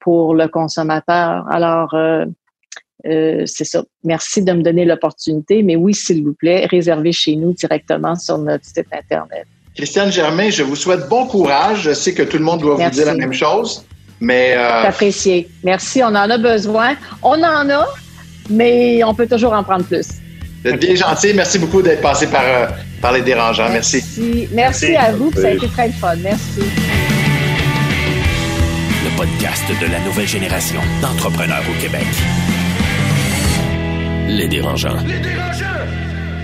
pour 0.00 0.34
le 0.34 0.48
consommateur. 0.48 1.46
Alors, 1.48 1.94
euh, 1.94 2.24
euh, 3.06 3.44
c'est 3.46 3.64
ça. 3.64 3.84
Merci 4.04 4.42
de 4.42 4.52
me 4.52 4.62
donner 4.62 4.84
l'opportunité, 4.84 5.62
mais 5.62 5.76
oui, 5.76 5.94
s'il 5.94 6.24
vous 6.24 6.34
plaît, 6.34 6.66
réservez 6.66 7.12
chez 7.12 7.36
nous 7.36 7.52
directement 7.52 8.16
sur 8.16 8.38
notre 8.38 8.64
site 8.64 8.86
Internet. 8.92 9.46
Christiane 9.74 10.12
Germain, 10.12 10.50
je 10.50 10.62
vous 10.62 10.76
souhaite 10.76 11.08
bon 11.08 11.26
courage. 11.26 11.82
Je 11.82 11.92
sais 11.92 12.12
que 12.14 12.22
tout 12.22 12.36
le 12.36 12.44
monde 12.44 12.60
doit 12.60 12.76
vous 12.76 12.90
dire 12.90 13.06
la 13.06 13.14
même 13.14 13.32
chose, 13.32 13.84
mais... 14.20 14.54
Euh... 14.56 14.82
apprécié. 14.82 15.48
Merci, 15.64 16.02
on 16.02 16.08
en 16.08 16.30
a 16.30 16.38
besoin. 16.38 16.94
On 17.22 17.42
en 17.42 17.70
a, 17.70 17.86
mais 18.50 19.02
on 19.04 19.14
peut 19.14 19.26
toujours 19.26 19.52
en 19.52 19.62
prendre 19.62 19.84
plus. 19.84 20.21
Vous 20.62 20.70
êtes 20.70 20.80
bien 20.80 20.94
gentil. 20.94 21.34
Merci 21.34 21.58
beaucoup 21.58 21.82
d'être 21.82 22.00
passé 22.00 22.28
par, 22.28 22.44
euh, 22.44 22.66
par 23.00 23.12
les 23.12 23.22
dérangeants. 23.22 23.68
Merci. 23.70 24.48
Merci, 24.52 24.94
à 24.94 25.10
vous. 25.12 25.32
Ça 25.34 25.48
a 25.48 25.50
été 25.50 25.66
très 25.66 25.90
fun. 25.90 26.14
Merci. 26.22 26.60
Le 29.04 29.16
podcast 29.16 29.64
de 29.68 29.90
la 29.90 29.98
nouvelle 30.00 30.28
génération 30.28 30.80
d'entrepreneurs 31.00 31.64
au 31.68 31.82
Québec. 31.82 32.06
Les 34.28 34.46
dérangeants. 34.46 34.96
Les 35.04 35.18
dérangeants! 35.18 35.66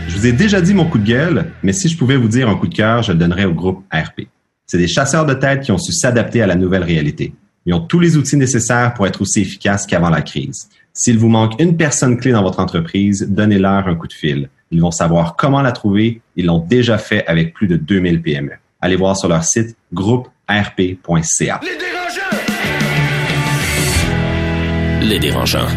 Je 0.09 0.17
vous 0.17 0.27
ai 0.27 0.33
déjà 0.33 0.61
dit 0.61 0.75
mon 0.75 0.87
coup 0.87 0.99
de 0.99 1.07
gueule, 1.07 1.53
mais 1.63 1.73
si 1.73 1.89
je 1.89 1.97
pouvais 1.97 2.17
vous 2.17 2.29
dire 2.29 2.49
un 2.49 2.57
coup 2.57 2.67
de 2.67 2.75
cœur, 2.75 3.05
je 3.05 3.13
le 3.13 3.19
donnerais 3.19 3.45
au 3.45 3.55
groupe 3.55 3.85
RP. 3.93 4.27
C'est 4.67 4.79
des 4.79 4.89
chasseurs 4.89 5.27
de 5.27 5.35
tête 5.35 5.61
qui 5.61 5.71
ont 5.71 5.79
su 5.79 5.93
s'adapter 5.93 6.43
à 6.43 6.49
la 6.49 6.57
nouvelle 6.57 6.83
réalité. 6.83 7.35
Ils 7.67 7.75
ont 7.75 7.81
tous 7.81 8.01
les 8.01 8.17
outils 8.17 8.37
nécessaires 8.37 8.95
pour 8.95 9.07
être 9.07 9.23
aussi 9.23 9.43
efficaces 9.43 9.87
qu'avant 9.87 10.11
la 10.11 10.23
crise. 10.23 10.69
S'il 10.99 11.17
vous 11.17 11.29
manque 11.29 11.61
une 11.61 11.77
personne 11.77 12.19
clé 12.19 12.33
dans 12.33 12.43
votre 12.43 12.59
entreprise, 12.59 13.25
donnez-leur 13.31 13.87
un 13.87 13.95
coup 13.95 14.09
de 14.09 14.13
fil. 14.13 14.51
Ils 14.73 14.81
vont 14.81 14.91
savoir 14.91 15.37
comment 15.37 15.63
la 15.63 15.71
trouver. 15.71 16.21
Ils 16.35 16.47
l'ont 16.47 16.59
déjà 16.59 16.99
fait 16.99 17.25
avec 17.29 17.55
plus 17.55 17.69
de 17.69 17.77
2000 17.77 18.21
PME. 18.21 18.51
Allez 18.81 18.97
voir 18.97 19.17
sur 19.17 19.29
leur 19.29 19.45
site 19.45 19.77
grouperp.ca. 19.93 21.61
Les 21.63 21.79
dérangeants! 21.79 22.37
Les 25.01 25.19
dérangeants. 25.21 25.69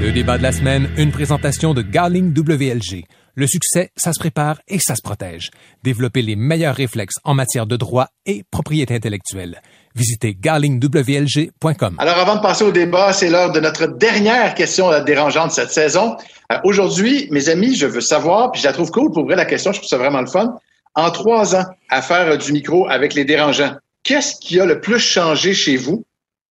Le 0.00 0.10
débat 0.10 0.36
de 0.36 0.42
la 0.42 0.50
semaine, 0.50 0.88
une 0.96 1.12
présentation 1.12 1.72
de 1.72 1.82
Garling 1.82 2.36
WLG. 2.36 3.04
Le 3.36 3.46
succès, 3.46 3.90
ça 3.96 4.12
se 4.12 4.18
prépare 4.18 4.60
et 4.66 4.80
ça 4.80 4.96
se 4.96 5.02
protège. 5.02 5.50
Développer 5.84 6.22
les 6.22 6.34
meilleurs 6.34 6.74
réflexes 6.74 7.20
en 7.22 7.34
matière 7.34 7.66
de 7.66 7.76
droit 7.76 8.08
et 8.26 8.42
propriété 8.50 8.96
intellectuelle. 8.96 9.62
Visitez 9.94 10.36
garlingwlg.com. 10.40 11.96
Alors, 11.98 12.18
avant 12.18 12.36
de 12.36 12.40
passer 12.40 12.64
au 12.64 12.70
débat, 12.70 13.12
c'est 13.12 13.28
l'heure 13.28 13.52
de 13.52 13.60
notre 13.60 13.86
dernière 13.86 14.54
question 14.54 14.90
dérangeante 15.04 15.48
de 15.48 15.52
cette 15.54 15.72
saison. 15.72 16.16
Euh, 16.52 16.56
aujourd'hui, 16.64 17.26
mes 17.30 17.48
amis, 17.48 17.74
je 17.74 17.86
veux 17.86 18.00
savoir, 18.00 18.52
puis 18.52 18.60
je 18.60 18.66
la 18.66 18.72
trouve 18.72 18.90
cool 18.90 19.10
pour 19.12 19.24
vrai 19.24 19.36
la 19.36 19.44
question, 19.44 19.72
je 19.72 19.78
trouve 19.78 19.88
ça 19.88 19.98
vraiment 19.98 20.20
le 20.20 20.26
fun. 20.26 20.54
En 20.94 21.10
trois 21.10 21.56
ans, 21.56 21.64
à 21.88 22.02
faire 22.02 22.36
du 22.38 22.52
micro 22.52 22.88
avec 22.88 23.14
les 23.14 23.24
dérangeants, 23.24 23.74
qu'est-ce 24.02 24.36
qui 24.40 24.60
a 24.60 24.66
le 24.66 24.80
plus 24.80 24.98
changé 24.98 25.54
chez 25.54 25.76
vous 25.76 26.04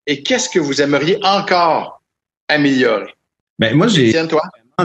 et 0.06 0.22
qu'est-ce 0.22 0.48
que 0.48 0.58
vous 0.58 0.82
aimeriez 0.82 1.18
encore 1.22 2.02
améliorer? 2.48 3.14
Ben, 3.58 3.74
moi, 3.74 3.88
j'ai 3.88 4.12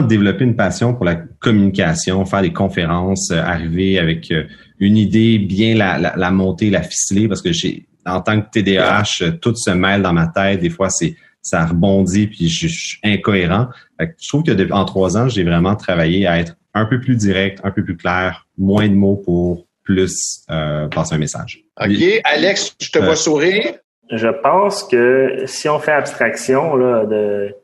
développé 0.02 0.44
une 0.44 0.56
passion 0.56 0.94
pour 0.94 1.04
la 1.04 1.16
communication, 1.16 2.24
faire 2.26 2.42
des 2.42 2.52
conférences, 2.52 3.30
euh, 3.30 3.40
arriver 3.40 3.98
avec 3.98 4.30
euh, 4.30 4.44
une 4.78 4.98
idée, 4.98 5.38
bien 5.38 5.74
la, 5.74 5.98
la, 5.98 6.14
la, 6.16 6.30
monter, 6.30 6.68
la 6.68 6.82
ficeler, 6.82 7.28
parce 7.28 7.40
que 7.40 7.52
j'ai, 7.52 7.86
en 8.06 8.20
tant 8.20 8.40
que 8.40 8.48
TDAH, 8.50 9.02
euh, 9.22 9.30
tout 9.32 9.54
se 9.54 9.70
mêle 9.70 10.02
dans 10.02 10.12
ma 10.12 10.28
tête. 10.28 10.60
Des 10.60 10.70
fois, 10.70 10.90
c'est 10.90 11.16
ça 11.42 11.64
rebondit, 11.64 12.26
puis 12.26 12.48
je, 12.48 12.66
suis 12.66 12.98
incohérent. 13.04 13.68
je 14.00 14.28
trouve 14.28 14.42
que 14.42 14.72
en 14.72 14.84
trois 14.84 15.16
ans, 15.16 15.28
j'ai 15.28 15.44
vraiment 15.44 15.76
travaillé 15.76 16.26
à 16.26 16.38
être 16.40 16.56
un 16.74 16.86
peu 16.86 17.00
plus 17.00 17.16
direct, 17.16 17.60
un 17.62 17.70
peu 17.70 17.84
plus 17.84 17.96
clair, 17.96 18.46
moins 18.58 18.88
de 18.88 18.94
mots 18.94 19.16
pour 19.24 19.64
plus 19.84 20.44
passer 20.48 21.14
un 21.14 21.18
message. 21.18 21.62
OK. 21.80 22.20
Alex, 22.24 22.74
je 22.80 22.90
te 22.90 22.98
vois 22.98 23.14
sourire. 23.14 23.74
Je 24.10 24.26
pense 24.26 24.82
que 24.82 25.44
si 25.46 25.68
on 25.68 25.78
fait 25.78 25.92
abstraction 25.92 26.74
là, 26.74 27.06
de 27.06 27.54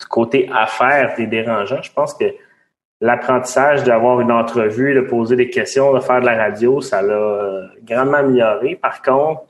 du 0.00 0.06
côté 0.06 0.48
affaires 0.52 1.14
des 1.16 1.26
dérangeants, 1.26 1.82
je 1.82 1.92
pense 1.92 2.14
que 2.14 2.24
l'apprentissage 3.00 3.84
d'avoir 3.84 4.20
une 4.20 4.32
entrevue, 4.32 4.94
de 4.94 5.00
poser 5.00 5.36
des 5.36 5.50
questions, 5.50 5.92
de 5.92 6.00
faire 6.00 6.20
de 6.20 6.26
la 6.26 6.36
radio, 6.36 6.80
ça 6.80 7.02
l'a 7.02 7.14
euh, 7.14 7.66
grandement 7.82 8.18
amélioré. 8.18 8.76
Par 8.76 9.02
contre, 9.02 9.42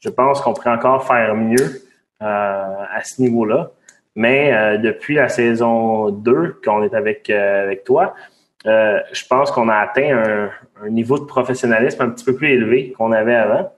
je 0.00 0.08
pense 0.08 0.40
qu'on 0.40 0.54
pourrait 0.54 0.70
encore 0.70 1.06
faire 1.06 1.34
mieux 1.34 1.82
euh, 2.22 2.84
à 2.92 3.02
ce 3.02 3.20
niveau-là. 3.22 3.70
Mais 4.14 4.52
euh, 4.52 4.78
depuis 4.78 5.14
la 5.14 5.28
saison 5.28 6.10
2, 6.10 6.60
qu'on 6.64 6.82
est 6.82 6.94
avec, 6.94 7.30
avec 7.30 7.84
toi, 7.84 8.14
je 8.64 9.26
pense 9.28 9.50
qu'on 9.50 9.68
a 9.68 9.76
atteint 9.76 10.18
un, 10.18 10.50
un, 10.84 10.90
niveau 10.90 11.18
de 11.18 11.24
professionnalisme 11.24 12.02
un 12.02 12.10
petit 12.10 12.24
peu 12.24 12.34
plus 12.34 12.48
élevé 12.48 12.92
qu'on 12.92 13.12
avait 13.12 13.34
avant. 13.34 13.72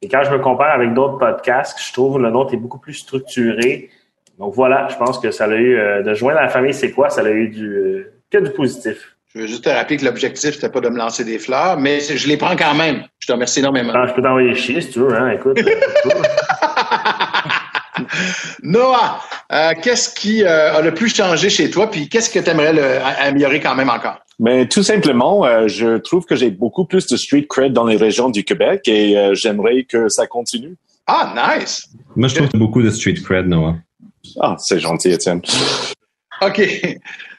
Et 0.00 0.08
quand 0.08 0.22
je 0.22 0.30
me 0.30 0.38
compare 0.38 0.74
avec 0.74 0.94
d'autres 0.94 1.18
podcasts, 1.18 1.82
je 1.82 1.92
trouve 1.92 2.20
le 2.20 2.30
nôtre 2.30 2.54
est 2.54 2.58
beaucoup 2.58 2.78
plus 2.78 2.94
structuré, 2.94 3.90
donc 4.38 4.54
voilà, 4.54 4.88
je 4.88 4.96
pense 4.96 5.18
que 5.18 5.30
ça 5.30 5.44
a 5.44 5.56
eu, 5.56 5.76
euh, 5.76 6.02
de 6.02 6.14
joindre 6.14 6.40
la 6.40 6.48
famille, 6.48 6.72
c'est 6.72 6.92
quoi? 6.92 7.10
Ça 7.10 7.22
a 7.22 7.30
eu 7.30 7.48
du, 7.48 7.68
euh, 7.68 8.12
que 8.30 8.38
du 8.38 8.50
positif. 8.50 9.17
Je 9.34 9.40
veux 9.40 9.46
juste 9.46 9.64
te 9.64 9.68
rappeler 9.68 9.98
que 9.98 10.04
l'objectif, 10.06 10.54
c'était 10.54 10.70
pas 10.70 10.80
de 10.80 10.88
me 10.88 10.96
lancer 10.96 11.22
des 11.22 11.38
fleurs, 11.38 11.78
mais 11.78 12.00
je 12.00 12.26
les 12.28 12.38
prends 12.38 12.56
quand 12.56 12.74
même. 12.74 13.04
Je 13.18 13.26
te 13.26 13.32
remercie 13.32 13.58
énormément. 13.58 13.92
je 14.06 14.14
peux 14.14 14.22
t'envoyer 14.22 14.54
chier 14.54 14.80
si 14.80 14.90
tu 14.90 15.00
veux, 15.00 15.14
hein, 15.14 15.32
écoute. 15.32 15.60
Noah, 18.62 19.20
euh, 19.52 19.72
qu'est-ce 19.82 20.14
qui 20.14 20.44
a 20.44 20.80
le 20.80 20.94
plus 20.94 21.14
changé 21.14 21.50
chez 21.50 21.68
toi, 21.70 21.90
puis 21.90 22.08
qu'est-ce 22.08 22.30
que 22.30 22.38
tu 22.38 22.48
aimerais 22.48 23.02
améliorer 23.18 23.60
quand 23.60 23.74
même 23.74 23.90
encore? 23.90 24.18
Mais 24.38 24.60
ben, 24.60 24.68
tout 24.68 24.82
simplement, 24.82 25.68
je 25.68 25.98
trouve 25.98 26.24
que 26.24 26.36
j'ai 26.36 26.50
beaucoup 26.50 26.86
plus 26.86 27.06
de 27.06 27.16
street 27.16 27.46
cred 27.48 27.72
dans 27.72 27.84
les 27.84 27.96
régions 27.96 28.30
du 28.30 28.44
Québec 28.44 28.86
et 28.86 29.30
j'aimerais 29.34 29.84
que 29.84 30.08
ça 30.08 30.26
continue. 30.26 30.76
Ah, 31.06 31.58
nice! 31.58 31.88
Moi, 32.16 32.28
je 32.28 32.36
trouve 32.36 32.48
beaucoup 32.54 32.82
de 32.82 32.90
street 32.90 33.16
cred, 33.24 33.46
Noah. 33.46 33.76
Ah, 34.40 34.56
c'est 34.58 34.78
gentil, 34.78 35.10
Étienne. 35.10 35.42
OK. 36.40 36.60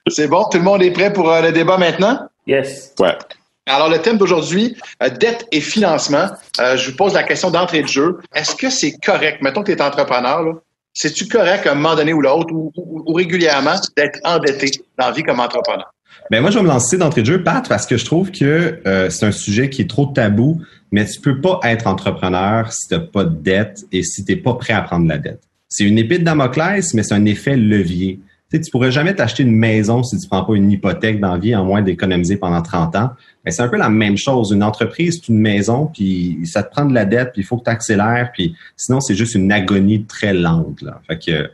C'est 0.10 0.28
bon? 0.28 0.43
Tout 0.51 0.57
le 0.57 0.64
monde 0.64 0.82
est 0.82 0.91
prêt 0.91 1.12
pour 1.14 1.32
euh, 1.32 1.41
le 1.41 1.51
débat 1.51 1.78
maintenant? 1.78 2.20
Yes. 2.47 2.93
Ouais. 2.99 3.18
Alors, 3.66 3.89
le 3.89 3.99
thème 3.99 4.18
d'aujourd'hui, 4.18 4.76
euh, 5.03 5.10
dette 5.10 5.47
et 5.51 5.62
financement. 5.62 6.28
Euh, 6.60 6.76
je 6.78 6.89
vous 6.89 6.97
pose 6.97 7.14
la 7.14 7.24
question 7.24 7.51
d'entrée 7.51 7.82
de 7.82 7.88
jeu. 7.88 8.18
Est-ce 8.34 8.55
que 8.55 8.70
c'est 8.70 8.93
correct, 9.03 9.41
mettons 9.41 9.62
que 9.62 9.72
tu 9.72 9.78
es 9.78 9.82
entrepreneur, 9.82 10.43
là, 10.43 10.53
c'est-tu 10.93 11.28
correct 11.28 11.68
à 11.68 11.74
un 11.74 11.76
moment 11.76 11.95
donné 11.95 12.14
ou 12.14 12.22
l'autre 12.22 12.51
ou, 12.51 12.72
ou, 12.76 13.14
régulièrement 13.14 13.76
d'être 13.95 14.20
endetté 14.24 14.72
dans 14.97 15.07
la 15.07 15.12
vie 15.12 15.24
comme 15.24 15.39
entrepreneur? 15.39 15.93
Ben 16.32 16.41
moi, 16.41 16.49
je 16.49 16.57
vais 16.57 16.64
me 16.64 16.70
lancer 16.70 16.97
d'entrée 16.97 17.22
de 17.22 17.28
jeu, 17.28 17.43
Pat, 17.43 17.68
parce 17.70 17.86
que 17.86 17.95
je 17.95 18.05
trouve 18.05 18.32
que 18.32 18.82
c'est 19.10 19.26
un 19.26 19.32
sujet 19.32 19.70
qui 19.70 19.84
est 19.84 19.89
trop 19.89 20.07
tabou, 20.07 20.62
mais 20.91 21.05
tu 21.05 21.22
peux 21.22 21.39
pas 21.39 21.60
être 21.64 21.88
entrepreneur 21.88 22.72
si 22.72 22.88
tu 22.88 22.95
n'as 22.95 22.99
pas 22.99 23.24
de 23.24 23.36
dette 23.36 23.86
et 23.91 24.03
si 24.03 24.26
tu 24.26 24.34
n'es 24.34 24.38
pas 24.38 24.55
prêt 24.55 24.74
à 24.74 24.82
prendre 24.82 25.07
la 25.07 25.18
dette 25.18 25.41
c'est 25.70 25.84
une 25.84 25.99
épée 25.99 26.18
de 26.18 26.24
Damoclès, 26.24 26.93
mais 26.93 27.03
c'est 27.03 27.14
un 27.14 27.26
effet 27.26 27.55
levier. 27.55 28.20
Tu 28.52 28.58
sais, 28.58 28.64
tu 28.64 28.72
pourrais 28.72 28.91
jamais 28.91 29.14
t'acheter 29.14 29.43
une 29.43 29.56
maison 29.56 30.02
si 30.02 30.18
tu 30.18 30.28
prends 30.28 30.43
pas 30.43 30.56
une 30.56 30.72
hypothèque 30.72 31.20
dans 31.20 31.38
vie, 31.38 31.56
en 31.56 31.66
moins 31.66 31.84
d'économiser 31.84 32.36
pendant 32.38 32.64
30 32.64 32.95
ans. 32.95 33.10
Mais 33.45 33.52
c'est 33.52 33.62
un 33.62 33.68
peu 33.68 33.78
la 33.78 33.89
même 33.89 34.18
chose. 34.18 34.52
Une 34.52 34.64
entreprise, 34.64 35.20
c'est 35.22 35.32
une 35.32 35.39
maison, 35.39 35.86
puis 35.86 36.39
ça 36.45 36.64
te 36.64 36.72
prend 36.72 36.86
de 36.86 36.93
la 36.93 37.06
dette, 37.06 37.32
puis 37.34 37.41
il 37.41 37.45
faut 37.45 37.58
que 37.58 37.66
tu 37.66 37.70
accélères, 37.70 38.32
puis 38.34 38.56
sinon, 38.76 39.02
c'est 39.02 39.14
juste 39.14 39.36
une 39.36 39.52
agonie 39.52 40.06
très 40.06 40.34
lente. 40.34 40.82
Là. 40.82 41.00
Fait 41.08 41.20
que 41.20 41.52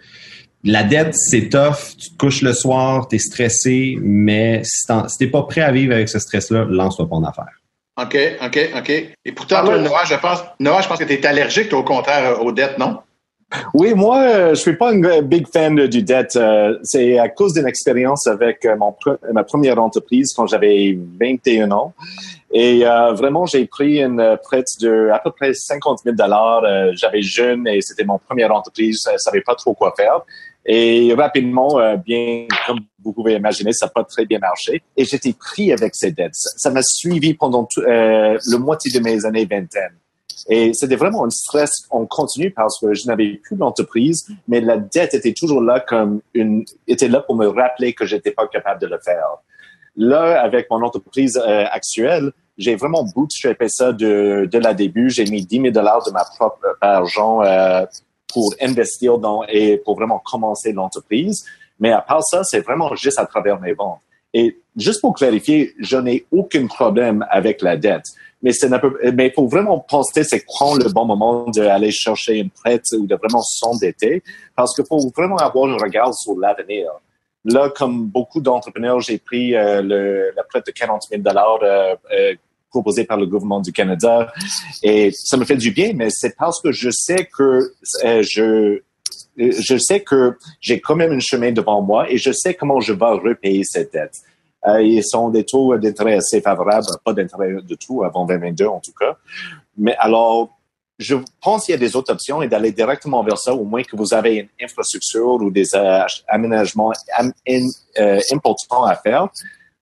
la 0.63 0.83
dette, 0.83 1.13
c'est 1.13 1.49
tough. 1.49 1.95
Tu 1.97 2.11
te 2.11 2.17
couches 2.17 2.41
le 2.41 2.53
soir, 2.53 3.07
tu 3.07 3.17
es 3.17 3.19
stressé, 3.19 3.97
mais 4.01 4.61
si 4.63 4.85
tu 5.19 5.29
pas 5.29 5.43
prêt 5.43 5.61
à 5.61 5.71
vivre 5.71 5.93
avec 5.93 6.07
ce 6.09 6.17
stress-là, 6.17 6.65
lance-toi 6.69 7.09
pas 7.09 7.15
en 7.17 7.23
affaire. 7.23 7.61
OK, 8.01 8.17
OK, 8.41 8.71
OK. 8.77 8.89
Et 9.23 9.31
pourtant, 9.31 9.63
toi, 9.63 9.77
Noah, 9.77 10.03
je 10.05 10.15
pense, 10.15 10.39
Noah, 10.59 10.81
je 10.81 10.87
pense 10.87 10.97
que 10.97 11.03
tu 11.03 11.13
es 11.13 11.25
allergique, 11.25 11.71
au 11.71 11.83
contraire, 11.83 12.41
aux 12.41 12.51
dettes, 12.51 12.77
non? 12.77 12.99
Oui, 13.73 13.93
moi, 13.93 14.19
euh, 14.21 14.49
je 14.49 14.55
suis 14.55 14.75
pas 14.75 14.91
un 14.91 15.21
big 15.21 15.47
fan 15.47 15.87
du 15.87 16.01
dette. 16.01 16.35
Euh, 16.35 16.77
c'est 16.83 17.19
à 17.19 17.29
cause 17.29 17.53
d'une 17.53 17.67
expérience 17.67 18.27
avec 18.27 18.65
euh, 18.65 18.75
mon 18.75 18.95
ma 19.31 19.43
première 19.43 19.79
entreprise 19.79 20.33
quand 20.33 20.47
j'avais 20.47 20.97
21 21.19 21.71
ans. 21.71 21.93
Et 22.51 22.83
vraiment, 22.83 23.45
j'ai 23.45 23.65
pris 23.65 24.01
une 24.01 24.37
prête 24.41 24.67
de 24.79 25.09
à 25.11 25.19
peu 25.19 25.31
près 25.31 25.53
50 25.53 25.99
000 26.05 26.15
dollars. 26.15 26.63
j'avais 26.93 27.21
jeune 27.21 27.67
et 27.67 27.81
c'était 27.81 28.05
mon 28.05 28.17
première 28.17 28.53
entreprise. 28.53 29.05
Je 29.11 29.17
savais 29.17 29.41
pas 29.41 29.55
trop 29.55 29.73
quoi 29.73 29.93
faire. 29.97 30.21
Et 30.65 31.13
rapidement, 31.17 31.77
bien 31.97 32.47
comme 32.65 32.79
vous 33.03 33.11
pouvez 33.11 33.33
imaginer, 33.33 33.73
ça 33.73 33.87
n'a 33.87 33.91
pas 33.91 34.05
très 34.05 34.25
bien 34.25 34.39
marché. 34.39 34.81
Et 34.95 35.03
j'étais 35.03 35.33
pris 35.33 35.73
avec 35.73 35.95
ces 35.95 36.11
dettes. 36.11 36.35
Ça 36.35 36.69
m'a 36.69 36.81
suivi 36.81 37.33
pendant 37.33 37.67
le 37.75 38.57
moitié 38.57 38.89
de 38.89 39.03
mes 39.03 39.25
années 39.25 39.45
vingtaine. 39.45 39.97
Et 40.49 40.73
c'était 40.73 40.95
vraiment 40.95 41.25
un 41.25 41.29
stress 41.29 41.71
en 41.89 42.05
continu 42.05 42.51
parce 42.51 42.79
que 42.79 42.93
je 42.93 43.07
n'avais 43.07 43.39
plus 43.43 43.55
d'entreprise, 43.55 44.27
mais 44.47 44.61
la 44.61 44.77
dette 44.77 45.13
était 45.13 45.33
toujours 45.33 45.61
là 45.61 45.79
comme 45.79 46.21
une, 46.33 46.65
était 46.87 47.07
là 47.07 47.21
pour 47.21 47.35
me 47.35 47.47
rappeler 47.47 47.93
que 47.93 48.05
j'étais 48.05 48.31
pas 48.31 48.47
capable 48.47 48.81
de 48.81 48.87
le 48.87 48.99
faire. 48.99 49.25
Là, 49.95 50.41
avec 50.41 50.69
mon 50.69 50.81
entreprise 50.81 51.37
euh, 51.37 51.65
actuelle, 51.71 52.31
j'ai 52.57 52.75
vraiment 52.75 53.03
bootstrappé 53.03 53.67
ça 53.69 53.93
de, 53.93 54.47
de 54.51 54.59
la 54.59 54.73
début. 54.73 55.09
J'ai 55.09 55.25
mis 55.25 55.45
10 55.45 55.61
000 55.61 55.71
dollars 55.71 56.05
de 56.05 56.11
ma 56.11 56.23
propre 56.23 56.77
argent 56.81 57.41
euh, 57.41 57.85
pour 58.31 58.53
investir 58.61 59.17
dans 59.17 59.43
et 59.47 59.77
pour 59.77 59.95
vraiment 59.95 60.19
commencer 60.19 60.73
l'entreprise. 60.73 61.45
Mais 61.79 61.91
à 61.91 62.01
part 62.01 62.23
ça, 62.23 62.43
c'est 62.43 62.61
vraiment 62.61 62.95
juste 62.95 63.19
à 63.19 63.25
travers 63.25 63.59
mes 63.59 63.73
ventes. 63.73 63.99
Et 64.33 64.57
juste 64.77 65.01
pour 65.01 65.13
clarifier, 65.13 65.73
je 65.79 65.97
n'ai 65.97 66.25
aucun 66.31 66.67
problème 66.67 67.25
avec 67.29 67.61
la 67.61 67.77
dette. 67.77 68.05
Mais 68.41 68.51
c'est 68.51 68.69
mais 69.13 69.31
faut 69.31 69.47
vraiment 69.47 69.79
penser, 69.79 70.23
c'est 70.23 70.43
quand 70.45 70.75
le 70.75 70.91
bon 70.91 71.05
moment 71.05 71.49
d'aller 71.49 71.91
chercher 71.91 72.37
une 72.37 72.49
prête 72.49 72.83
ou 72.97 73.07
de 73.07 73.15
vraiment 73.15 73.41
s'endetter, 73.41 74.21
parce 74.55 74.75
qu'il 74.75 74.85
faut 74.85 74.99
vraiment 75.15 75.37
avoir 75.37 75.69
un 75.69 75.77
regard 75.77 76.13
sur 76.13 76.37
l'avenir. 76.37 76.89
Là, 77.45 77.69
comme 77.69 78.07
beaucoup 78.07 78.41
d'entrepreneurs, 78.41 78.99
j'ai 79.01 79.17
pris 79.19 79.55
euh, 79.55 79.81
le, 79.81 80.31
la 80.35 80.43
prête 80.43 80.65
de 80.65 80.71
40 80.71 81.03
000 81.09 81.21
dollars 81.21 81.59
euh, 81.61 81.95
euh, 82.11 82.33
proposée 82.75 83.05
par 83.05 83.17
le 83.17 83.25
gouvernement 83.25 83.61
du 83.61 83.71
Canada 83.71 84.31
et 84.83 85.11
ça 85.13 85.37
me 85.37 85.45
fait 85.45 85.55
du 85.55 85.71
bien, 85.71 85.93
mais 85.95 86.09
c'est 86.09 86.35
parce 86.35 86.59
que 86.59 86.71
je 86.71 86.89
sais 86.91 87.27
que 87.37 87.71
euh, 88.03 88.23
je 88.23 88.81
je 89.37 89.77
sais 89.77 90.01
que 90.01 90.37
j'ai 90.61 90.79
quand 90.79 90.95
même 90.95 91.11
un 91.11 91.19
chemin 91.19 91.51
devant 91.51 91.81
moi 91.81 92.09
et 92.09 92.17
je 92.17 92.31
sais 92.31 92.53
comment 92.53 92.79
je 92.79 92.93
vais 92.93 93.05
repayer 93.05 93.63
cette 93.63 93.91
dette. 93.93 94.15
Ils 94.67 95.03
sont 95.03 95.29
des 95.29 95.43
taux 95.43 95.77
d'intérêt 95.77 96.15
assez 96.15 96.41
favorables, 96.41 96.87
pas 97.03 97.13
d'intérêt 97.13 97.53
de 97.61 97.75
tout 97.75 98.03
avant 98.03 98.25
2022 98.25 98.65
en 98.65 98.79
tout 98.79 98.93
cas. 98.99 99.17
Mais 99.77 99.95
alors, 99.97 100.55
je 100.97 101.15
pense 101.41 101.65
qu'il 101.65 101.73
y 101.73 101.75
a 101.75 101.79
des 101.79 101.95
autres 101.95 102.11
options 102.11 102.41
et 102.41 102.47
d'aller 102.47 102.71
directement 102.71 103.23
vers 103.23 103.37
ça, 103.37 103.53
au 103.53 103.65
moins 103.65 103.83
que 103.83 103.95
vous 103.95 104.13
avez 104.13 104.35
une 104.35 104.47
infrastructure 104.61 105.33
ou 105.33 105.51
des 105.51 105.75
euh, 105.75 106.01
aménagements 106.27 106.93
euh, 107.21 108.19
importants 108.31 108.83
à 108.85 108.95
faire. 108.95 109.27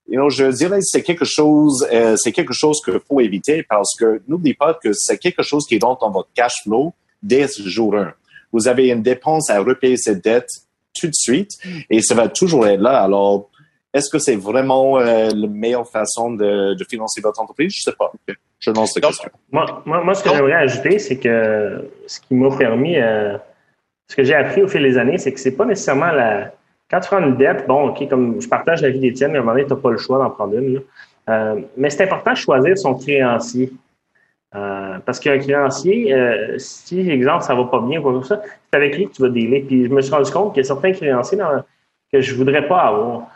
You 0.08 0.20
know, 0.20 0.28
je 0.28 0.44
dirais 0.46 0.80
c'est 0.82 1.02
quelque 1.02 1.24
chose, 1.24 1.86
euh, 1.90 2.16
c'est 2.16 2.32
quelque 2.32 2.52
chose 2.52 2.80
qu'il 2.84 3.00
faut 3.08 3.20
éviter 3.20 3.62
parce 3.62 3.96
que 3.98 4.20
n'oubliez 4.28 4.54
pas 4.54 4.74
que 4.74 4.92
c'est 4.92 5.18
quelque 5.18 5.42
chose 5.42 5.66
qui 5.66 5.78
rentre 5.78 6.00
dans 6.00 6.10
votre 6.10 6.28
cash 6.34 6.62
flow 6.62 6.92
dès 7.22 7.46
jour 7.48 7.96
1. 7.96 8.12
Vous 8.52 8.68
avez 8.68 8.88
une 8.88 9.02
dépense 9.02 9.48
à 9.50 9.60
repayer 9.60 9.96
cette 9.96 10.22
dette 10.22 10.50
tout 10.98 11.06
de 11.06 11.14
suite 11.14 11.52
et 11.88 12.02
ça 12.02 12.14
va 12.14 12.28
toujours 12.28 12.66
être 12.66 12.80
là. 12.80 13.02
Alors, 13.02 13.48
est-ce 13.94 14.10
que 14.10 14.18
c'est 14.18 14.34
vraiment 14.34 14.98
euh, 14.98 15.30
la 15.32 15.46
meilleure 15.46 15.88
façon 15.88 16.32
de, 16.32 16.74
de, 16.74 16.84
financer 16.84 17.20
votre 17.20 17.40
entreprise? 17.40 17.72
Je 17.76 17.82
sais 17.82 17.96
pas. 17.96 18.12
Je 18.58 18.70
lance 18.72 18.94
la 18.96 19.02
question. 19.02 19.30
Moi, 19.52 19.82
moi, 19.86 20.14
ce 20.14 20.24
que 20.24 20.30
j'aimerais 20.30 20.54
ajouter, 20.54 20.98
c'est 20.98 21.18
que 21.18 21.88
ce 22.06 22.20
qui 22.20 22.34
m'a 22.34 22.54
permis, 22.56 22.96
euh, 22.98 23.38
ce 24.10 24.16
que 24.16 24.24
j'ai 24.24 24.34
appris 24.34 24.62
au 24.62 24.68
fil 24.68 24.82
des 24.82 24.98
années, 24.98 25.16
c'est 25.16 25.32
que 25.32 25.38
c'est 25.38 25.56
pas 25.56 25.64
nécessairement 25.64 26.10
la. 26.10 26.52
Quand 26.90 27.00
tu 27.00 27.06
prends 27.06 27.20
une 27.20 27.36
dette, 27.36 27.66
bon, 27.66 27.88
OK, 27.88 28.06
comme 28.08 28.40
je 28.40 28.48
partage 28.48 28.82
la 28.82 28.90
vie 28.90 28.98
d'Étienne, 28.98 29.30
mais 29.30 29.38
à 29.38 29.40
un 29.40 29.44
moment 29.44 29.54
donné, 29.54 29.66
tu 29.66 29.72
n'as 29.72 29.80
pas 29.80 29.90
le 29.90 29.98
choix 29.98 30.18
d'en 30.18 30.30
prendre 30.30 30.58
une. 30.58 30.82
Euh, 31.30 31.60
mais 31.76 31.88
c'est 31.88 32.04
important 32.04 32.32
de 32.32 32.36
choisir 32.36 32.76
son 32.76 32.94
créancier. 32.94 33.72
Euh, 34.54 34.98
parce 35.04 35.18
qu'un 35.18 35.38
créancier, 35.38 36.14
euh, 36.14 36.58
si, 36.58 37.10
exemple, 37.10 37.42
ça 37.42 37.54
va 37.54 37.64
pas 37.64 37.80
bien 37.80 37.98
ou 37.98 38.02
quoi 38.02 38.20
que 38.20 38.26
ça, 38.26 38.40
c'est 38.44 38.76
avec 38.76 38.96
lui 38.96 39.08
que 39.08 39.12
tu 39.12 39.22
vas 39.22 39.28
dealer. 39.28 39.62
Puis 39.62 39.84
je 39.84 39.88
me 39.88 40.00
suis 40.00 40.12
rendu 40.12 40.30
compte 40.30 40.52
qu'il 40.52 40.62
y 40.62 40.66
a 40.66 40.68
certains 40.68 40.92
créanciers 40.92 41.38
dans, 41.38 41.64
que 42.12 42.20
je 42.20 42.34
voudrais 42.34 42.66
pas 42.66 42.82
avoir. 42.82 43.26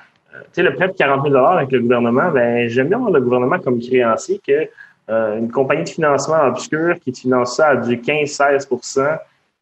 Tu 0.45 0.49
sais, 0.53 0.63
le 0.63 0.75
prêt 0.75 0.89
de 0.89 0.93
40 0.93 1.27
000 1.29 1.37
avec 1.37 1.73
le 1.73 1.81
gouvernement, 1.81 2.31
ben 2.31 2.69
j'aime 2.69 2.89
bien 2.89 2.99
avoir 2.99 3.13
le 3.13 3.21
gouvernement 3.21 3.59
comme 3.59 3.81
créancier 3.81 4.41
que 4.47 4.69
euh, 5.11 5.39
une 5.39 5.51
compagnie 5.51 5.85
de 5.85 5.89
financement 5.89 6.43
obscure 6.47 6.97
qui 7.01 7.13
te 7.13 7.19
finance 7.21 7.57
ça 7.57 7.69
à 7.69 7.77
du 7.77 7.97
15-16 7.97 8.69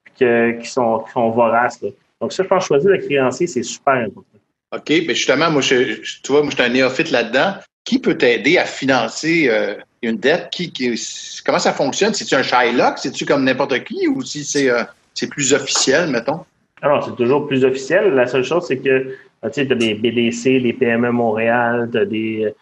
puis 0.05 0.14
qui, 0.61 0.68
sont, 0.68 1.01
qui 1.01 1.11
sont 1.11 1.31
voraces. 1.31 1.81
Donc 2.20 2.33
ça, 2.33 2.43
je 2.43 2.49
pense 2.49 2.66
choisir 2.66 2.91
le 2.91 2.99
créancier, 2.99 3.47
c'est 3.47 3.62
super 3.62 3.95
important. 3.95 4.39
OK, 4.74 4.89
mais 4.89 5.14
justement, 5.14 5.51
moi, 5.51 5.62
je, 5.62 6.01
tu 6.22 6.33
vois, 6.33 6.43
moi, 6.43 6.51
je 6.51 6.57
suis 6.57 6.64
un 6.64 6.72
néophyte 6.72 7.11
là-dedans. 7.11 7.55
Qui 7.85 8.01
peut 8.01 8.18
t'aider 8.18 8.59
à 8.59 8.64
financer 8.64 9.49
euh, 9.49 9.77
une 10.03 10.16
dette? 10.16 10.49
Qui, 10.51 10.72
comment 11.45 11.61
ça 11.61 11.72
fonctionne? 11.72 12.12
C'est-tu 12.14 12.35
un 12.35 12.43
Shylock? 12.43 12.99
C'est-tu 12.99 13.24
comme 13.24 13.45
n'importe 13.45 13.85
qui? 13.85 14.09
Ou 14.09 14.22
si 14.22 14.45
c'est 14.45 14.68
euh, 14.68 14.83
c'est 15.14 15.29
plus 15.29 15.55
officiel, 15.55 16.11
mettons? 16.11 16.41
Alors, 16.83 17.05
c'est 17.05 17.16
toujours 17.16 17.47
plus 17.47 17.64
officiel. 17.64 18.14
La 18.14 18.27
seule 18.27 18.45
chose, 18.45 18.64
c'est 18.66 18.79
que 18.79 19.16
tu 19.43 19.51
sais, 19.53 19.72
as 19.72 19.74
des 19.74 19.95
BDC, 19.95 20.62
des 20.62 20.72
PME 20.72 21.11
Montréal, 21.11 21.89
tu 21.91 21.99
as 21.99 22.05
des. 22.05 22.55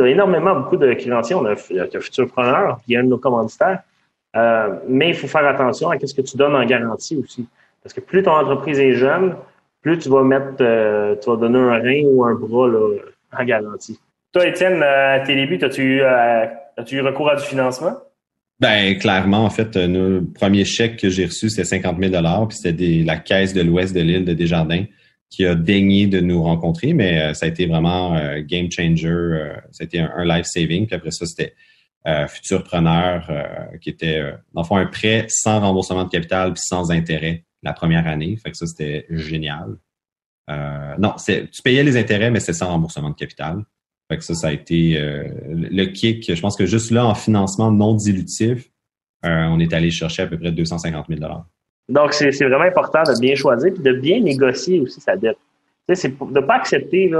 Énormément 0.00 0.56
beaucoup 0.60 0.76
de 0.76 0.92
créanciers. 0.94 1.36
On 1.36 1.44
a, 1.44 1.52
as 1.52 2.00
Futurpreneur, 2.00 2.80
qui 2.84 2.94
est 2.94 2.98
un 2.98 3.04
de 3.04 3.08
nos 3.08 3.18
commanditaires. 3.18 3.80
Euh, 4.36 4.78
mais 4.88 5.10
il 5.10 5.14
faut 5.14 5.28
faire 5.28 5.46
attention 5.46 5.90
à 5.90 5.98
ce 5.98 6.14
que 6.14 6.22
tu 6.22 6.36
donnes 6.36 6.56
en 6.56 6.64
garantie 6.64 7.16
aussi. 7.16 7.46
Parce 7.82 7.94
que 7.94 8.00
plus 8.00 8.22
ton 8.22 8.32
entreprise 8.32 8.80
est 8.80 8.94
jeune, 8.94 9.36
plus 9.80 9.98
tu 9.98 10.08
vas 10.08 10.24
mettre, 10.24 10.56
euh, 10.60 11.14
tu 11.22 11.30
vas 11.30 11.36
donner 11.36 11.58
un 11.58 11.78
rein 11.78 12.02
ou 12.06 12.24
un 12.24 12.34
bras 12.34 12.68
là, 12.68 12.96
en 13.38 13.44
garantie. 13.44 13.98
Toi, 14.32 14.48
Étienne, 14.48 14.82
à 14.82 15.20
tes 15.20 15.36
débuts, 15.36 15.62
as-tu 15.64 15.82
eu, 15.82 16.00
euh, 16.00 16.46
as-tu 16.76 16.96
eu 16.96 17.00
recours 17.02 17.30
à 17.30 17.36
du 17.36 17.44
financement? 17.44 17.92
Ben 18.58 18.98
clairement, 18.98 19.44
en 19.44 19.50
fait, 19.50 19.76
le 19.76 20.22
premier 20.34 20.64
chèque 20.64 20.96
que 20.96 21.10
j'ai 21.10 21.26
reçu, 21.26 21.50
c'était 21.50 21.64
50 21.64 21.98
000 22.00 22.12
puis 22.48 22.56
c'était 22.56 23.02
la 23.04 23.16
caisse 23.16 23.52
de 23.52 23.62
l'ouest 23.62 23.94
de 23.94 24.00
l'île 24.00 24.24
de 24.24 24.32
Desjardins 24.32 24.84
qui 25.30 25.44
a 25.46 25.54
daigné 25.54 26.06
de 26.06 26.20
nous 26.20 26.42
rencontrer, 26.42 26.92
mais 26.92 27.20
euh, 27.20 27.34
ça 27.34 27.46
a 27.46 27.48
été 27.48 27.66
vraiment 27.66 28.16
euh, 28.16 28.40
game 28.40 28.70
changer. 28.70 29.08
Euh, 29.08 29.54
ça 29.72 29.82
a 29.82 29.84
été 29.84 29.98
un, 29.98 30.24
life 30.24 30.46
saving. 30.46 30.86
Puis 30.86 30.94
après 30.96 31.10
ça, 31.10 31.26
c'était 31.26 31.54
Futurpreneur 32.28 33.30
qui 33.80 33.88
était, 33.88 34.20
dans 34.52 34.60
le 34.60 34.66
fond, 34.66 34.76
un 34.76 34.84
prêt 34.84 35.24
sans 35.30 35.60
remboursement 35.60 36.04
de 36.04 36.10
capital 36.10 36.52
puis 36.52 36.62
sans 36.62 36.90
intérêt 36.90 37.46
la 37.62 37.72
première 37.72 38.06
année. 38.06 38.36
Fait 38.36 38.50
que 38.50 38.58
ça, 38.58 38.66
c'était 38.66 39.06
génial. 39.08 39.78
non, 40.98 41.14
tu 41.16 41.62
payais 41.62 41.82
les 41.82 41.96
intérêts, 41.96 42.30
mais 42.30 42.40
c'était 42.40 42.52
sans 42.52 42.68
remboursement 42.68 43.08
de 43.08 43.14
capital. 43.14 43.64
Fait 44.10 44.18
que 44.18 44.22
ça, 44.22 44.34
ça 44.34 44.48
a 44.48 44.52
été 44.52 44.98
le 45.48 45.86
kick. 45.86 46.34
Je 46.34 46.40
pense 46.42 46.56
que 46.56 46.66
juste 46.66 46.90
là, 46.90 47.06
en 47.06 47.14
financement 47.14 47.72
non 47.72 47.94
dilutif, 47.94 48.68
on 49.22 49.58
est 49.58 49.72
allé 49.72 49.90
chercher 49.90 50.24
à 50.24 50.26
peu 50.26 50.38
près 50.38 50.52
250 50.52 51.06
000 51.08 51.20
donc, 51.88 52.14
c'est 52.14 52.30
vraiment 52.30 52.64
important 52.64 53.02
de 53.02 53.18
bien 53.20 53.34
choisir 53.34 53.68
et 53.68 53.78
de 53.78 53.92
bien 53.92 54.20
négocier 54.20 54.80
aussi 54.80 55.00
sa 55.00 55.16
dette. 55.16 55.36
Tu 55.86 55.94
sais, 55.94 56.02
c'est 56.02 56.18
de 56.18 56.40
ne 56.40 56.40
pas 56.40 56.54
accepter 56.54 57.10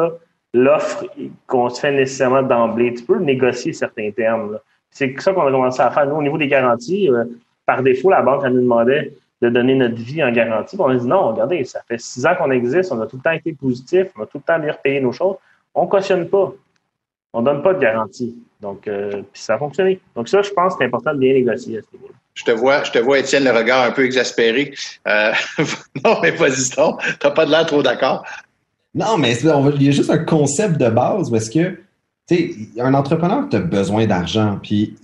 l'offre 0.55 1.05
qu'on 1.47 1.69
se 1.69 1.81
fait 1.81 1.93
nécessairement 1.93 2.43
d'emblée. 2.43 2.95
Tu 2.95 3.05
peux 3.05 3.19
négocier 3.19 3.73
certains 3.73 4.11
termes. 4.11 4.59
C'est 4.91 5.21
ça 5.21 5.33
qu'on 5.33 5.47
a 5.47 5.51
commencé 5.51 5.83
à 5.83 5.91
faire. 5.91 6.07
Nous, 6.07 6.17
au 6.17 6.23
niveau 6.23 6.39
des 6.39 6.49
garanties, 6.49 7.11
euh, 7.11 7.25
par 7.67 7.83
défaut, 7.83 8.11
la 8.11 8.23
banque 8.23 8.43
elle 8.45 8.53
nous 8.53 8.63
demandait 8.63 9.13
de 9.43 9.49
donner 9.51 9.75
notre 9.75 9.97
vie 9.97 10.23
en 10.23 10.31
garantie. 10.31 10.77
on 10.79 10.89
a 10.89 10.95
dit 10.95 11.07
non, 11.07 11.33
regardez, 11.33 11.65
ça 11.65 11.83
fait 11.87 12.01
six 12.01 12.25
ans 12.25 12.35
qu'on 12.37 12.51
existe, 12.51 12.93
on 12.93 13.01
a 13.01 13.07
tout 13.07 13.17
le 13.17 13.23
temps 13.23 13.33
été 13.33 13.53
positif, 13.53 14.07
on 14.17 14.23
a 14.23 14.27
tout 14.27 14.39
le 14.39 14.43
temps 14.43 14.59
bien 14.59 14.73
repayé 14.73 15.01
nos 15.01 15.13
choses. 15.13 15.37
On 15.75 15.85
ne 15.85 15.89
cautionne 15.91 16.29
pas. 16.29 16.55
On 17.35 17.41
ne 17.41 17.47
donne 17.47 17.63
pas 17.63 17.75
de 17.75 17.81
garantie. 17.81 18.37
Donc, 18.61 18.87
euh, 18.87 19.11
puis 19.11 19.43
ça 19.43 19.57
a 19.57 19.59
fonctionné. 19.59 20.01
Donc, 20.15 20.29
ça, 20.29 20.41
je 20.41 20.51
pense 20.51 20.73
que 20.73 20.79
c'est 20.79 20.87
important 20.87 21.13
de 21.13 21.19
bien 21.19 21.35
négocier 21.35 21.79
à 21.79 21.81
ce 21.83 21.97
niveau-là. 21.97 22.15
Je 22.33 22.45
te 22.45 22.53
vois, 22.53 22.85
je 22.85 22.93
te 22.93 22.99
vois, 22.99 23.19
Étienne, 23.19 23.45
le 23.45 23.51
regard 23.51 23.85
un 23.85 23.91
peu 23.91 24.05
exaspéré. 24.05 24.73
Euh, 25.07 25.33
non, 26.05 26.17
mais 26.23 26.31
vas-y 26.31 26.71
donc. 26.77 27.03
T'as 27.19 27.33
pas 27.33 27.45
de 27.45 27.51
l'air 27.51 27.67
trop 27.67 27.83
d'accord. 27.83 28.25
Non, 28.95 29.19
mais 29.19 29.37
il 29.37 29.83
y 29.83 29.89
a 29.89 29.91
juste 29.91 30.11
un 30.11 30.25
concept 30.25 30.79
de 30.79 30.89
base 30.89 31.29
parce 31.29 31.51
que, 31.51 31.77
tu 32.29 32.37
sais, 32.37 32.81
un 32.81 32.95
entrepreneur, 32.95 33.49
tu 33.51 33.57
as 33.57 33.61
besoin 33.61 34.07
d'argent. 34.07 34.61
Puis 34.63 34.97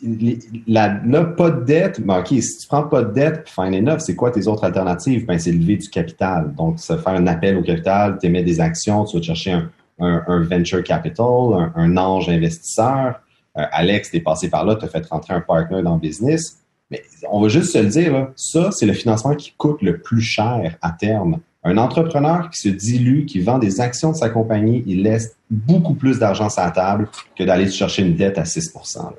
là, 0.69 1.01
pas 1.37 1.51
de 1.51 1.65
dette. 1.65 2.01
Ben, 2.01 2.21
OK, 2.21 2.29
si 2.29 2.59
tu 2.59 2.69
prends 2.69 2.85
pas 2.85 3.03
de 3.03 3.13
dette, 3.13 3.49
fine 3.49 3.75
enough, 3.75 3.99
c'est 3.99 4.15
quoi 4.15 4.31
tes 4.31 4.47
autres 4.47 4.63
alternatives? 4.63 5.27
Ben, 5.27 5.39
c'est 5.39 5.53
lever 5.53 5.77
du 5.77 5.89
capital. 5.91 6.55
Donc, 6.55 6.79
ça 6.79 6.97
faire 6.97 7.15
un 7.15 7.27
appel 7.27 7.57
au 7.57 7.63
capital, 7.63 8.19
tu 8.21 8.27
émets 8.29 8.45
des 8.45 8.61
actions, 8.61 9.05
tu 9.05 9.17
vas 9.17 9.23
chercher 9.23 9.51
un, 9.53 9.71
un, 10.01 10.43
venture 10.43 10.83
capital, 10.83 11.73
un, 11.75 11.97
ange 11.97 12.29
investisseur. 12.29 13.21
Euh, 13.59 13.63
Alex, 13.73 14.11
t'es 14.11 14.21
passé 14.21 14.49
par 14.49 14.65
là, 14.65 14.77
tu 14.77 14.85
as 14.85 14.89
fait 14.89 15.05
rentrer 15.07 15.35
un 15.35 15.41
partner 15.41 15.83
dans 15.83 15.95
le 15.95 16.01
business. 16.01 16.59
Mais 16.91 17.03
on 17.31 17.41
va 17.41 17.49
juste 17.49 17.73
se 17.73 17.79
le 17.79 17.89
dire, 17.89 18.29
ça, 18.35 18.71
c'est 18.73 18.87
le 18.87 18.93
financement 18.93 19.35
qui 19.35 19.53
coûte 19.57 19.83
le 19.83 19.99
plus 19.99 20.23
cher 20.23 20.77
à 20.83 20.93
terme. 20.93 21.39
Un 21.63 21.77
entrepreneur 21.77 22.49
qui 22.51 22.59
se 22.59 22.69
dilue, 22.69 23.27
qui 23.27 23.41
vend 23.41 23.59
des 23.59 23.81
actions 23.81 24.13
de 24.13 24.17
sa 24.17 24.31
compagnie, 24.31 24.83
il 24.87 25.03
laisse 25.03 25.37
beaucoup 25.51 25.95
plus 25.95 26.19
d'argent 26.19 26.49
sur 26.49 26.63
la 26.63 26.71
table 26.71 27.09
que 27.37 27.45
d'aller 27.45 27.71
chercher 27.71 28.03
une 28.03 28.17
dette 28.17 28.39
à 28.39 28.45
6% 28.45 29.13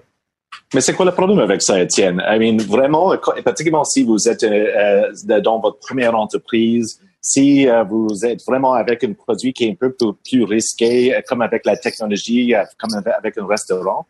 mais 0.73 0.81
c'est 0.81 0.93
quoi 0.93 1.05
le 1.05 1.11
problème 1.11 1.39
avec 1.39 1.61
ça, 1.61 1.81
Étienne? 1.81 2.23
I 2.25 2.39
mean, 2.39 2.57
vraiment, 2.63 3.13
particulièrement 3.43 3.83
si 3.83 4.03
vous 4.03 4.29
êtes 4.29 4.43
euh, 4.43 5.11
euh, 5.29 5.41
dans 5.41 5.59
votre 5.59 5.79
première 5.79 6.15
entreprise, 6.15 7.01
si 7.21 7.67
euh, 7.67 7.83
vous 7.83 8.25
êtes 8.25 8.43
vraiment 8.45 8.73
avec 8.73 9.03
un 9.03 9.13
produit 9.13 9.53
qui 9.53 9.65
est 9.65 9.71
un 9.71 9.75
peu 9.75 9.93
plus, 9.93 10.43
risqué, 10.43 11.19
comme 11.27 11.41
avec 11.41 11.65
la 11.65 11.77
technologie, 11.77 12.53
comme 12.79 13.01
avec 13.05 13.37
un 13.37 13.45
restaurant, 13.45 14.05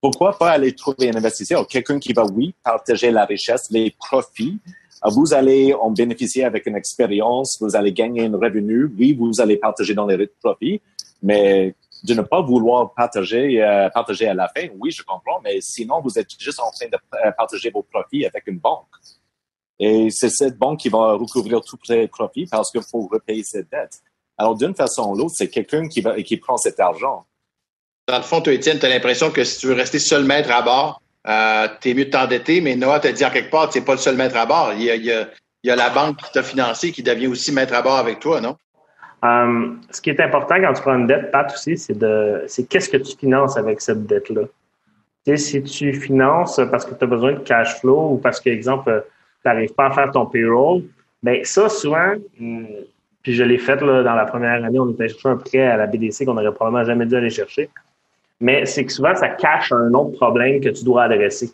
pourquoi 0.00 0.38
pas 0.38 0.50
aller 0.50 0.74
trouver 0.74 1.10
un 1.10 1.16
investisseur, 1.16 1.66
quelqu'un 1.66 1.98
qui 1.98 2.12
va, 2.12 2.24
oui, 2.24 2.54
partager 2.64 3.10
la 3.10 3.24
richesse, 3.24 3.68
les 3.70 3.90
profits? 3.90 4.58
Vous 5.04 5.32
allez 5.32 5.72
en 5.74 5.90
bénéficier 5.90 6.44
avec 6.44 6.66
une 6.66 6.76
expérience, 6.76 7.56
vous 7.60 7.74
allez 7.74 7.92
gagner 7.92 8.26
un 8.26 8.36
revenu. 8.36 8.90
Oui, 8.98 9.14
vous 9.14 9.40
allez 9.40 9.56
partager 9.56 9.94
dans 9.94 10.06
les 10.06 10.26
profits, 10.42 10.80
mais 11.22 11.74
de 12.02 12.14
ne 12.14 12.22
pas 12.22 12.40
vouloir 12.40 12.94
partager, 12.94 13.62
euh, 13.62 13.88
partager 13.90 14.28
à 14.28 14.34
la 14.34 14.48
fin, 14.48 14.68
oui, 14.78 14.90
je 14.90 15.02
comprends, 15.02 15.40
mais 15.42 15.60
sinon, 15.60 16.00
vous 16.00 16.18
êtes 16.18 16.30
juste 16.38 16.60
en 16.60 16.70
train 16.70 16.86
de 16.86 16.96
euh, 17.26 17.30
partager 17.32 17.70
vos 17.70 17.82
profits 17.82 18.24
avec 18.26 18.46
une 18.46 18.58
banque. 18.58 18.88
Et 19.80 20.10
c'est 20.10 20.28
cette 20.28 20.58
banque 20.58 20.78
qui 20.78 20.90
va 20.90 21.14
recouvrir 21.14 21.62
tous 21.62 21.78
les 21.88 22.06
profits 22.06 22.46
parce 22.46 22.70
qu'il 22.70 22.82
faut 22.82 23.08
repayer 23.10 23.42
cette 23.42 23.70
dette. 23.70 24.00
Alors, 24.36 24.54
d'une 24.54 24.74
façon 24.74 25.10
ou 25.10 25.16
l'autre, 25.16 25.32
c'est 25.34 25.48
quelqu'un 25.48 25.88
qui, 25.88 26.02
va, 26.02 26.20
qui 26.22 26.36
prend 26.36 26.58
cet 26.58 26.78
argent. 26.80 27.24
dans 28.06 28.18
le 28.18 28.22
fond, 28.22 28.42
toi, 28.42 28.52
Étienne, 28.52 28.78
tu 28.78 28.84
as 28.84 28.90
l'impression 28.90 29.30
que 29.30 29.42
si 29.42 29.58
tu 29.58 29.68
veux 29.68 29.74
rester 29.74 29.98
seul 29.98 30.24
maître 30.24 30.50
à 30.50 30.60
bord, 30.60 31.02
euh, 31.26 31.66
tu 31.80 31.90
es 31.90 31.94
mieux 31.94 32.04
de 32.04 32.10
t'endetter, 32.10 32.60
mais 32.60 32.76
Noah 32.76 33.00
t'a 33.00 33.12
dit 33.12 33.24
en 33.24 33.30
quelque 33.30 33.50
part, 33.50 33.70
tu 33.70 33.78
n'es 33.78 33.84
pas 33.84 33.92
le 33.92 33.98
seul 33.98 34.16
maître 34.16 34.36
à 34.36 34.44
bord. 34.44 34.72
Il 34.74 34.82
y 34.82 34.90
a, 34.90 34.96
il 34.96 35.04
y 35.04 35.12
a, 35.12 35.28
il 35.62 35.68
y 35.68 35.70
a 35.70 35.76
la 35.76 35.90
banque 35.90 36.18
qui 36.18 36.32
t'a 36.32 36.42
financé 36.42 36.92
qui 36.92 37.02
devient 37.02 37.26
aussi 37.26 37.50
maître 37.52 37.74
à 37.74 37.82
bord 37.82 37.96
avec 37.96 38.20
toi, 38.20 38.40
non? 38.40 38.56
Um, 39.22 39.82
ce 39.90 40.00
qui 40.00 40.08
est 40.08 40.20
important 40.20 40.56
quand 40.56 40.72
tu 40.72 40.80
prends 40.80 40.94
une 40.94 41.06
dette, 41.06 41.30
Pat, 41.30 41.52
aussi, 41.52 41.76
c'est 41.76 41.98
de 41.98 42.44
c'est 42.46 42.66
qu'est-ce 42.66 42.88
que 42.88 42.96
tu 42.96 43.16
finances 43.16 43.56
avec 43.58 43.80
cette 43.82 44.06
dette-là? 44.06 44.42
Tu 45.26 45.36
sais, 45.36 45.60
si 45.60 45.62
tu 45.62 45.92
finances 45.92 46.58
parce 46.70 46.86
que 46.86 46.94
tu 46.94 47.04
as 47.04 47.06
besoin 47.06 47.32
de 47.32 47.40
cash 47.40 47.78
flow 47.80 48.12
ou 48.12 48.16
parce 48.16 48.40
que, 48.40 48.48
exemple, 48.48 49.04
n'arrives 49.44 49.74
pas 49.74 49.86
à 49.86 49.90
faire 49.90 50.10
ton 50.10 50.26
payroll, 50.26 50.82
ben 51.22 51.44
ça, 51.44 51.68
souvent, 51.68 52.14
hum, 52.40 52.66
puis 53.22 53.34
je 53.34 53.42
l'ai 53.42 53.58
fait 53.58 53.80
là, 53.82 54.02
dans 54.02 54.14
la 54.14 54.24
première 54.24 54.64
année, 54.64 54.78
on 54.78 54.90
était 54.90 55.08
chercher 55.08 55.28
un 55.28 55.36
prêt 55.36 55.66
à 55.66 55.76
la 55.76 55.86
BDC 55.86 56.24
qu'on 56.24 56.34
n'aurait 56.34 56.52
probablement 56.52 56.84
jamais 56.84 57.06
dû 57.06 57.16
aller 57.16 57.30
chercher. 57.30 57.68
Mais 58.40 58.64
c'est 58.64 58.84
que 58.84 58.92
souvent, 58.92 59.14
ça 59.14 59.28
cache 59.28 59.72
un 59.72 59.92
autre 59.92 60.16
problème 60.16 60.60
que 60.60 60.70
tu 60.70 60.84
dois 60.84 61.04
adresser. 61.04 61.48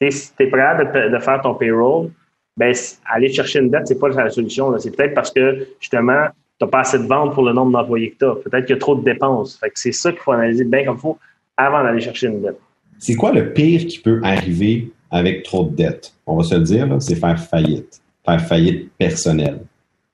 Tu 0.00 0.10
sais, 0.10 0.10
si 0.10 0.34
tu 0.36 0.42
es 0.42 0.46
prêt 0.48 0.76
de, 0.76 1.14
de 1.14 1.18
faire 1.20 1.40
ton 1.40 1.54
payroll, 1.54 2.10
ben, 2.56 2.74
aller 3.06 3.32
chercher 3.32 3.60
une 3.60 3.70
dette, 3.70 3.86
c'est 3.86 3.98
pas 3.98 4.08
la 4.08 4.30
solution. 4.30 4.76
C'est 4.78 4.96
peut-être 4.96 5.14
parce 5.14 5.30
que, 5.30 5.66
justement, 5.80 6.26
tu 6.58 6.64
n'as 6.64 6.70
pas 6.70 6.80
assez 6.80 6.98
de 6.98 7.06
ventes 7.06 7.34
pour 7.34 7.44
le 7.44 7.52
nombre 7.52 7.72
d'employés 7.72 8.10
que 8.10 8.18
tu 8.18 8.24
as. 8.24 8.34
Peut-être 8.34 8.66
qu'il 8.66 8.74
y 8.74 8.78
a 8.78 8.80
trop 8.80 8.96
de 8.96 9.04
dépenses. 9.04 9.58
Fait 9.58 9.68
que 9.68 9.78
c'est 9.78 9.92
ça 9.92 10.10
qu'il 10.10 10.20
faut 10.20 10.32
analyser 10.32 10.64
bien 10.64 10.84
comme 10.84 10.96
il 10.96 11.00
faut 11.00 11.18
avant 11.56 11.82
d'aller 11.82 12.00
chercher 12.00 12.28
une 12.28 12.42
dette. 12.42 12.58
C'est 12.98 13.14
quoi 13.14 13.32
le 13.32 13.52
pire 13.52 13.86
qui 13.86 13.98
peut 13.98 14.20
arriver 14.22 14.90
avec 15.14 15.44
trop 15.44 15.64
de 15.64 15.76
dettes? 15.76 16.12
On 16.26 16.36
va 16.36 16.42
se 16.42 16.54
le 16.56 16.62
dire, 16.62 16.88
c'est 16.98 17.14
faire 17.14 17.38
faillite. 17.38 18.00
Faire 18.26 18.40
faillite 18.40 18.90
personnelle. 18.98 19.60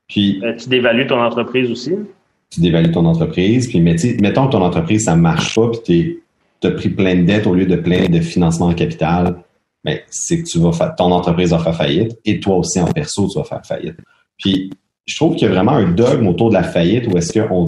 Puis, 0.09 0.41
euh, 0.45 0.55
tu 0.57 0.69
dévalues 0.69 1.07
ton 1.07 1.21
entreprise 1.21 1.71
aussi? 1.71 1.93
Tu 2.51 2.61
dévalues 2.61 2.91
ton 2.91 3.07
entreprise. 3.07 3.69
Puis, 3.69 3.81
mettons 3.81 4.47
que 4.47 4.53
ton 4.53 4.63
entreprise, 4.63 5.05
ça 5.05 5.17
ne 5.17 5.23
marche 5.23 5.55
pas, 5.55 5.71
puis 5.85 6.19
tu 6.61 6.67
as 6.67 6.73
pris 6.73 6.91
plein 6.91 7.15
de 7.15 7.23
dettes 7.23 7.47
au 7.47 7.55
lieu 7.55 7.67
de 7.67 7.77
plein 7.77 8.09
de 8.09 8.21
financement 8.21 8.67
en 8.67 8.75
capital. 8.75 9.43
Mais 9.85 9.95
ben, 9.95 10.03
c'est 10.11 10.43
que 10.43 10.49
tu 10.49 10.59
vas 10.59 10.73
faire, 10.73 10.95
ton 10.95 11.11
entreprise 11.13 11.51
va 11.51 11.59
faire 11.61 11.77
faillite 11.77 12.19
et 12.27 12.39
toi 12.39 12.57
aussi 12.57 12.79
en 12.79 12.87
perso, 12.87 13.27
tu 13.29 13.39
vas 13.39 13.45
faire 13.45 13.65
faillite. 13.65 13.97
Puis, 14.37 14.71
je 15.07 15.17
trouve 15.17 15.35
qu'il 15.35 15.49
y 15.49 15.51
a 15.51 15.55
vraiment 15.55 15.73
un 15.73 15.91
dogme 15.93 16.27
autour 16.27 16.51
de 16.51 16.55
la 16.55 16.63
faillite 16.63 17.07
où 17.07 17.17
est-ce 17.17 17.39
qu'on 17.39 17.65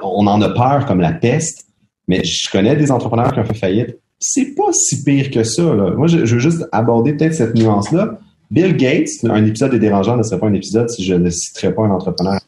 on 0.00 0.26
en 0.26 0.40
a 0.40 0.48
peur 0.50 0.86
comme 0.86 1.00
la 1.00 1.12
peste, 1.12 1.66
mais 2.06 2.24
je 2.24 2.50
connais 2.50 2.76
des 2.76 2.90
entrepreneurs 2.90 3.32
qui 3.32 3.40
ont 3.40 3.44
fait 3.44 3.54
faillite. 3.54 3.98
C'est 4.20 4.54
pas 4.56 4.72
si 4.72 5.04
pire 5.04 5.30
que 5.30 5.44
ça. 5.44 5.62
Là. 5.62 5.92
Moi, 5.92 6.06
je, 6.08 6.18
veux 6.18 6.38
juste 6.38 6.66
aborder 6.72 7.12
peut-être 7.12 7.34
cette 7.34 7.54
nuance-là. 7.54 8.18
Bill 8.50 8.76
Gates, 8.76 9.10
un 9.24 9.44
épisode 9.44 9.70
des 9.70 9.78
dérangeants 9.78 10.16
ne 10.16 10.22
serait 10.22 10.40
pas 10.40 10.48
un 10.48 10.54
épisode 10.54 10.88
si 10.88 11.04
je 11.04 11.14
ne 11.14 11.30
citerais 11.30 11.72
pas 11.72 11.82
un 11.82 11.90
entrepreneur. 11.90 12.40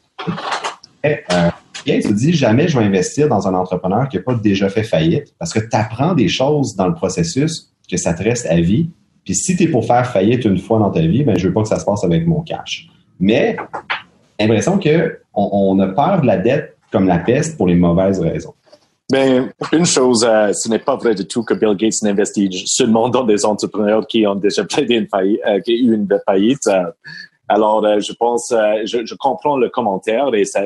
Euh, 1.06 1.16
Gates 1.86 2.12
dit 2.12 2.32
jamais 2.32 2.68
je 2.68 2.78
vais 2.78 2.84
investir 2.84 3.28
dans 3.28 3.46
un 3.48 3.54
entrepreneur 3.54 4.08
qui 4.08 4.16
n'a 4.16 4.22
pas 4.22 4.34
déjà 4.34 4.68
fait 4.68 4.82
faillite 4.82 5.34
parce 5.38 5.52
que 5.52 5.60
tu 5.60 5.68
apprends 5.72 6.14
des 6.14 6.28
choses 6.28 6.74
dans 6.74 6.86
le 6.86 6.94
processus 6.94 7.72
que 7.90 7.96
ça 7.96 8.14
te 8.14 8.22
reste 8.22 8.46
à 8.46 8.60
vie. 8.60 8.90
Puis 9.24 9.34
si 9.34 9.56
tu 9.56 9.70
pour 9.70 9.86
faire 9.86 10.06
faillite 10.06 10.44
une 10.44 10.58
fois 10.58 10.78
dans 10.78 10.90
ta 10.90 11.00
vie, 11.00 11.22
ben 11.22 11.38
je 11.38 11.48
veux 11.48 11.54
pas 11.54 11.62
que 11.62 11.68
ça 11.68 11.78
se 11.78 11.84
passe 11.84 12.04
avec 12.04 12.26
mon 12.26 12.40
cash. 12.40 12.88
Mais 13.18 13.56
l'impression 14.38 14.78
qu'on 14.78 15.10
on 15.34 15.78
a 15.80 15.88
peur 15.88 16.22
de 16.22 16.26
la 16.26 16.38
dette 16.38 16.76
comme 16.90 17.06
la 17.06 17.18
peste 17.18 17.56
pour 17.56 17.66
les 17.66 17.76
mauvaises 17.76 18.20
raisons. 18.20 18.54
Ben, 19.10 19.52
une 19.72 19.86
chose, 19.86 20.24
euh, 20.24 20.52
ce 20.52 20.68
n'est 20.68 20.78
pas 20.78 20.94
vrai 20.94 21.16
du 21.16 21.26
tout 21.26 21.42
que 21.42 21.52
Bill 21.52 21.74
Gates 21.74 22.00
n'investit 22.02 22.48
seulement 22.66 23.08
dans 23.08 23.24
des 23.24 23.44
entrepreneurs 23.44 24.06
qui 24.06 24.24
ont 24.24 24.36
déjà 24.36 24.64
plaidé 24.66 24.94
une 24.94 25.08
faillite, 25.08 25.40
euh, 25.48 25.60
qui 25.60 25.72
eu 25.72 25.94
une 25.94 26.08
faillite. 26.24 26.64
Euh. 26.68 26.92
alors, 27.48 27.82
je 28.00 28.12
pense, 28.12 28.50
je, 28.50 29.04
je, 29.04 29.14
comprends 29.16 29.56
le 29.56 29.68
commentaire 29.68 30.32
et 30.32 30.44
ça, 30.44 30.62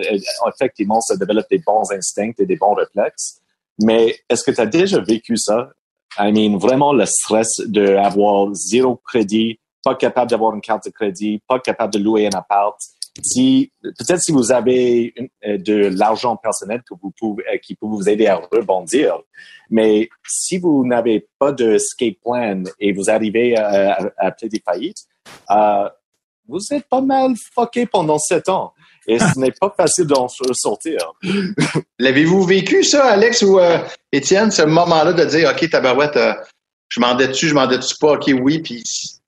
effectivement, 0.55 1.01
ça 1.01 1.17
développe 1.17 1.47
des 1.51 1.63
bons 1.67 1.91
instincts 1.91 2.33
et 2.39 2.45
des 2.45 2.57
bons 2.57 2.75
réflexes. 2.75 3.41
Mais 3.81 4.15
est-ce 4.29 4.45
que 4.45 4.51
tu 4.51 4.61
as 4.61 4.67
déjà 4.67 5.01
vécu 5.01 5.39
ça? 5.39 5.71
I 6.19 6.31
mean, 6.31 6.59
vraiment 6.59 6.93
le 6.93 7.07
stress 7.07 7.61
d'avoir 7.65 8.53
zéro 8.53 9.01
crédit, 9.07 9.59
pas 9.83 9.95
capable 9.95 10.31
d'avoir 10.31 10.55
une 10.55 10.61
carte 10.61 10.85
de 10.85 10.91
crédit, 10.91 11.41
pas 11.49 11.59
capable 11.59 11.95
de 11.95 11.99
louer 11.99 12.27
un 12.27 12.39
appart. 12.39 12.77
Peut-être 13.15 14.21
si 14.21 14.33
vous 14.33 14.51
avez 14.51 15.15
euh, 15.47 15.57
de 15.59 15.87
l'argent 15.97 16.37
personnel 16.37 16.83
que 16.89 16.95
vous 17.01 17.13
pouvez, 17.19 17.45
euh, 17.45 17.59
qui 17.59 17.77
peut 17.77 17.87
vous 17.87 18.09
aider 18.09 18.27
à 18.27 18.37
rebondir, 18.37 19.19
mais 19.71 20.09
si 20.27 20.59
vous 20.59 20.85
n'avez 20.85 21.29
pas 21.39 21.53
de 21.53 21.79
skate 21.79 22.19
plan 22.21 22.65
et 22.81 22.93
vous 22.93 23.11
arrivez 23.11 23.57
à, 23.57 24.13
à, 24.19 24.31
des 24.43 24.61
faillites, 24.65 25.05
euh, 25.51 25.89
vous 26.49 26.61
êtes 26.73 26.89
pas 26.89 27.01
mal 27.01 27.35
fucké 27.55 27.87
pendant 27.87 28.19
sept 28.19 28.49
ans. 28.49 28.73
Et 29.07 29.19
ce 29.19 29.39
n'est 29.39 29.53
pas 29.53 29.73
facile 29.77 30.07
d'en 30.07 30.29
sortir. 30.29 30.99
L'avez-vous 31.99 32.43
vécu, 32.43 32.83
ça, 32.83 33.05
Alex 33.05 33.43
ou 33.43 33.59
Étienne, 34.11 34.51
ce 34.51 34.63
moment-là 34.63 35.13
de 35.13 35.25
dire, 35.27 35.51
OK, 35.51 35.69
tabarouette, 35.69 36.19
je 36.89 37.01
m'en 37.01 37.15
dessus, 37.15 37.49
je 37.49 37.55
m'en 37.55 37.67
dessus 37.67 37.97
pas, 38.01 38.15
OK, 38.15 38.31
oui, 38.41 38.61
puis 38.61 38.83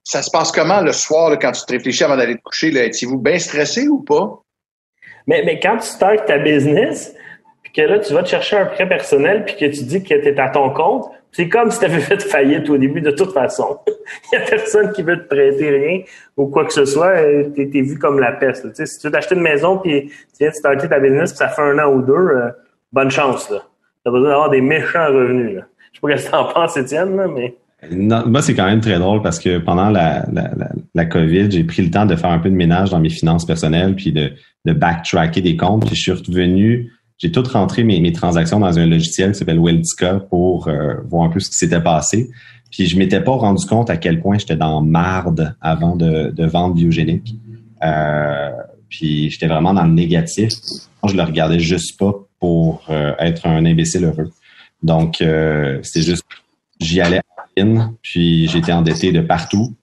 ça 0.07 0.23
se 0.23 0.31
passe 0.31 0.53
comment 0.53 0.83
le 0.83 0.93
soir 0.93 1.37
quand 1.41 1.51
tu 1.51 1.63
te 1.67 1.73
réfléchis 1.73 2.05
avant 2.05 2.17
d'aller 2.17 2.37
te 2.37 2.43
coucher? 2.43 2.69
Étiez-vous 2.69 3.19
bien 3.19 3.41
stressé 3.41 3.89
ou 3.89 4.05
pas? 4.05 4.41
Mais, 5.27 5.43
mais 5.45 5.59
quand 5.59 5.79
tu 5.79 5.89
startes 5.89 6.27
ta 6.27 6.39
business, 6.39 7.13
puis 7.65 7.73
que 7.73 7.83
là, 7.83 7.99
tu 7.99 8.15
vas 8.15 8.23
te 8.23 8.29
chercher 8.29 8.57
un 8.57 8.67
prêt 8.67 8.89
personnel, 8.89 9.45
puis 9.45 9.57
que 9.57 9.65
tu 9.65 9.83
dis 9.83 10.05
que 10.05 10.15
tu 10.15 10.29
es 10.29 10.39
à 10.39 10.49
ton 10.51 10.71
compte, 10.71 11.11
c'est 11.33 11.49
comme 11.49 11.73
si 11.73 11.81
tu 11.81 11.87
avais 11.87 11.99
fait 12.01 12.23
faillite 12.23 12.71
au 12.71 12.79
début 12.79 13.01
de 13.01 13.11
toute 13.11 13.33
façon. 13.33 13.81
Il 14.33 14.39
n'y 14.39 14.45
a 14.45 14.47
personne 14.47 14.93
qui 14.93 15.03
veut 15.03 15.25
te 15.25 15.27
prêter 15.27 15.71
rien 15.71 16.03
ou 16.37 16.47
quoi 16.47 16.65
que 16.67 16.73
ce 16.73 16.85
soit. 16.85 17.17
Tu 17.57 17.63
es, 17.63 17.83
vu 17.83 17.99
comme 17.99 18.21
la 18.21 18.31
peste. 18.31 18.73
Si 18.87 19.01
tu 19.01 19.09
veux 19.09 19.13
t'acheter 19.13 19.35
une 19.35 19.43
maison 19.43 19.79
puis 19.79 20.07
tu 20.07 20.39
viens 20.39 20.51
de 20.51 20.55
starter 20.55 20.89
ta 20.89 21.01
business 21.01 21.33
puis 21.33 21.39
ça 21.39 21.49
fait 21.49 21.63
un 21.63 21.81
an 21.81 21.93
ou 21.93 22.03
deux, 22.03 22.13
euh, 22.13 22.51
bonne 22.93 23.11
chance. 23.11 23.49
Tu 23.49 23.55
as 24.09 24.11
besoin 24.13 24.29
d'avoir 24.29 24.51
des 24.51 24.61
méchants 24.61 25.09
revenus. 25.09 25.57
Là. 25.57 25.63
Je 25.93 25.99
sais 25.99 26.01
pas 26.01 26.17
ce 26.17 26.27
que 26.27 26.31
tu 26.31 26.37
en 26.37 26.45
penses, 26.45 26.77
Étienne, 26.77 27.27
mais 27.35 27.57
moi, 27.91 28.43
c'est 28.43 28.55
quand 28.55 28.67
même 28.67 28.81
très 28.81 28.99
drôle 28.99 29.23
parce 29.23 29.39
que 29.39 29.59
pendant 29.59 29.91
la, 29.91 30.27
la, 30.33 30.51
la, 30.95 31.05
COVID, 31.05 31.51
j'ai 31.51 31.63
pris 31.65 31.83
le 31.83 31.91
temps 31.91 32.07
de 32.07 32.17
faire 32.17 32.31
un 32.31 32.39
peu 32.39 32.49
de 32.49 32.55
ménage 32.55 32.91
dans 32.91 33.01
mes 33.01 33.11
finances 33.11 33.45
personnelles, 33.45 33.95
puis 33.95 34.13
de, 34.13 34.33
de 34.65 34.73
backtracker 34.73 35.43
des 35.43 35.57
comptes. 35.57 35.87
Puis 35.87 35.95
je 35.95 36.01
suis 36.01 36.13
revenu, 36.13 36.91
j'ai 37.19 37.31
tout 37.31 37.43
rentré 37.43 37.85
mes, 37.85 38.01
mes 38.01 38.13
transactions 38.13 38.61
dans 38.61 38.79
un 38.79 38.87
logiciel 38.87 39.33
qui 39.33 39.39
s'appelle 39.39 39.61
Weltica 39.61 40.21
pour 40.31 40.69
euh, 40.69 40.95
voir 41.09 41.25
un 41.25 41.29
peu 41.29 41.39
ce 41.39 41.51
qui 41.51 41.57
s'était 41.57 41.83
passé. 41.83 42.31
Puis 42.71 42.87
je 42.87 42.99
m'étais 42.99 43.21
pas 43.21 43.33
rendu 43.33 43.65
compte 43.67 43.91
à 43.91 43.97
quel 43.97 44.21
point 44.21 44.39
j'étais 44.39 44.57
dans 44.57 44.83
marde 44.83 45.55
avant 45.61 45.97
de, 45.97 46.31
de 46.31 46.47
vendre 46.47 46.75
biogénique. 46.75 47.37
Euh, 47.83 48.51
puis 48.89 49.31
j'étais 49.31 49.47
vraiment 49.47 49.75
dans 49.75 49.85
le 49.85 49.93
négatif. 49.93 50.53
Je 51.07 51.15
le 51.15 51.23
regardais 51.23 51.61
juste 51.61 51.99
pas 51.99 52.13
pour 52.41 52.85
euh, 52.91 53.13
être 53.19 53.47
un 53.47 53.65
imbécile 53.65 54.05
heureux. 54.05 54.31
Donc, 54.83 55.21
euh, 55.21 55.79
c'est 55.83 56.03
juste, 56.03 56.25
j'y 56.81 57.01
allais 57.01 57.21
puis 58.03 58.49
j'étais 58.49 58.73
endetté 58.73 59.13
de 59.13 59.21
partout. 59.21 59.75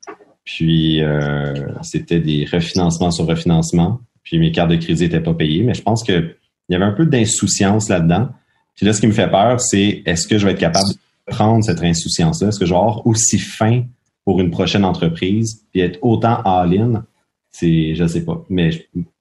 Puis 0.46 1.02
euh, 1.02 1.54
c'était 1.82 2.20
des 2.20 2.46
refinancements 2.46 3.12
sur 3.12 3.26
refinancement. 3.26 4.02
Puis 4.24 4.40
mes 4.40 4.52
cartes 4.52 4.72
de 4.72 4.76
crédit 4.76 5.04
n'étaient 5.04 5.22
pas 5.22 5.34
payées. 5.34 5.64
Mais 5.64 5.74
je 5.74 5.82
pense 5.82 6.04
qu'il 6.04 6.36
y 6.70 6.76
avait 6.76 6.86
un 6.86 6.92
peu 6.92 7.06
d'insouciance 7.06 7.90
là-dedans. 7.90 8.30
Puis 8.76 8.86
là, 8.86 8.94
ce 8.94 9.02
qui 9.02 9.08
me 9.08 9.12
fait 9.12 9.30
peur, 9.30 9.60
c'est 9.60 10.04
est-ce 10.06 10.28
que 10.28 10.38
je 10.38 10.46
vais 10.46 10.54
être 10.54 10.60
capable 10.60 10.90
de 10.90 11.34
prendre 11.34 11.64
cette 11.64 11.82
insouciance-là? 11.82 12.50
Est-ce 12.50 12.60
que 12.60 12.66
je 12.66 12.72
vais 12.72 12.80
avoir 12.80 13.06
aussi 13.06 13.40
faim 13.40 13.84
pour 14.26 14.40
une 14.40 14.52
prochaine 14.52 14.86
entreprise 14.86 15.64
puis 15.72 15.82
être 15.82 16.00
autant 16.02 16.42
all-in? 16.44 17.06
C'est, 17.52 17.96
je 17.96 18.08
sais 18.08 18.26
pas. 18.26 18.44
Mais 18.50 18.72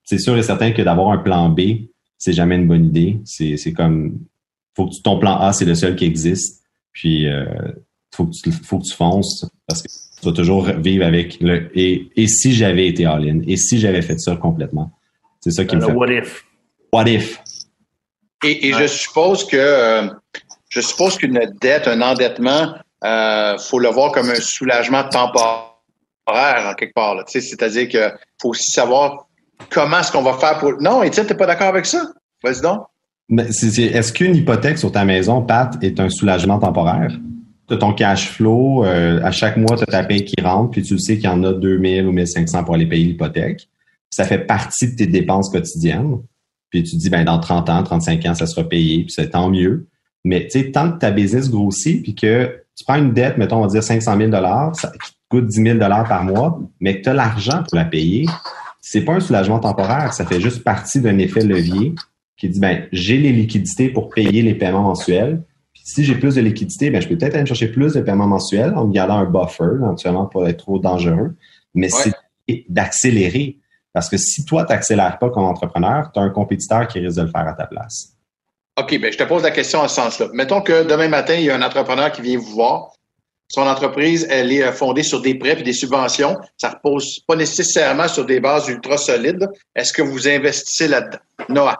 c'est 0.04 0.18
sûr 0.18 0.36
et 0.36 0.42
certain 0.42 0.72
que 0.72 0.82
d'avoir 0.82 1.10
un 1.10 1.18
plan 1.18 1.48
B, 1.48 1.60
c'est 2.18 2.32
jamais 2.32 2.56
une 2.56 2.66
bonne 2.66 2.86
idée. 2.86 3.20
C'est, 3.24 3.56
c'est 3.56 3.72
comme, 3.72 4.18
faut 4.74 4.86
que 4.86 4.94
ton 5.02 5.18
plan 5.18 5.36
A, 5.36 5.52
c'est 5.52 5.64
le 5.64 5.74
seul 5.74 5.96
qui 5.96 6.04
existe. 6.04 6.62
Puis, 6.92 7.26
euh, 7.26 7.44
faut 8.14 8.26
que 8.26 8.32
tu, 8.32 8.52
faut 8.52 8.78
que 8.78 8.84
tu 8.84 8.94
fonces 8.94 9.46
parce 9.66 9.82
que 9.82 9.88
tu 9.88 10.26
vas 10.26 10.32
toujours 10.32 10.66
vivre 10.66 11.04
avec 11.04 11.38
le 11.40 11.70
et, 11.74 12.10
et 12.16 12.28
si 12.28 12.52
j'avais 12.52 12.86
été 12.86 13.04
all-in 13.06 13.40
et 13.46 13.56
si 13.56 13.78
j'avais 13.78 14.02
fait 14.02 14.18
ça 14.18 14.36
complètement. 14.36 14.92
C'est 15.40 15.50
ça 15.50 15.64
qui 15.64 15.76
me 15.76 15.80
fait. 15.80 15.92
What 15.92 16.12
if? 16.12 16.44
What 16.92 17.08
if? 17.08 17.40
Et, 18.44 18.68
et 18.68 18.72
je 18.72 18.86
suppose 18.86 19.44
que 19.46 19.56
euh, 19.56 20.08
je 20.68 20.80
suppose 20.80 21.16
qu'une 21.16 21.40
dette, 21.60 21.88
un 21.88 22.00
endettement, 22.00 22.74
euh, 23.04 23.58
faut 23.58 23.78
le 23.78 23.88
voir 23.88 24.12
comme 24.12 24.30
un 24.30 24.40
soulagement 24.40 25.04
temporaire 25.08 25.66
en 26.26 26.74
quelque 26.74 26.94
part. 26.94 27.16
C'est-à-dire 27.26 27.88
qu'il 27.88 28.12
faut 28.40 28.50
aussi 28.50 28.70
savoir 28.70 29.26
comment 29.70 30.00
est-ce 30.00 30.12
qu'on 30.12 30.22
va 30.22 30.34
faire 30.34 30.58
pour. 30.58 30.80
Non, 30.80 31.02
Étienne, 31.02 31.26
t'es 31.26 31.34
pas 31.34 31.46
d'accord 31.46 31.68
avec 31.68 31.86
ça? 31.86 32.06
Vas-y 32.42 32.60
donc. 32.60 32.82
Est-ce 33.30 34.12
qu'une 34.12 34.36
hypothèque 34.36 34.78
sur 34.78 34.92
ta 34.92 35.04
maison, 35.04 35.42
Pat, 35.42 35.76
est 35.82 35.98
un 35.98 36.10
soulagement 36.10 36.58
temporaire? 36.58 37.12
Tu 37.68 37.78
ton 37.78 37.92
cash 37.92 38.28
flow, 38.28 38.84
euh, 38.84 39.20
à 39.22 39.30
chaque 39.30 39.56
mois, 39.56 39.76
tu 39.76 39.84
as 39.84 39.86
ta 39.86 40.04
paye 40.04 40.24
qui 40.24 40.40
rentre, 40.42 40.72
puis 40.72 40.82
tu 40.82 40.98
sais 40.98 41.16
qu'il 41.16 41.24
y 41.24 41.28
en 41.28 41.42
a 41.44 41.52
2000 41.52 42.06
ou 42.06 42.12
1500 42.12 42.64
pour 42.64 42.74
aller 42.74 42.86
payer 42.86 43.04
l'hypothèque. 43.04 43.68
Ça 44.10 44.24
fait 44.24 44.40
partie 44.40 44.90
de 44.90 44.96
tes 44.96 45.06
dépenses 45.06 45.48
quotidiennes. 45.48 46.18
Puis 46.70 46.82
tu 46.82 46.92
te 46.92 46.96
dis, 46.96 47.10
ben, 47.10 47.24
dans 47.24 47.38
30 47.38 47.68
ans, 47.70 47.82
35 47.82 48.26
ans, 48.26 48.34
ça 48.34 48.46
sera 48.46 48.68
payé, 48.68 49.04
puis 49.04 49.12
c'est 49.12 49.30
tant 49.30 49.50
mieux. 49.50 49.86
Mais 50.24 50.44
tu 50.44 50.60
sais, 50.60 50.70
tant 50.70 50.92
que 50.92 50.98
ta 50.98 51.10
business 51.10 51.50
grossit, 51.50 52.02
puis 52.02 52.14
que 52.14 52.62
tu 52.76 52.84
prends 52.84 52.96
une 52.96 53.12
dette, 53.12 53.38
mettons, 53.38 53.58
on 53.58 53.62
va 53.62 53.68
dire 53.68 53.82
500 53.82 54.16
000 54.16 54.30
ça 54.74 54.92
coûte 55.28 55.46
10 55.46 55.62
000 55.62 55.78
par 55.78 56.24
mois, 56.24 56.60
mais 56.80 56.98
que 56.98 57.04
tu 57.04 57.08
as 57.08 57.14
l'argent 57.14 57.62
pour 57.62 57.76
la 57.76 57.84
payer, 57.84 58.26
c'est 58.80 59.02
pas 59.02 59.14
un 59.14 59.20
soulagement 59.20 59.58
temporaire, 59.58 60.12
ça 60.12 60.26
fait 60.26 60.40
juste 60.40 60.64
partie 60.64 61.00
d'un 61.00 61.18
effet 61.18 61.44
levier 61.44 61.94
qui 62.36 62.48
dit, 62.48 62.60
ben, 62.60 62.86
j'ai 62.92 63.18
les 63.18 63.32
liquidités 63.32 63.88
pour 63.88 64.10
payer 64.10 64.42
les 64.42 64.54
paiements 64.54 64.82
mensuels, 64.82 65.42
si 65.84 66.04
j'ai 66.04 66.14
plus 66.14 66.36
de 66.36 66.40
liquidité, 66.40 66.90
ben, 66.90 67.02
je 67.02 67.08
peux 67.08 67.16
peut-être 67.16 67.34
aller 67.34 67.46
chercher 67.46 67.68
plus 67.68 67.94
de 67.94 68.00
paiements 68.00 68.26
mensuels 68.26 68.72
en 68.74 68.86
me 68.86 68.92
gardant 68.92 69.16
un 69.16 69.24
buffer, 69.24 69.74
éventuellement, 69.74 70.26
pour 70.26 70.46
être 70.46 70.58
trop 70.58 70.78
dangereux. 70.78 71.34
Mais 71.74 71.88
c'est 71.88 72.12
d'accélérer. 72.68 73.58
Parce 73.92 74.08
que 74.08 74.16
si 74.16 74.44
toi, 74.44 74.64
tu 74.64 74.72
n'accélères 74.72 75.18
pas 75.18 75.30
comme 75.30 75.44
entrepreneur, 75.44 76.10
tu 76.12 76.20
as 76.20 76.22
un 76.22 76.30
compétiteur 76.30 76.88
qui 76.88 76.98
risque 77.00 77.16
de 77.16 77.22
le 77.22 77.30
faire 77.30 77.46
à 77.46 77.52
ta 77.52 77.66
place. 77.66 78.12
OK, 78.78 78.98
ben, 79.00 79.12
je 79.12 79.18
te 79.18 79.24
pose 79.24 79.42
la 79.42 79.50
question 79.50 79.80
en 79.80 79.88
ce 79.88 79.96
sens-là. 79.96 80.28
Mettons 80.32 80.62
que 80.62 80.84
demain 80.84 81.08
matin, 81.08 81.34
il 81.34 81.44
y 81.44 81.50
a 81.50 81.56
un 81.56 81.62
entrepreneur 81.62 82.10
qui 82.10 82.22
vient 82.22 82.38
vous 82.38 82.54
voir. 82.54 82.92
Son 83.48 83.62
entreprise, 83.62 84.26
elle 84.30 84.50
est 84.50 84.62
euh, 84.62 84.72
fondée 84.72 85.02
sur 85.02 85.20
des 85.20 85.34
prêts 85.34 85.60
et 85.60 85.62
des 85.62 85.74
subventions. 85.74 86.38
Ça 86.56 86.70
ne 86.70 86.74
repose 86.74 87.20
pas 87.26 87.36
nécessairement 87.36 88.08
sur 88.08 88.24
des 88.24 88.40
bases 88.40 88.68
ultra 88.68 88.96
solides. 88.96 89.46
Est-ce 89.76 89.92
que 89.92 90.00
vous 90.00 90.26
investissez 90.26 90.88
là-dedans? 90.88 91.18
Noah? 91.50 91.76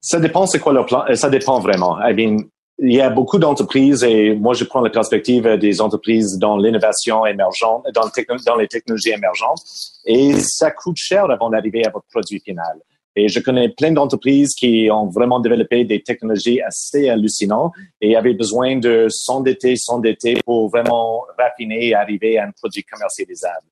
Ça 0.00 0.20
dépend 0.20 0.46
c'est 0.46 0.60
quoi 0.60 0.72
le 0.72 0.86
plan? 0.86 1.02
Euh, 1.10 1.16
ça 1.16 1.28
dépend 1.28 1.58
vraiment. 1.58 1.98
I 2.00 2.14
mean, 2.14 2.44
il 2.82 2.94
y 2.94 3.00
a 3.00 3.10
beaucoup 3.10 3.38
d'entreprises 3.38 4.02
et 4.04 4.34
moi, 4.34 4.54
je 4.54 4.64
prends 4.64 4.80
la 4.80 4.90
perspective 4.90 5.46
des 5.58 5.80
entreprises 5.80 6.38
dans 6.38 6.56
l'innovation 6.56 7.26
émergente, 7.26 7.84
dans, 7.94 8.56
les 8.56 8.68
technologies 8.68 9.10
émergentes 9.10 9.62
et 10.06 10.32
ça 10.40 10.70
coûte 10.70 10.96
cher 10.96 11.30
avant 11.30 11.50
d'arriver 11.50 11.84
à 11.84 11.90
votre 11.90 12.06
produit 12.10 12.40
final. 12.40 12.80
Et 13.16 13.28
je 13.28 13.40
connais 13.40 13.68
plein 13.68 13.92
d'entreprises 13.92 14.54
qui 14.54 14.88
ont 14.90 15.08
vraiment 15.08 15.40
développé 15.40 15.84
des 15.84 16.02
technologies 16.02 16.62
assez 16.62 17.08
hallucinantes 17.08 17.72
et 18.00 18.16
avaient 18.16 18.34
besoin 18.34 18.76
de 18.76 19.08
s'endetter, 19.10 19.76
s'endetter 19.76 20.38
pour 20.46 20.70
vraiment 20.70 21.24
raffiner 21.38 21.88
et 21.88 21.94
arriver 21.94 22.38
à 22.38 22.46
un 22.46 22.50
produit 22.52 22.84
commercialisable. 22.84 23.66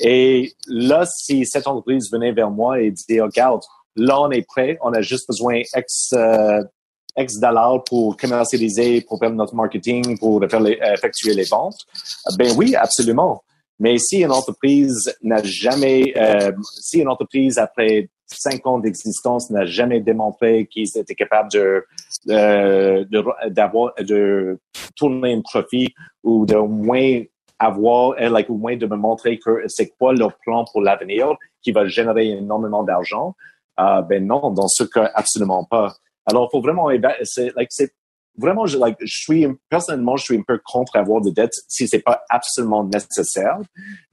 Et 0.00 0.52
là, 0.66 1.06
si 1.06 1.46
cette 1.46 1.66
entreprise 1.66 2.10
venait 2.10 2.32
vers 2.32 2.50
moi 2.50 2.80
et 2.80 2.90
disait, 2.90 3.20
regarde, 3.20 3.62
là, 3.94 4.20
on 4.20 4.30
est 4.30 4.46
prêt, 4.46 4.78
on 4.82 4.92
a 4.92 5.00
juste 5.00 5.28
besoin 5.28 5.62
X, 5.74 6.12
euh, 6.12 6.62
X 7.16 7.38
dollars 7.38 7.84
pour 7.84 8.16
commercialiser, 8.16 9.02
pour 9.02 9.18
faire 9.18 9.30
notre 9.30 9.54
marketing, 9.54 10.18
pour 10.18 10.42
effectuer 10.42 11.34
les 11.34 11.44
ventes, 11.44 11.78
ben 12.38 12.52
oui, 12.56 12.74
absolument. 12.74 13.42
Mais 13.78 13.98
si 13.98 14.20
une 14.20 14.30
entreprise 14.30 15.12
n'a 15.22 15.42
jamais, 15.42 16.12
euh, 16.16 16.52
si 16.80 17.00
une 17.00 17.08
entreprise 17.08 17.58
après 17.58 18.08
cinq 18.26 18.66
ans 18.66 18.78
d'existence 18.78 19.50
n'a 19.50 19.64
jamais 19.64 20.00
démontré 20.00 20.66
qu'ils 20.66 20.96
étaient 20.96 21.14
capables 21.14 21.50
de 21.50 21.84
d'avoir 23.48 23.92
de, 23.98 24.58
tourner 24.96 25.34
un 25.34 25.40
profit 25.40 25.92
ou 26.22 26.46
de 26.46 26.56
moins 26.56 27.22
avoir 27.58 28.14
euh, 28.20 28.28
like, 28.28 28.48
au 28.50 28.56
moins 28.56 28.76
de 28.76 28.86
me 28.86 28.96
montrer 28.96 29.38
que 29.38 29.64
c'est 29.66 29.88
quoi 29.98 30.12
leur 30.12 30.36
plan 30.38 30.64
pour 30.70 30.80
l'avenir 30.80 31.34
qui 31.62 31.72
va 31.72 31.86
générer 31.86 32.28
énormément 32.30 32.82
d'argent 32.82 33.34
euh, 33.80 34.02
ben 34.02 34.26
non 34.26 34.50
dans 34.50 34.68
ce 34.68 34.84
cas 34.84 35.10
absolument 35.14 35.64
pas 35.64 35.94
alors 36.26 36.50
faut 36.50 36.60
vraiment 36.60 36.88
c'est 37.24 37.54
like, 37.56 37.68
c'est 37.70 37.92
vraiment, 38.36 38.66
je, 38.66 38.78
like, 38.78 38.96
je 39.00 39.14
suis, 39.14 39.46
personnellement, 39.68 40.16
je 40.16 40.24
suis 40.24 40.36
un 40.36 40.42
peu 40.42 40.60
contre 40.64 40.96
avoir 40.96 41.20
des 41.20 41.32
dettes 41.32 41.54
si 41.68 41.86
c'est 41.86 42.00
pas 42.00 42.22
absolument 42.28 42.84
nécessaire. 42.84 43.58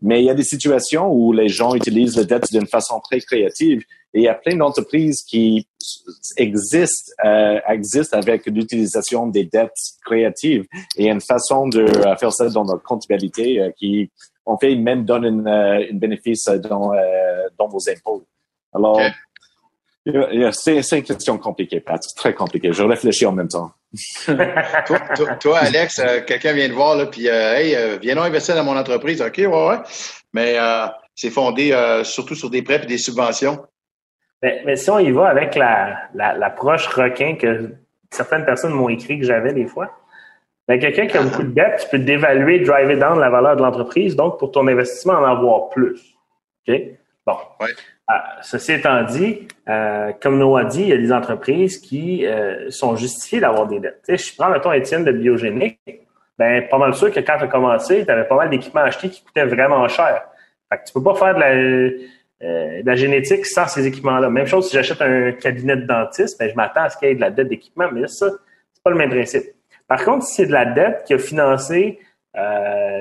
Mais 0.01 0.21
il 0.21 0.25
y 0.25 0.29
a 0.29 0.33
des 0.33 0.43
situations 0.43 1.11
où 1.11 1.31
les 1.31 1.49
gens 1.49 1.75
utilisent 1.75 2.17
les 2.17 2.25
dettes 2.25 2.51
d'une 2.51 2.67
façon 2.67 2.99
très 2.99 3.19
créative. 3.19 3.83
Et 4.13 4.21
il 4.21 4.23
y 4.23 4.27
a 4.27 4.33
plein 4.33 4.55
d'entreprises 4.55 5.21
qui 5.21 5.67
existent, 6.37 7.11
euh, 7.25 7.59
existent 7.67 8.17
avec 8.17 8.45
l'utilisation 8.47 9.27
des 9.27 9.45
dettes 9.45 9.71
créatives. 10.03 10.65
Et 10.95 11.03
il 11.03 11.05
y 11.05 11.09
a 11.09 11.13
une 11.13 11.21
façon 11.21 11.67
de 11.67 11.81
euh, 11.81 12.15
faire 12.15 12.33
ça 12.33 12.49
dans 12.49 12.65
notre 12.65 12.83
comptabilité 12.83 13.61
euh, 13.61 13.71
qui, 13.77 14.09
en 14.45 14.57
fait, 14.57 14.75
même 14.75 15.05
donne 15.05 15.25
une, 15.25 15.47
euh, 15.47 15.85
bénéfice 15.93 16.45
dans, 16.45 16.91
dans 17.57 17.67
vos 17.67 17.89
impôts. 17.89 18.25
Alors, 18.73 18.99
c'est 20.05 20.97
une 20.97 21.03
question 21.03 21.37
compliquée, 21.37 21.79
Pat. 21.79 22.01
C'est 22.01 22.15
très 22.15 22.33
compliqué. 22.33 22.71
Je 22.73 22.83
réfléchis 22.83 23.25
en 23.25 23.31
même 23.31 23.47
temps. 23.47 23.71
toi, 25.39 25.57
Alex, 25.57 25.99
euh, 25.99 26.21
quelqu'un 26.25 26.53
vient 26.53 26.69
te 26.69 26.73
voir, 26.73 26.95
là, 26.95 27.07
puis 27.07 27.27
euh, 27.27 27.55
hey, 27.55 27.75
euh, 27.75 27.97
viens 28.01 28.17
investir 28.17 28.55
dans 28.55 28.63
mon 28.63 28.77
entreprise. 28.77 29.21
OK, 29.21 29.37
ouais, 29.37 29.47
ouais. 29.47 29.77
Mais 30.33 30.57
c'est 31.15 31.31
fondé 31.31 31.73
surtout 32.03 32.35
sur 32.35 32.49
des 32.49 32.61
prêts 32.61 32.81
et 32.83 32.85
des 32.85 32.97
subventions. 32.97 33.65
Mais, 34.41 34.75
si 34.77 34.89
on 34.89 34.99
y 34.99 35.11
va 35.11 35.27
avec 35.27 35.55
l'approche 35.55 36.95
la, 36.95 37.03
requin 37.03 37.35
que 37.35 37.71
certaines 38.09 38.45
personnes 38.45 38.71
m'ont 38.71 38.89
écrit 38.89 39.19
que 39.19 39.25
j'avais 39.25 39.53
des 39.53 39.65
fois, 39.65 39.91
ben, 40.67 40.79
quelqu'un 40.79 41.07
qui 41.07 41.17
a 41.17 41.23
beaucoup 41.23 41.43
de 41.43 41.51
dettes, 41.51 41.81
tu 41.83 41.89
peux 41.89 41.99
dévaluer, 41.99 42.59
driver 42.59 42.95
down 42.97 43.19
la 43.19 43.31
valeur 43.31 43.55
de 43.55 43.63
l'entreprise, 43.63 44.15
donc 44.15 44.37
pour 44.37 44.51
ton 44.51 44.67
investissement, 44.67 45.13
en 45.13 45.25
avoir 45.25 45.69
plus. 45.69 46.15
OK? 46.67 46.79
Bon. 47.25 47.37
Ouais. 47.59 47.73
Ah, 48.11 48.37
ceci 48.41 48.71
étant 48.71 49.03
dit, 49.03 49.47
euh, 49.69 50.11
comme 50.19 50.39
Noah 50.39 50.63
dit, 50.63 50.81
il 50.81 50.87
y 50.87 50.93
a 50.93 50.97
des 50.97 51.11
entreprises 51.13 51.77
qui 51.77 52.25
euh, 52.25 52.71
sont 52.71 52.95
justifiées 52.95 53.39
d'avoir 53.39 53.67
des 53.67 53.79
dettes. 53.79 54.01
Tu 54.03 54.17
sais, 54.17 54.31
je 54.31 54.35
prends, 54.35 54.49
mettons, 54.49 54.71
Étienne 54.71 55.03
de 55.03 55.11
Biogénique, 55.11 55.79
ben, 56.35 56.67
pas 56.67 56.79
mal 56.79 56.95
sûr 56.95 57.11
que 57.11 57.19
quand 57.19 57.37
tu 57.37 57.43
as 57.43 57.47
commencé, 57.47 58.03
tu 58.03 58.11
avais 58.11 58.23
pas 58.23 58.35
mal 58.35 58.49
d'équipements 58.49 58.81
achetés 58.81 59.09
qui 59.09 59.23
coûtaient 59.23 59.45
vraiment 59.45 59.87
cher. 59.87 60.23
Fait 60.69 60.79
que 60.79 60.85
tu 60.87 60.93
peux 60.93 61.03
pas 61.03 61.13
faire 61.13 61.35
de 61.35 61.39
la, 61.39 62.91
euh, 62.91 62.95
génétique 62.95 63.45
sans 63.45 63.67
ces 63.67 63.85
équipements-là. 63.85 64.31
Même 64.31 64.47
chose 64.47 64.67
si 64.69 64.73
j'achète 64.73 65.03
un 65.03 65.31
cabinet 65.33 65.75
de 65.75 65.85
dentiste, 65.85 66.39
ben, 66.39 66.49
je 66.49 66.55
m'attends 66.55 66.85
à 66.85 66.89
ce 66.89 66.97
qu'il 66.97 67.09
y 67.09 67.11
ait 67.11 67.15
de 67.15 67.21
la 67.21 67.29
dette 67.29 67.49
d'équipement, 67.49 67.91
mais 67.93 68.07
ça, 68.07 68.31
c'est 68.73 68.83
pas 68.83 68.89
le 68.89 68.97
même 68.97 69.11
principe. 69.11 69.43
Par 69.87 70.03
contre, 70.03 70.25
si 70.25 70.33
c'est 70.33 70.47
de 70.47 70.53
la 70.53 70.65
dette 70.65 71.03
qui 71.05 71.13
a 71.13 71.19
financé 71.19 71.99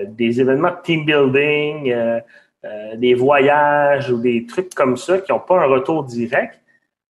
des 0.08 0.40
événements 0.40 0.70
de 0.70 0.82
team 0.82 1.04
building, 1.04 1.94
euh, 2.64 2.96
des 2.96 3.14
voyages 3.14 4.10
ou 4.10 4.20
des 4.20 4.46
trucs 4.46 4.74
comme 4.74 4.96
ça 4.96 5.18
qui 5.18 5.32
n'ont 5.32 5.40
pas 5.40 5.60
un 5.60 5.66
retour 5.66 6.04
direct, 6.04 6.60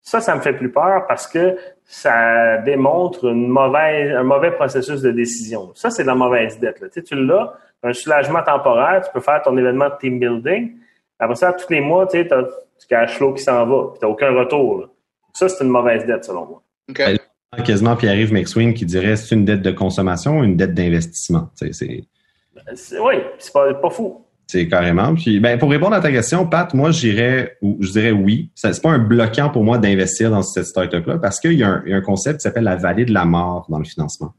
ça, 0.02 0.20
ça 0.20 0.34
me 0.34 0.40
fait 0.40 0.52
plus 0.52 0.70
peur 0.70 1.06
parce 1.06 1.26
que 1.26 1.56
ça 1.84 2.58
démontre 2.58 3.26
une 3.26 3.48
mauvaise, 3.48 4.14
un 4.14 4.24
mauvais 4.24 4.50
processus 4.50 5.02
de 5.02 5.10
décision. 5.12 5.70
Ça, 5.74 5.90
c'est 5.90 6.02
de 6.02 6.08
la 6.08 6.14
mauvaise 6.14 6.58
dette. 6.58 6.80
Là. 6.80 6.88
Tu, 6.88 6.94
sais, 6.94 7.02
tu 7.02 7.14
l'as, 7.14 7.54
un 7.82 7.92
soulagement 7.92 8.42
temporaire, 8.42 9.02
tu 9.04 9.10
peux 9.12 9.20
faire 9.20 9.42
ton 9.42 9.56
événement 9.56 9.88
de 9.88 9.94
team 10.00 10.18
building. 10.18 10.72
Après 11.18 11.36
ça, 11.36 11.52
tous 11.52 11.70
les 11.70 11.80
mois, 11.80 12.06
tu 12.06 12.18
sais, 12.18 12.32
as 12.32 12.42
du 12.42 12.86
cash 12.88 13.16
flow 13.16 13.34
qui 13.34 13.42
s'en 13.42 13.64
va, 13.66 13.90
puis 13.90 14.00
tu 14.00 14.04
n'as 14.04 14.10
aucun 14.10 14.32
retour. 14.32 14.88
Ça, 15.32 15.48
c'est 15.48 15.64
une 15.64 15.70
mauvaise 15.70 16.04
dette, 16.06 16.24
selon 16.24 16.46
moi. 16.46 16.62
Okay. 16.90 17.16
Quasiment 17.64 17.96
Pierre-Yves 17.96 18.32
McSween 18.32 18.74
qui 18.74 18.84
dirait 18.84 19.16
c'est 19.16 19.34
une 19.34 19.44
dette 19.44 19.62
de 19.62 19.70
consommation 19.70 20.38
ou 20.38 20.44
une 20.44 20.56
dette 20.56 20.74
d'investissement? 20.74 21.50
Tu 21.58 21.72
sais, 21.72 22.04
c'est... 22.72 23.00
Oui, 23.00 23.14
c'est 23.38 23.52
pas, 23.52 23.72
pas 23.74 23.90
fou. 23.90 24.25
C'est 24.46 24.68
carrément. 24.68 25.14
Puis, 25.14 25.40
ben, 25.40 25.58
pour 25.58 25.70
répondre 25.70 25.94
à 25.94 26.00
ta 26.00 26.12
question, 26.12 26.46
Pat, 26.46 26.72
moi, 26.72 26.92
je 26.92 27.00
dirais, 27.00 27.58
je 27.80 27.90
dirais 27.90 28.12
oui. 28.12 28.50
C'est 28.54 28.80
pas 28.80 28.90
un 28.90 28.98
bloquant 28.98 29.50
pour 29.50 29.64
moi 29.64 29.78
d'investir 29.78 30.30
dans 30.30 30.42
cette 30.42 30.66
startup-là 30.66 31.18
parce 31.18 31.40
qu'il 31.40 31.54
y, 31.54 31.64
a 31.64 31.82
un 31.84 32.00
concept 32.00 32.38
qui 32.38 32.42
s'appelle 32.44 32.64
la 32.64 32.76
vallée 32.76 33.04
de 33.04 33.12
la 33.12 33.24
mort 33.24 33.66
dans 33.68 33.78
le 33.78 33.84
financement. 33.84 34.34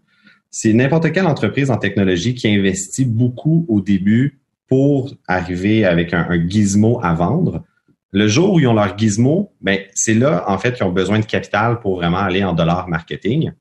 C'est 0.49 0.71
n'importe 0.71 1.11
quelle 1.11 1.27
entreprise 1.27 1.69
en 1.69 1.77
technologie 1.77 2.35
qui 2.35 2.47
investit 2.47 3.03
beaucoup 3.03 3.65
au 3.67 3.81
début 3.81 4.39
pour 4.69 5.13
arriver 5.27 5.83
avec 5.83 6.13
un, 6.13 6.27
gizmo 6.47 6.99
à 7.03 7.13
vendre. 7.13 7.63
Le 8.13 8.29
jour 8.29 8.53
où 8.53 8.59
ils 8.61 8.67
ont 8.67 8.73
leur 8.73 8.97
gizmo, 8.97 9.51
ben, 9.59 9.79
c'est 9.93 10.13
là, 10.13 10.45
en 10.47 10.57
fait, 10.57 10.73
qu'ils 10.73 10.85
ont 10.85 10.91
besoin 10.91 11.19
de 11.19 11.25
capital 11.25 11.81
pour 11.81 11.97
vraiment 11.97 12.19
aller 12.19 12.45
en 12.45 12.53
dollars 12.53 12.87
marketing. 12.87 13.51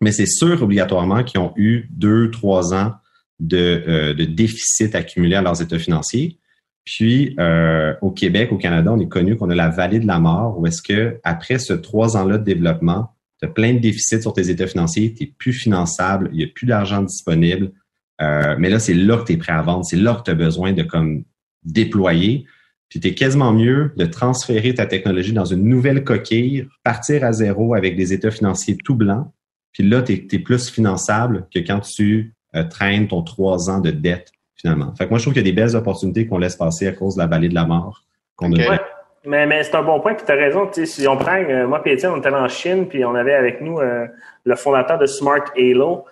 Mais 0.00 0.12
c'est 0.12 0.26
sûr 0.26 0.62
obligatoirement 0.62 1.24
qu'ils 1.24 1.40
ont 1.40 1.52
eu 1.56 1.88
deux, 1.90 2.30
trois 2.30 2.72
ans 2.72 2.94
de, 3.40 3.82
euh, 3.86 4.14
de 4.14 4.24
déficit 4.24 4.94
accumulé 4.94 5.36
à 5.36 5.42
leurs 5.42 5.60
états 5.60 5.78
financiers. 5.78 6.38
Puis 6.84 7.34
euh, 7.38 7.94
au 8.02 8.10
Québec, 8.10 8.52
au 8.52 8.58
Canada, 8.58 8.92
on 8.92 9.00
est 9.00 9.08
connu 9.08 9.36
qu'on 9.36 9.50
a 9.50 9.54
la 9.54 9.68
vallée 9.68 10.00
de 10.00 10.06
la 10.06 10.20
mort, 10.20 10.58
où 10.58 10.66
est-ce 10.66 10.82
que 10.82 11.18
après 11.24 11.58
ce 11.58 11.72
trois 11.72 12.16
ans-là 12.16 12.38
de 12.38 12.44
développement, 12.44 13.14
tu 13.40 13.46
as 13.46 13.48
plein 13.48 13.74
de 13.74 13.78
déficits 13.78 14.20
sur 14.20 14.32
tes 14.32 14.50
états 14.50 14.66
financiers, 14.66 15.14
tu 15.14 15.24
n'es 15.24 15.32
plus 15.38 15.52
finançable, 15.52 16.28
il 16.32 16.38
n'y 16.38 16.44
a 16.44 16.48
plus 16.54 16.66
d'argent 16.66 17.02
disponible. 17.02 17.72
Euh, 18.20 18.54
mais 18.58 18.68
là, 18.68 18.78
c'est 18.78 18.94
là 18.94 19.16
que 19.16 19.24
tu 19.24 19.32
es 19.32 19.36
prêt 19.36 19.52
à 19.52 19.62
vendre, 19.62 19.84
c'est 19.84 19.96
là 19.96 20.14
que 20.14 20.22
tu 20.22 20.30
as 20.30 20.34
besoin 20.34 20.72
de 20.72 20.82
comme 20.82 21.24
déployer. 21.64 22.46
Puis 22.90 23.00
tu 23.00 23.08
es 23.08 23.14
quasiment 23.14 23.52
mieux 23.52 23.92
de 23.96 24.04
transférer 24.04 24.74
ta 24.74 24.86
technologie 24.86 25.32
dans 25.32 25.46
une 25.46 25.64
nouvelle 25.64 26.04
coquille, 26.04 26.68
partir 26.84 27.24
à 27.24 27.32
zéro 27.32 27.74
avec 27.74 27.96
des 27.96 28.12
états 28.12 28.30
financiers 28.30 28.76
tout 28.84 28.94
blancs. 28.94 29.26
Puis 29.72 29.88
là, 29.88 30.02
tu 30.02 30.20
plus 30.42 30.68
finançable 30.68 31.48
que 31.52 31.58
quand 31.58 31.80
tu 31.80 32.34
euh, 32.54 32.64
traîne 32.64 33.08
ton 33.08 33.22
trois 33.22 33.70
ans 33.70 33.80
de 33.80 33.90
dette, 33.90 34.32
finalement. 34.54 34.94
Fait 34.96 35.04
que 35.04 35.10
moi, 35.10 35.18
je 35.18 35.24
trouve 35.24 35.34
qu'il 35.34 35.46
y 35.46 35.48
a 35.48 35.50
des 35.50 35.56
belles 35.56 35.76
opportunités 35.76 36.26
qu'on 36.26 36.38
laisse 36.38 36.56
passer 36.56 36.86
à 36.86 36.92
cause 36.92 37.14
de 37.14 37.20
la 37.20 37.26
vallée 37.26 37.48
de 37.48 37.54
la 37.54 37.64
mort 37.64 38.02
qu'on 38.36 38.52
a 38.52 38.78
Mais, 39.24 39.46
mais 39.46 39.62
c'est 39.62 39.74
un 39.74 39.82
bon 39.82 40.00
point, 40.00 40.14
puis 40.14 40.26
tu 40.26 40.32
as 40.32 40.36
raison. 40.36 40.68
Si 40.72 41.08
on 41.08 41.16
prend, 41.16 41.36
euh, 41.36 41.66
moi 41.66 41.82
et 41.84 41.92
Étienne, 41.92 42.12
on 42.12 42.18
était 42.18 42.28
en 42.28 42.48
Chine, 42.48 42.86
puis 42.88 43.04
on 43.04 43.14
avait 43.14 43.34
avec 43.34 43.60
nous 43.60 43.78
euh, 43.80 44.06
le 44.44 44.56
fondateur 44.56 44.98
de 44.98 45.06
Smart 45.06 45.44
Halo. 45.56 46.04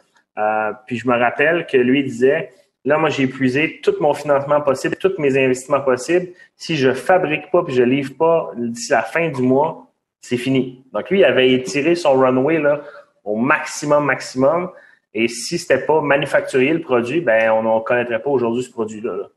puis 0.87 0.99
je 0.99 1.09
me 1.09 1.17
rappelle 1.17 1.67
que 1.67 1.77
lui 1.77 2.03
disait, 2.05 2.51
là, 2.85 2.99
moi, 2.99 3.11
j'ai 3.11 3.25
épuisé 3.25 3.81
tout 3.83 3.95
mon 4.01 4.15
financement 4.15 4.61
possible, 4.61 4.97
tous 4.97 5.15
mes 5.19 5.37
investissements 5.43 5.81
possibles. 5.81 6.29
Si 6.57 6.77
je 6.77 6.93
fabrique 6.93 7.51
pas 7.51 7.63
puis 7.63 7.75
je 7.75 7.83
livre 7.83 8.15
pas 8.19 8.53
d'ici 8.57 8.93
la 8.93 9.03
fin 9.03 9.29
du 9.29 9.43
mois, 9.43 9.93
c'est 10.23 10.37
fini. 10.37 10.85
Donc 10.93 11.11
lui, 11.11 11.19
il 11.19 11.25
avait 11.25 11.53
étiré 11.53 11.95
son 11.95 12.15
runway 12.15 12.59
là, 12.59 12.81
au 13.25 13.37
maximum, 13.37 14.05
maximum. 14.07 14.71
Et 15.15 15.29
si 15.29 15.59
c'était 15.59 15.85
pas 15.85 16.01
manufacturier 16.01 16.73
le 16.73 16.81
produit, 16.81 17.21
ben 17.21 17.51
on 17.51 17.63
ne 17.63 17.85
connaîtrait 17.85 18.23
pas 18.23 18.31
aujourd'hui 18.31 18.63
ce 18.63 18.71
produit-là. 18.71 19.29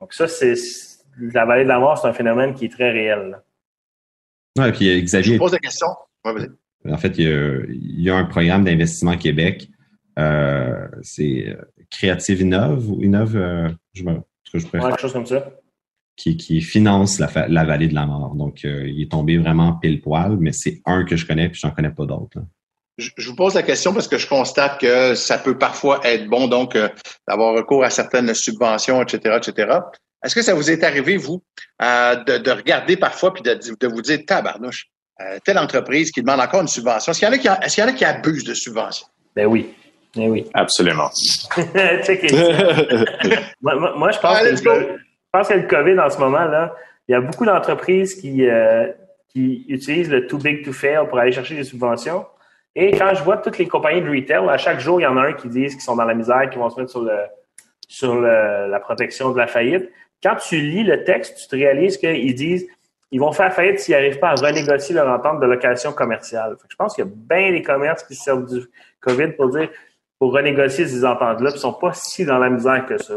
Donc 0.00 0.14
ça, 0.14 0.26
c'est 0.26 0.54
la 1.18 1.44
vallée 1.44 1.64
de 1.64 1.68
la 1.68 1.78
mort, 1.78 1.98
c'est 1.98 2.08
un 2.08 2.12
phénomène 2.12 2.54
qui 2.54 2.66
est 2.66 2.72
très 2.72 2.90
réel. 2.90 3.40
Oui, 4.58 4.72
puis 4.72 5.02
Xavier. 5.02 5.34
Je 5.34 5.38
pose 5.38 5.52
la 5.52 5.58
question. 5.58 5.88
Ouais, 6.24 6.48
en 6.90 6.96
fait, 6.96 7.18
il 7.18 8.00
y, 8.00 8.10
a, 8.10 8.16
un 8.16 8.24
programme 8.24 8.64
d'investissement 8.64 9.16
Québec 9.16 9.68
euh, 10.18 10.88
c'est 11.02 11.56
Créative 11.90 12.42
Innove 12.42 12.90
ou 12.90 13.02
Innove, 13.02 13.32
je 13.94 14.04
me, 14.04 14.20
je 14.44 14.58
quelque 14.58 15.00
chose 15.00 15.12
comme 15.12 15.26
ça. 15.26 15.50
Qui, 16.16 16.36
qui 16.36 16.60
finance 16.60 17.18
la, 17.18 17.48
la 17.48 17.64
vallée 17.64 17.88
de 17.88 17.94
la 17.94 18.04
mort. 18.04 18.34
Donc, 18.34 18.64
il 18.64 19.00
est 19.00 19.10
tombé 19.10 19.38
vraiment 19.38 19.74
pile 19.74 20.00
poil, 20.00 20.36
mais 20.38 20.52
c'est 20.52 20.82
un 20.84 21.04
que 21.04 21.16
je 21.16 21.26
connais, 21.26 21.48
puis 21.48 21.58
j'en 21.60 21.70
connais 21.70 21.90
pas 21.90 22.04
d'autres. 22.04 22.38
Je, 22.98 23.28
vous 23.28 23.34
pose 23.34 23.54
la 23.54 23.62
question 23.62 23.92
parce 23.94 24.06
que 24.06 24.18
je 24.18 24.26
constate 24.26 24.78
que 24.80 25.14
ça 25.14 25.38
peut 25.38 25.56
parfois 25.56 26.00
être 26.04 26.26
bon, 26.28 26.46
donc, 26.46 26.76
d'avoir 27.26 27.54
recours 27.54 27.84
à 27.84 27.90
certaines 27.90 28.34
subventions, 28.34 29.02
etc., 29.02 29.38
etc. 29.38 29.78
Est-ce 30.22 30.34
que 30.34 30.42
ça 30.42 30.54
vous 30.54 30.70
est 30.70 30.84
arrivé, 30.84 31.16
vous, 31.16 31.42
de, 31.80 32.38
de, 32.38 32.50
regarder 32.50 32.96
parfois 32.96 33.32
puis 33.32 33.42
de, 33.42 33.54
de 33.54 33.86
vous 33.86 34.02
dire, 34.02 34.20
tabarnouche, 34.26 34.88
euh, 35.22 35.38
telle 35.44 35.58
entreprise 35.58 36.10
qui 36.10 36.22
demande 36.22 36.40
encore 36.40 36.62
une 36.62 36.68
subvention. 36.68 37.12
Est-ce 37.12 37.20
qu'il 37.20 37.28
y 37.28 37.30
en 37.30 37.34
a 37.34 37.38
qui, 37.38 37.48
est-ce 37.64 37.74
qu'il 37.74 37.84
y 37.84 37.86
en 37.86 37.90
a 37.90 37.92
qui 37.92 38.04
abusent 38.04 38.44
de 38.44 38.54
subventions? 38.54 39.06
Ben 39.36 39.46
oui. 39.46 39.74
Ben 40.16 40.28
oui. 40.28 40.46
Absolument. 40.54 41.10
moi, 43.60 43.74
moi, 43.96 44.10
je, 44.10 44.18
pense 44.18 44.38
que 44.38 44.48
le, 44.48 44.56
je 44.56 44.98
pense 45.32 45.48
que 45.48 45.54
le 45.54 45.66
COVID 45.66 45.98
en 46.00 46.10
ce 46.10 46.18
moment-là, 46.18 46.74
il 47.08 47.12
y 47.12 47.14
a 47.14 47.20
beaucoup 47.20 47.44
d'entreprises 47.44 48.14
qui, 48.14 48.48
euh, 48.48 48.88
qui 49.28 49.64
utilisent 49.68 50.10
le 50.10 50.26
too 50.26 50.38
big 50.38 50.64
to 50.64 50.72
fail 50.72 51.06
pour 51.08 51.18
aller 51.18 51.32
chercher 51.32 51.56
des 51.56 51.64
subventions. 51.64 52.24
Et 52.74 52.92
quand 52.92 53.14
je 53.14 53.22
vois 53.22 53.36
toutes 53.36 53.58
les 53.58 53.68
compagnies 53.68 54.00
de 54.00 54.08
retail, 54.08 54.48
à 54.48 54.56
chaque 54.56 54.80
jour, 54.80 55.00
il 55.00 55.04
y 55.04 55.06
en 55.06 55.16
a 55.16 55.22
un 55.22 55.32
qui 55.34 55.48
disent 55.48 55.74
qu'ils 55.74 55.82
sont 55.82 55.96
dans 55.96 56.04
la 56.04 56.14
misère, 56.14 56.48
qui 56.50 56.58
vont 56.58 56.70
se 56.70 56.80
mettre 56.80 56.90
sur 56.90 57.02
le 57.02 57.16
sur 57.86 58.14
le, 58.14 58.70
la 58.70 58.80
protection 58.80 59.32
de 59.32 59.38
la 59.38 59.46
faillite. 59.46 59.90
Quand 60.22 60.36
tu 60.36 60.58
lis 60.60 60.82
le 60.82 61.04
texte, 61.04 61.36
tu 61.36 61.48
te 61.48 61.56
réalises 61.56 61.98
qu'ils 61.98 62.34
disent 62.34 62.66
ils 63.10 63.20
vont 63.20 63.32
faire 63.32 63.52
faillite 63.52 63.78
s'ils 63.78 63.94
n'arrivent 63.94 64.18
pas 64.18 64.30
à 64.30 64.34
renégocier 64.34 64.94
leur 64.94 65.06
entente 65.08 65.40
de 65.40 65.46
location 65.46 65.92
commerciale. 65.92 66.56
je 66.66 66.76
pense 66.76 66.94
qu'il 66.94 67.04
y 67.04 67.06
a 67.06 67.10
bien 67.14 67.52
des 67.52 67.60
commerces 67.60 68.02
qui 68.04 68.14
servent 68.14 68.50
du 68.50 68.64
COVID 69.00 69.32
pour 69.32 69.50
dire 69.50 69.68
pour 70.18 70.32
renégocier 70.32 70.86
ces 70.86 71.04
ententes-là, 71.04 71.50
ils 71.50 71.54
ne 71.54 71.58
sont 71.58 71.74
pas 71.74 71.92
si 71.92 72.24
dans 72.24 72.38
la 72.38 72.48
misère 72.48 72.86
que 72.86 72.96
ça. 72.96 73.14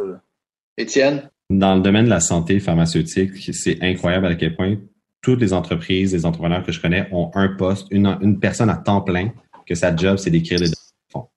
Étienne? 0.75 1.29
Dans 1.51 1.75
le 1.75 1.81
domaine 1.81 2.05
de 2.05 2.09
la 2.09 2.19
santé 2.19 2.59
pharmaceutique, 2.59 3.31
c'est 3.53 3.77
incroyable 3.81 4.25
à 4.25 4.35
quel 4.35 4.55
point 4.55 4.75
toutes 5.21 5.39
les 5.39 5.53
entreprises, 5.53 6.13
les 6.13 6.25
entrepreneurs 6.25 6.63
que 6.63 6.71
je 6.71 6.81
connais 6.81 7.07
ont 7.11 7.31
un 7.35 7.49
poste, 7.55 7.87
une, 7.91 8.17
une 8.21 8.39
personne 8.39 8.69
à 8.69 8.77
temps 8.77 9.01
plein, 9.01 9.29
que 9.65 9.75
sa 9.75 9.95
job, 9.95 10.17
c'est 10.17 10.29
d'écrire 10.29 10.59
des 10.59 10.69
fonds. 11.11 11.27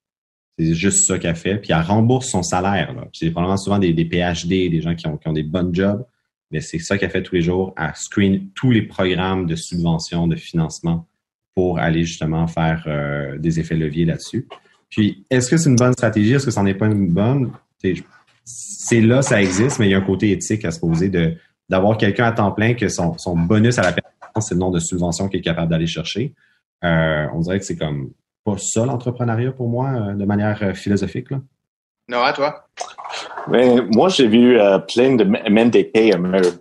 C'est 0.57 0.73
juste 0.73 1.05
ça 1.05 1.17
qu'elle 1.19 1.35
fait. 1.35 1.57
Puis 1.57 1.71
elle 1.71 1.81
rembourse 1.81 2.27
son 2.27 2.43
salaire. 2.43 2.93
C'est 3.13 3.31
probablement 3.31 3.57
souvent 3.57 3.79
des, 3.79 3.93
PhD, 3.93 4.69
des 4.69 4.81
gens 4.81 4.95
qui 4.95 5.07
ont, 5.07 5.17
qui 5.17 5.27
ont 5.27 5.33
des 5.33 5.43
bonnes 5.43 5.73
jobs 5.73 6.05
mais 6.51 6.61
c'est 6.61 6.79
ça 6.79 6.97
qu'elle 6.97 7.11
fait 7.11 7.23
tous 7.23 7.35
les 7.35 7.41
jours, 7.41 7.73
à 7.75 7.93
screen 7.93 8.49
tous 8.55 8.71
les 8.71 8.81
programmes 8.81 9.45
de 9.45 9.55
subvention, 9.55 10.27
de 10.27 10.35
financement 10.35 11.07
pour 11.55 11.79
aller 11.79 12.03
justement 12.03 12.47
faire 12.47 12.83
euh, 12.87 13.37
des 13.37 13.59
effets 13.59 13.75
leviers 13.75 14.05
là-dessus. 14.05 14.47
Puis, 14.89 15.25
est-ce 15.29 15.49
que 15.49 15.57
c'est 15.57 15.69
une 15.69 15.75
bonne 15.75 15.93
stratégie? 15.93 16.33
Est-ce 16.33 16.49
que 16.49 16.59
n'en 16.59 16.65
est 16.65 16.73
pas 16.73 16.87
une 16.87 17.09
bonne? 17.09 17.51
C'est 18.43 19.01
là, 19.01 19.21
ça 19.21 19.41
existe, 19.41 19.77
mais 19.77 19.87
il 19.87 19.91
y 19.91 19.93
a 19.93 19.99
un 19.99 20.05
côté 20.05 20.31
éthique 20.31 20.65
à 20.65 20.71
se 20.71 20.79
poser 20.79 21.09
de 21.09 21.35
d'avoir 21.69 21.97
quelqu'un 21.99 22.25
à 22.25 22.31
temps 22.31 22.51
plein 22.51 22.73
que 22.73 22.89
son, 22.89 23.15
son 23.19 23.37
bonus 23.37 23.77
à 23.77 23.83
la 23.83 23.91
performance, 23.91 24.47
c'est 24.47 24.55
le 24.55 24.59
nombre 24.59 24.73
de 24.73 24.79
subventions 24.79 25.27
qu'il 25.29 25.39
est 25.39 25.43
capable 25.43 25.69
d'aller 25.69 25.85
chercher. 25.85 26.33
Euh, 26.83 27.27
on 27.33 27.39
dirait 27.39 27.59
que 27.59 27.65
c'est 27.65 27.77
comme 27.77 28.11
pas 28.43 28.57
ça 28.57 28.85
l'entrepreneuriat 28.85 29.51
pour 29.51 29.69
moi, 29.69 29.89
euh, 29.89 30.13
de 30.13 30.25
manière 30.25 30.75
philosophique. 30.75 31.31
Là. 31.31 31.39
Non, 32.09 32.23
à 32.23 32.33
toi? 32.33 32.65
Mais 33.47 33.81
moi, 33.93 34.09
j'ai 34.09 34.27
vu 34.27 34.59
euh, 34.59 34.79
plein 34.79 35.15
de 35.15 35.23
MNDP 35.23 36.15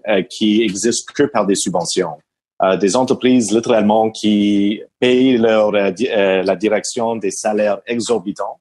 euh, 0.06 0.22
qui 0.22 0.62
existent 0.62 1.10
que 1.14 1.22
par 1.22 1.46
des 1.46 1.54
subventions. 1.54 2.18
Euh, 2.62 2.76
des 2.76 2.96
entreprises 2.96 3.50
littéralement 3.50 4.10
qui 4.10 4.82
payent 5.00 5.38
leur, 5.38 5.72
la 5.72 6.56
direction 6.56 7.16
des 7.16 7.30
salaires 7.30 7.80
exorbitants, 7.86 8.60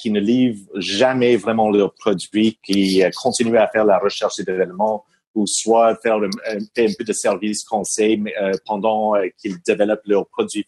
qui 0.00 0.10
ne 0.10 0.18
livrent 0.18 0.68
jamais 0.74 1.36
vraiment 1.36 1.70
leurs 1.70 1.94
produits, 1.94 2.58
qui 2.62 3.02
continuent 3.22 3.56
à 3.56 3.68
faire 3.68 3.84
la 3.84 3.98
recherche 3.98 4.40
et 4.40 4.44
développement 4.44 5.04
ou 5.36 5.46
soit 5.46 5.94
faire 6.02 6.16
un, 6.16 6.56
un 6.56 6.86
peu 6.98 7.04
de 7.04 7.12
service 7.12 7.62
conseil 7.62 8.20
pendant 8.66 9.12
qu'ils 9.40 9.62
développent 9.64 10.06
leurs 10.06 10.26
produits 10.26 10.66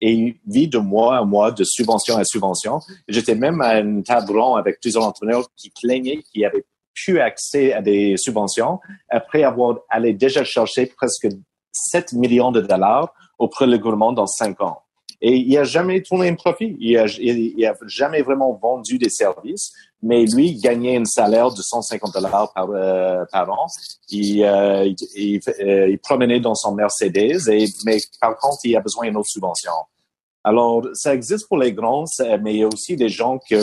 et 0.00 0.36
vit 0.46 0.68
de 0.68 0.78
mois 0.78 1.18
à 1.18 1.24
mois, 1.24 1.50
de 1.50 1.64
subvention 1.64 2.16
à 2.16 2.24
subvention. 2.24 2.80
J'étais 3.08 3.34
même 3.34 3.60
à 3.60 3.80
une 3.80 4.02
table 4.02 4.38
ronde 4.38 4.58
avec 4.58 4.80
plusieurs 4.80 5.04
entrepreneurs 5.04 5.48
qui 5.56 5.70
plaignaient 5.70 6.22
qu'ils 6.22 6.44
avaient 6.44 6.64
plus 6.94 7.20
accès 7.20 7.72
à 7.72 7.82
des 7.82 8.16
subventions 8.16 8.80
après 9.08 9.44
avoir 9.44 9.78
allé 9.88 10.12
déjà 10.12 10.44
chercher 10.44 10.86
presque 10.86 11.28
7 11.72 12.12
millions 12.12 12.52
de 12.52 12.60
dollars 12.60 13.12
auprès 13.38 13.66
du 13.66 13.78
gouvernement 13.78 14.12
dans 14.12 14.26
5 14.26 14.60
ans. 14.60 14.82
Et 15.20 15.36
il 15.36 15.54
n'a 15.54 15.64
jamais 15.64 16.00
tourné 16.02 16.28
un 16.28 16.34
profit. 16.34 16.76
Il 16.78 16.94
n'a 16.96 17.06
il, 17.06 17.72
jamais 17.86 18.22
vraiment 18.22 18.52
vendu 18.54 18.98
des 18.98 19.10
services, 19.10 19.72
mais 20.02 20.24
lui 20.26 20.54
gagnait 20.54 20.96
un 20.96 21.04
salaire 21.04 21.50
de 21.50 21.60
150 21.60 22.12
dollars 22.14 22.52
par, 22.52 22.70
euh, 22.70 23.24
par 23.32 23.50
an. 23.50 23.66
Il, 24.10 24.44
euh, 24.44 24.92
il, 25.16 25.40
euh, 25.60 25.88
il, 25.90 25.98
promenait 25.98 26.40
dans 26.40 26.54
son 26.54 26.74
Mercedes, 26.74 27.48
et, 27.48 27.66
mais 27.84 27.98
par 28.20 28.36
contre, 28.36 28.58
il 28.64 28.76
a 28.76 28.80
besoin 28.80 29.06
d'une 29.06 29.16
autre 29.16 29.28
subvention. 29.28 29.72
Alors, 30.44 30.86
ça 30.94 31.14
existe 31.14 31.48
pour 31.48 31.58
les 31.58 31.72
grands, 31.72 32.04
mais 32.42 32.54
il 32.54 32.60
y 32.60 32.62
a 32.62 32.68
aussi 32.68 32.96
des 32.96 33.08
gens 33.08 33.38
que, 33.38 33.56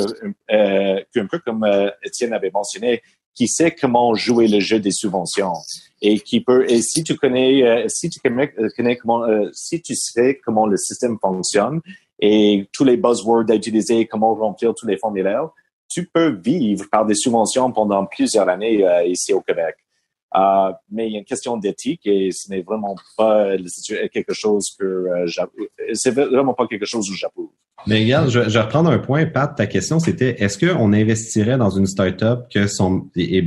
euh, 0.51 1.01
un 1.15 1.25
peu 1.25 1.39
comme 1.39 1.63
euh, 1.63 1.89
Étienne 2.03 2.33
avait 2.33 2.51
mentionné, 2.51 3.01
qui 3.35 3.47
sait 3.47 3.71
comment 3.71 4.15
jouer 4.15 4.47
le 4.47 4.59
jeu 4.59 4.79
des 4.79 4.91
subventions 4.91 5.53
et 6.01 6.19
qui 6.19 6.41
peut 6.41 6.69
et 6.69 6.81
si 6.81 7.03
tu 7.03 7.15
connais 7.15 7.63
euh, 7.63 7.85
si 7.87 8.09
tu 8.09 8.19
connais, 8.19 8.53
connais 8.75 8.95
comment 8.95 9.23
euh, 9.23 9.49
si 9.53 9.81
tu 9.81 9.93
sais 9.93 10.39
comment 10.43 10.65
le 10.65 10.77
système 10.77 11.17
fonctionne 11.19 11.81
et 12.19 12.67
tous 12.71 12.85
les 12.85 12.95
buzzwords 12.95 13.49
à 13.49 13.55
utiliser 13.55 14.05
comment 14.05 14.33
remplir 14.35 14.73
tous 14.73 14.87
les 14.87 14.97
formulaires 14.97 15.49
tu 15.95 16.09
peux 16.13 16.29
vivre 16.29 16.85
par 16.91 17.05
des 17.05 17.15
subventions 17.15 17.71
pendant 17.71 18.05
plusieurs 18.05 18.49
années 18.49 18.85
euh, 18.85 19.05
ici 19.05 19.31
au 19.31 19.39
Québec 19.39 19.75
euh, 20.35 20.71
mais 20.91 21.07
il 21.07 21.13
y 21.13 21.15
a 21.15 21.19
une 21.19 21.25
question 21.25 21.55
d'éthique 21.55 22.01
et 22.05 22.29
ce 22.31 22.49
n'est 22.49 22.61
vraiment 22.61 22.95
pas 23.17 23.55
quelque 24.11 24.33
chose 24.33 24.75
que 24.77 24.83
euh, 24.83 25.27
c'est 25.93 26.11
vraiment 26.11 26.53
pas 26.53 26.67
quelque 26.67 26.85
chose 26.85 27.09
où 27.09 27.13
j'approuve. 27.13 27.51
Mais 27.87 28.03
regarde, 28.03 28.29
je, 28.29 28.41
je, 28.43 28.49
vais 28.49 28.61
reprendre 28.61 28.89
un 28.89 28.99
point, 28.99 29.25
Pat. 29.27 29.55
Ta 29.55 29.67
question, 29.67 29.99
c'était 29.99 30.41
est-ce 30.43 30.57
qu'on 30.57 30.91
investirait 30.91 31.57
dans 31.57 31.69
une 31.69 31.85
start-up 31.85 32.47
que 32.53 32.67
son, 32.67 33.07
est, 33.15 33.45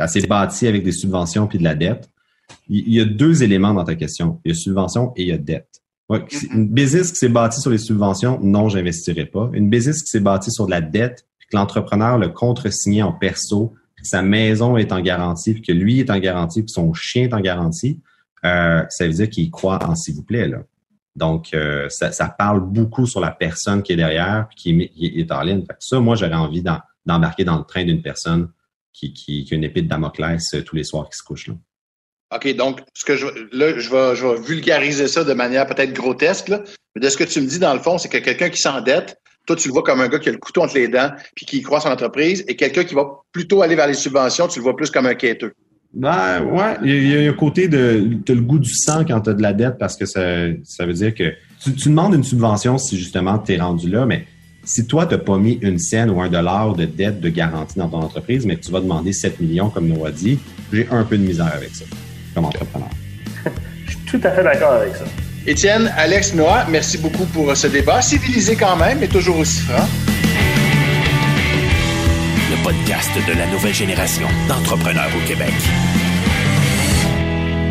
assez 0.00 0.26
bâtie 0.26 0.66
avec 0.66 0.82
des 0.82 0.92
subventions 0.92 1.46
puis 1.46 1.58
de 1.58 1.64
la 1.64 1.74
dette? 1.76 2.10
Il, 2.68 2.92
y 2.92 3.00
a 3.00 3.04
deux 3.04 3.44
éléments 3.44 3.74
dans 3.74 3.84
ta 3.84 3.94
question. 3.94 4.40
Il 4.44 4.48
y 4.48 4.52
a 4.52 4.54
subvention 4.56 5.12
et 5.14 5.22
il 5.22 5.28
y 5.28 5.32
a 5.32 5.38
dette. 5.38 5.80
une 6.52 6.68
business 6.68 7.12
qui 7.12 7.18
s'est 7.18 7.28
bâtie 7.28 7.60
sur 7.60 7.70
les 7.70 7.78
subventions, 7.78 8.40
non, 8.42 8.68
j'investirais 8.68 9.26
pas. 9.26 9.48
Une 9.52 9.68
business 9.68 10.02
qui 10.02 10.08
s'est 10.08 10.20
bâtie 10.20 10.50
sur 10.50 10.66
de 10.66 10.72
la 10.72 10.80
dette, 10.80 11.24
que 11.50 11.56
l'entrepreneur 11.56 12.18
le 12.18 12.28
contre-signé 12.28 13.02
en 13.02 13.12
perso, 13.12 13.74
sa 14.02 14.22
maison 14.22 14.76
est 14.76 14.92
en 14.92 15.00
garantie, 15.00 15.54
puis 15.54 15.62
que 15.62 15.72
lui 15.72 16.00
est 16.00 16.10
en 16.10 16.18
garantie, 16.18 16.62
puis 16.62 16.72
son 16.72 16.92
chien 16.94 17.24
est 17.24 17.34
en 17.34 17.40
garantie, 17.40 18.00
euh, 18.44 18.84
ça 18.88 19.06
veut 19.06 19.12
dire 19.12 19.30
qu'il 19.30 19.50
croit 19.50 19.84
en 19.84 19.94
s'il 19.94 20.14
vous 20.14 20.22
plaît. 20.22 20.48
Là. 20.48 20.58
Donc, 21.16 21.48
euh, 21.54 21.88
ça, 21.88 22.12
ça, 22.12 22.28
parle 22.28 22.60
beaucoup 22.60 23.06
sur 23.06 23.20
la 23.20 23.30
personne 23.30 23.82
qui 23.82 23.92
est 23.92 23.96
derrière, 23.96 24.46
puis 24.48 24.90
qui, 24.94 25.20
est 25.20 25.32
en 25.32 25.42
ligne. 25.42 25.64
Fait 25.66 25.76
ça, 25.78 25.98
moi, 25.98 26.14
j'aurais 26.14 26.34
envie 26.34 26.62
d'embarquer 26.62 27.44
dans 27.44 27.58
le 27.58 27.64
train 27.64 27.84
d'une 27.84 28.02
personne 28.02 28.50
qui, 28.92 29.12
qui, 29.12 29.44
qui, 29.44 29.54
a 29.54 29.56
une 29.56 29.64
épée 29.64 29.82
de 29.82 29.88
Damoclès 29.88 30.42
euh, 30.54 30.62
tous 30.62 30.76
les 30.76 30.84
soirs 30.84 31.08
qui 31.08 31.16
se 31.16 31.22
couche. 31.22 31.48
Là. 31.48 31.54
OK, 32.34 32.54
donc, 32.56 32.82
ce 32.94 33.04
que 33.04 33.16
je, 33.16 33.26
là, 33.52 33.78
je 33.78 33.90
vais, 33.90 34.16
je 34.16 34.26
vais 34.26 34.40
vulgariser 34.40 35.08
ça 35.08 35.24
de 35.24 35.32
manière 35.32 35.66
peut-être 35.66 35.92
grotesque. 35.92 36.48
Là. 36.48 36.62
Mais 36.94 37.00
de 37.00 37.08
ce 37.08 37.16
que 37.16 37.24
tu 37.24 37.40
me 37.40 37.46
dis, 37.46 37.58
dans 37.58 37.74
le 37.74 37.80
fond, 37.80 37.98
c'est 37.98 38.08
que 38.08 38.18
quelqu'un 38.18 38.50
qui 38.50 38.60
s'endette, 38.60 39.20
toi, 39.46 39.56
tu 39.56 39.68
le 39.68 39.72
vois 39.72 39.82
comme 39.82 40.00
un 40.00 40.08
gars 40.08 40.18
qui 40.18 40.28
a 40.28 40.32
le 40.32 40.38
couteau 40.38 40.62
entre 40.62 40.74
les 40.74 40.88
dents 40.88 41.10
puis 41.34 41.46
qui 41.46 41.62
croit 41.62 41.80
son 41.80 41.88
entreprise, 41.88 42.44
et 42.48 42.56
quelqu'un 42.56 42.84
qui 42.84 42.94
va 42.94 43.06
plutôt 43.32 43.62
aller 43.62 43.76
vers 43.76 43.86
les 43.86 43.94
subventions, 43.94 44.48
tu 44.48 44.58
le 44.58 44.64
vois 44.64 44.76
plus 44.76 44.90
comme 44.90 45.06
un 45.06 45.14
quêteux. 45.14 45.52
Ben, 45.94 46.42
ouais, 46.42 46.76
il 46.84 47.08
y, 47.08 47.26
a 47.26 47.30
un 47.30 47.32
côté 47.32 47.68
de, 47.68 48.18
tu 48.26 48.34
le 48.34 48.42
goût 48.42 48.58
du 48.58 48.74
sang 48.74 49.04
quand 49.06 49.20
tu 49.22 49.30
as 49.30 49.34
de 49.34 49.40
la 49.40 49.54
dette 49.54 49.78
parce 49.78 49.96
que 49.96 50.04
ça, 50.04 50.20
ça 50.62 50.84
veut 50.84 50.92
dire 50.92 51.14
que 51.14 51.32
tu, 51.62 51.88
demandes 51.88 52.14
une 52.14 52.24
subvention 52.24 52.76
si 52.76 52.98
justement 52.98 53.38
tu 53.38 53.54
es 53.54 53.58
rendu 53.58 53.88
là, 53.88 54.04
mais 54.04 54.26
si 54.62 54.86
toi, 54.86 55.06
tu 55.06 55.14
n'as 55.14 55.20
pas 55.20 55.38
mis 55.38 55.58
une 55.62 55.78
scène 55.78 56.10
ou 56.10 56.20
un 56.20 56.28
dollar 56.28 56.74
de 56.74 56.84
dette 56.84 57.20
de 57.20 57.28
garantie 57.28 57.78
dans 57.78 57.88
ton 57.88 58.02
entreprise, 58.02 58.44
mais 58.44 58.56
que 58.56 58.64
tu 58.66 58.72
vas 58.72 58.80
demander 58.80 59.12
7 59.12 59.40
millions, 59.40 59.70
comme 59.70 59.86
nous 59.86 60.04
a 60.04 60.10
dit, 60.10 60.38
j'ai 60.72 60.86
un 60.90 61.04
peu 61.04 61.16
de 61.16 61.22
misère 61.22 61.52
avec 61.54 61.70
ça, 61.74 61.84
comme 62.34 62.44
entrepreneur. 62.44 62.90
Je 63.86 63.92
suis 63.92 64.00
tout 64.06 64.20
à 64.24 64.30
fait 64.32 64.42
d'accord 64.42 64.72
avec 64.72 64.96
ça. 64.96 65.04
Étienne, 65.48 65.92
Alex, 65.96 66.34
Noah, 66.34 66.66
merci 66.68 66.98
beaucoup 66.98 67.24
pour 67.26 67.56
ce 67.56 67.68
débat. 67.68 68.02
Civilisé 68.02 68.56
quand 68.56 68.74
même, 68.74 68.98
mais 68.98 69.06
toujours 69.06 69.38
aussi 69.38 69.60
franc. 69.60 69.86
Le 72.50 72.64
podcast 72.64 73.10
de 73.28 73.32
la 73.38 73.46
nouvelle 73.46 73.74
génération 73.74 74.26
d'entrepreneurs 74.48 75.10
au 75.16 75.28
Québec. 75.28 75.52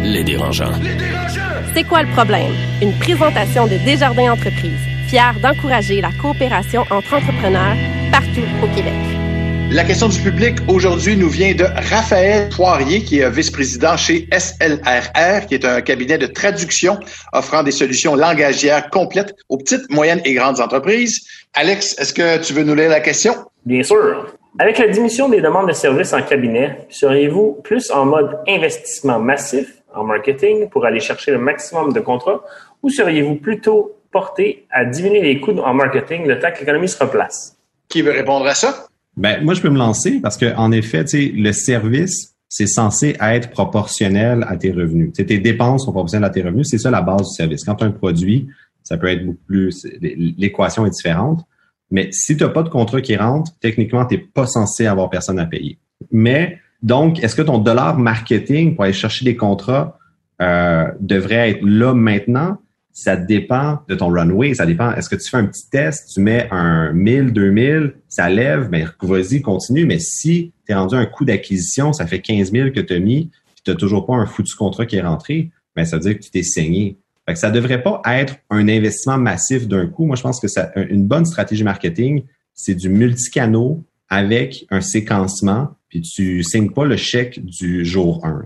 Les 0.03 0.23
dérangeants. 0.23 0.77
Les 0.81 0.95
dérangeants! 0.95 1.41
C'est 1.73 1.83
quoi 1.83 2.03
le 2.03 2.11
problème? 2.11 2.53
Une 2.81 2.93
présentation 2.97 3.67
de 3.67 3.75
Desjardins 3.83 4.31
Entreprises, 4.31 4.71
fière 5.07 5.37
d'encourager 5.41 5.99
la 5.99 6.11
coopération 6.13 6.83
entre 6.89 7.15
entrepreneurs 7.15 7.75
partout 8.09 8.45
au 8.63 8.67
Québec. 8.73 9.24
La 9.71 9.83
question 9.83 10.07
du 10.07 10.19
public 10.19 10.57
aujourd'hui 10.67 11.17
nous 11.17 11.27
vient 11.27 11.53
de 11.55 11.63
Raphaël 11.63 12.49
Poirier, 12.49 13.03
qui 13.03 13.19
est 13.19 13.29
vice-président 13.29 13.97
chez 13.97 14.27
SLRR, 14.31 15.47
qui 15.47 15.55
est 15.55 15.65
un 15.65 15.81
cabinet 15.81 16.17
de 16.17 16.27
traduction 16.27 16.99
offrant 17.33 17.63
des 17.63 17.71
solutions 17.71 18.15
langagières 18.15 18.89
complètes 18.89 19.33
aux 19.49 19.57
petites, 19.57 19.89
moyennes 19.89 20.21
et 20.23 20.33
grandes 20.33 20.61
entreprises. 20.61 21.27
Alex, 21.55 21.99
est-ce 21.99 22.13
que 22.13 22.37
tu 22.45 22.53
veux 22.53 22.63
nous 22.63 22.75
lire 22.75 22.89
la 22.89 22.99
question? 22.99 23.33
Bien 23.65 23.81
sûr. 23.81 24.35
Avec 24.59 24.77
la 24.77 24.87
diminution 24.87 25.29
des 25.29 25.41
demandes 25.41 25.67
de 25.67 25.73
services 25.73 26.13
en 26.13 26.21
cabinet, 26.21 26.85
seriez-vous 26.89 27.59
plus 27.63 27.91
en 27.91 28.05
mode 28.05 28.37
investissement 28.47 29.19
massif 29.19 29.67
en 29.93 30.03
marketing 30.03 30.69
pour 30.69 30.85
aller 30.85 30.99
chercher 30.99 31.31
le 31.31 31.39
maximum 31.39 31.91
de 31.91 31.99
contrats 31.99 32.43
ou 32.83 32.89
seriez-vous 32.89 33.35
plutôt 33.35 33.97
porté 34.11 34.65
à 34.71 34.85
diminuer 34.85 35.21
les 35.21 35.41
coûts 35.41 35.57
en 35.57 35.73
marketing 35.73 36.27
le 36.27 36.39
temps 36.39 36.51
que 36.53 36.59
l'économie 36.59 36.87
se 36.87 37.03
replace? 37.03 37.57
Qui 37.89 38.03
veut 38.03 38.11
répondre 38.11 38.45
à 38.45 38.53
ça? 38.53 38.87
Ben, 39.17 39.43
moi, 39.43 39.53
je 39.53 39.61
peux 39.61 39.69
me 39.69 39.77
lancer 39.77 40.19
parce 40.21 40.37
que, 40.37 40.55
en 40.55 40.71
effet, 40.71 41.05
le 41.13 41.51
service, 41.51 42.35
c'est 42.49 42.67
censé 42.67 43.15
être 43.19 43.49
proportionnel 43.49 44.45
à 44.47 44.57
tes 44.57 44.71
revenus. 44.71 45.13
tes 45.13 45.39
dépenses 45.39 45.85
sont 45.85 45.91
proportionnelles 45.91 46.29
à 46.29 46.29
tes 46.29 46.41
revenus. 46.41 46.67
C'est 46.69 46.77
ça 46.77 46.91
la 46.91 47.01
base 47.01 47.29
du 47.29 47.33
service. 47.35 47.63
Quand 47.63 47.75
tu 47.75 47.83
as 47.83 47.87
un 47.87 47.91
produit, 47.91 48.47
ça 48.83 48.97
peut 48.97 49.07
être 49.07 49.25
beaucoup 49.25 49.43
plus, 49.47 49.85
l'équation 50.01 50.85
est 50.85 50.91
différente. 50.91 51.45
Mais 51.91 52.09
si 52.11 52.37
tu 52.37 52.43
n'as 52.43 52.49
pas 52.49 52.63
de 52.63 52.69
contrat 52.69 53.01
qui 53.01 53.15
rentre, 53.15 53.51
techniquement, 53.59 54.05
tu 54.05 54.15
n'es 54.15 54.21
pas 54.21 54.47
censé 54.47 54.85
avoir 54.85 55.09
personne 55.09 55.39
à 55.39 55.45
payer. 55.45 55.77
Mais 56.11 56.59
donc, 56.81 57.23
est-ce 57.23 57.35
que 57.35 57.41
ton 57.41 57.57
dollar 57.57 57.97
marketing 57.97 58.75
pour 58.75 58.83
aller 58.83 58.93
chercher 58.93 59.25
des 59.25 59.35
contrats 59.35 59.97
euh, 60.41 60.87
devrait 60.99 61.51
être 61.51 61.63
là 61.63 61.93
maintenant? 61.93 62.57
Ça 62.97 63.17
dépend 63.17 63.79
de 63.89 63.95
ton 63.95 64.07
runway, 64.07 64.53
ça 64.53 64.65
dépend. 64.65 64.93
Est-ce 64.93 65.09
que 65.09 65.17
tu 65.17 65.29
fais 65.29 65.35
un 65.35 65.47
petit 65.47 65.69
test, 65.69 66.13
tu 66.13 66.21
mets 66.21 66.47
un 66.49 66.93
1000, 66.93 67.33
2000, 67.33 67.93
ça 68.07 68.29
lève, 68.29 68.69
ben 68.69 68.89
vas-y, 69.01 69.41
continue. 69.41 69.85
Mais 69.85 69.99
si 69.99 70.53
tu 70.65 70.71
es 70.71 70.75
rendu 70.75 70.95
un 70.95 71.05
coût 71.05 71.25
d'acquisition, 71.25 71.91
ça 71.91 72.07
fait 72.07 72.21
15 72.21 72.53
000 72.53 72.69
que 72.71 72.79
tu 72.79 72.93
as 72.93 72.99
mis, 72.99 73.31
puis 73.53 73.63
tu 73.65 73.71
n'as 73.71 73.75
toujours 73.75 74.05
pas 74.05 74.13
un 74.13 74.25
foutu 74.25 74.55
contrat 74.55 74.85
qui 74.85 74.95
est 74.95 75.01
rentré, 75.01 75.51
ben 75.75 75.83
ça 75.83 75.97
veut 75.97 76.03
dire 76.03 76.17
que 76.17 76.23
tu 76.23 76.31
t'es 76.31 76.41
saigné. 76.41 76.97
Fait 77.27 77.33
que 77.33 77.39
ça 77.39 77.51
devrait 77.51 77.83
pas 77.83 78.01
être 78.05 78.37
un 78.49 78.69
investissement 78.69 79.17
massif 79.17 79.67
d'un 79.67 79.87
coup. 79.87 80.05
Moi, 80.05 80.15
je 80.15 80.21
pense 80.21 80.39
que 80.39 80.47
ça, 80.47 80.71
une 80.75 81.05
bonne 81.05 81.25
stratégie 81.25 81.65
marketing, 81.65 82.23
c'est 82.53 82.75
du 82.75 82.87
multicanaux 82.87 83.83
avec 84.07 84.65
un 84.69 84.79
séquencement, 84.79 85.71
puis 85.89 85.99
tu 85.99 86.43
signes 86.43 86.71
pas 86.71 86.85
le 86.85 86.95
chèque 86.95 87.43
du 87.43 87.83
jour 87.83 88.25
1. 88.25 88.45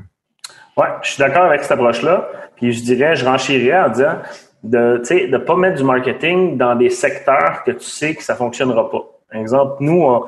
Ouais, 0.78 0.88
je 1.04 1.12
suis 1.12 1.20
d'accord 1.20 1.43
avec 1.43 1.62
cette 1.62 1.74
approche-là. 1.74 2.32
Puis 2.60 2.74
je 2.74 2.84
dirais, 2.84 3.16
je 3.16 3.26
renchérirais 3.26 3.82
en 3.82 3.89
disant 3.89 4.16
de 4.64 5.01
ne 5.32 5.38
pas 5.38 5.55
mettre 5.55 5.78
du 5.78 5.84
marketing 5.84 6.57
dans 6.57 6.76
des 6.76 6.89
secteurs 6.89 7.64
que 7.66 7.72
tu 7.72 7.86
sais 7.86 8.14
que 8.14 8.24
ça 8.24 8.36
fonctionnera 8.36 8.89
pas. 8.91 9.03
Par 9.32 9.39
exemple, 9.39 9.78
nous, 9.80 10.03
on, 10.03 10.26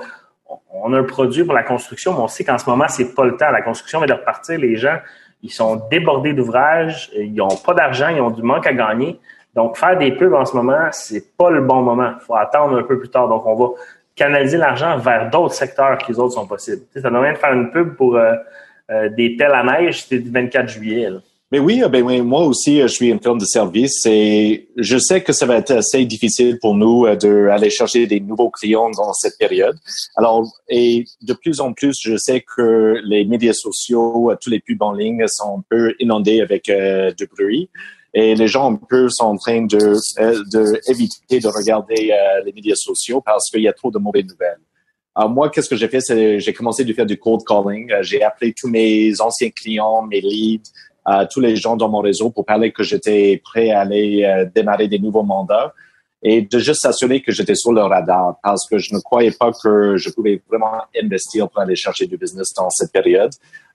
on 0.73 0.93
a 0.93 0.99
un 0.99 1.03
produit 1.03 1.43
pour 1.43 1.53
la 1.53 1.63
construction, 1.63 2.13
mais 2.13 2.19
on 2.19 2.27
sait 2.27 2.43
qu'en 2.43 2.57
ce 2.57 2.69
moment, 2.69 2.85
c'est 2.87 3.13
pas 3.13 3.25
le 3.25 3.35
temps. 3.35 3.51
La 3.51 3.61
construction 3.61 3.99
va 3.99 4.05
de 4.05 4.13
repartir. 4.13 4.57
Les 4.57 4.75
gens, 4.75 4.97
ils 5.43 5.51
sont 5.51 5.81
débordés 5.89 6.33
d'ouvrages, 6.33 7.11
ils 7.15 7.33
n'ont 7.33 7.49
pas 7.49 7.73
d'argent, 7.73 8.09
ils 8.09 8.21
ont 8.21 8.31
du 8.31 8.43
manque 8.43 8.67
à 8.67 8.73
gagner. 8.73 9.19
Donc, 9.53 9.77
faire 9.77 9.97
des 9.97 10.11
pubs 10.13 10.33
en 10.33 10.45
ce 10.45 10.55
moment, 10.55 10.87
c'est 10.91 11.35
pas 11.35 11.49
le 11.49 11.61
bon 11.61 11.81
moment. 11.81 12.13
Il 12.19 12.25
faut 12.25 12.35
attendre 12.35 12.77
un 12.77 12.83
peu 12.83 12.97
plus 12.97 13.09
tard. 13.09 13.27
Donc, 13.27 13.45
on 13.45 13.55
va 13.55 13.69
canaliser 14.15 14.57
l'argent 14.57 14.97
vers 14.97 15.29
d'autres 15.29 15.53
secteurs 15.53 15.97
que 15.97 16.07
les 16.07 16.19
autres 16.19 16.33
sont 16.33 16.47
possibles. 16.47 16.83
Tu 16.83 16.93
sais, 16.93 17.01
ça 17.01 17.09
n'a 17.09 17.19
rien 17.19 17.33
de 17.33 17.37
faire 17.37 17.53
une 17.53 17.71
pub 17.71 17.95
pour 17.95 18.15
euh, 18.15 18.35
euh, 18.91 19.09
des 19.09 19.35
pelles 19.35 19.53
à 19.53 19.63
neige, 19.63 20.03
c'était 20.03 20.19
du 20.19 20.31
24 20.31 20.69
juillet. 20.69 21.09
Mais 21.51 21.59
oui, 21.59 21.83
euh, 21.83 21.89
ben 21.89 22.01
oui, 22.01 22.21
moi 22.21 22.45
aussi, 22.45 22.79
je 22.79 22.87
suis 22.87 23.09
une 23.09 23.21
firme 23.21 23.37
de 23.37 23.45
service 23.45 24.05
et 24.05 24.69
je 24.77 24.97
sais 24.97 25.21
que 25.21 25.33
ça 25.33 25.45
va 25.45 25.57
être 25.57 25.71
assez 25.71 26.05
difficile 26.05 26.57
pour 26.59 26.75
nous 26.75 27.05
d'aller 27.15 27.69
chercher 27.69 28.07
des 28.07 28.21
nouveaux 28.21 28.49
clients 28.49 28.89
dans 28.89 29.11
cette 29.13 29.37
période. 29.37 29.77
Alors, 30.15 30.49
et 30.69 31.03
de 31.21 31.33
plus 31.33 31.59
en 31.59 31.73
plus, 31.73 31.97
je 32.01 32.15
sais 32.15 32.41
que 32.41 32.95
les 33.03 33.25
médias 33.25 33.53
sociaux, 33.53 34.31
tous 34.41 34.49
les 34.49 34.61
pubs 34.61 34.81
en 34.81 34.93
ligne 34.93 35.25
sont 35.27 35.57
un 35.59 35.63
peu 35.69 35.93
inondés 35.99 36.39
avec 36.39 36.69
euh, 36.69 37.11
du 37.11 37.27
bruit 37.27 37.69
et 38.13 38.35
les 38.35 38.47
gens 38.47 38.73
un 38.73 38.75
peu 38.75 39.09
sont 39.09 39.25
en 39.25 39.37
train 39.37 39.61
de, 39.61 39.77
de 39.77 41.39
de 41.39 41.47
regarder 41.47 42.11
euh, 42.11 42.43
les 42.45 42.51
médias 42.51 42.75
sociaux 42.75 43.21
parce 43.21 43.49
qu'il 43.49 43.61
y 43.61 43.67
a 43.67 43.73
trop 43.73 43.91
de 43.91 43.99
mauvaises 43.99 44.25
nouvelles. 44.25 44.59
Alors 45.13 45.29
moi, 45.29 45.49
qu'est-ce 45.49 45.69
que 45.69 45.75
j'ai 45.75 45.89
fait, 45.89 46.39
j'ai 46.39 46.53
commencé 46.53 46.89
à 46.89 46.93
faire 46.93 47.05
du 47.05 47.17
cold 47.17 47.41
calling. 47.45 47.91
J'ai 48.01 48.23
appelé 48.23 48.53
tous 48.57 48.69
mes 48.69 49.19
anciens 49.19 49.49
clients, 49.49 50.03
mes 50.03 50.21
leads, 50.21 50.71
à 51.05 51.25
tous 51.25 51.39
les 51.39 51.55
gens 51.55 51.75
dans 51.75 51.89
mon 51.89 51.99
réseau 51.99 52.29
pour 52.29 52.45
parler 52.45 52.71
que 52.71 52.83
j'étais 52.83 53.41
prêt 53.43 53.71
à 53.71 53.81
aller 53.81 54.23
euh, 54.23 54.45
démarrer 54.53 54.87
des 54.87 54.99
nouveaux 54.99 55.23
mandats 55.23 55.73
et 56.23 56.43
de 56.43 56.59
juste 56.59 56.81
s'assurer 56.81 57.21
que 57.21 57.31
j'étais 57.31 57.55
sur 57.55 57.73
le 57.73 57.81
radar 57.81 58.35
parce 58.43 58.67
que 58.69 58.77
je 58.77 58.93
ne 58.93 58.99
croyais 58.99 59.31
pas 59.31 59.51
que 59.51 59.97
je 59.97 60.09
pouvais 60.11 60.41
vraiment 60.47 60.83
investir 61.01 61.49
pour 61.49 61.61
aller 61.61 61.75
chercher 61.75 62.05
du 62.05 62.17
business 62.17 62.53
dans 62.53 62.69
cette 62.69 62.91
période. 62.91 63.31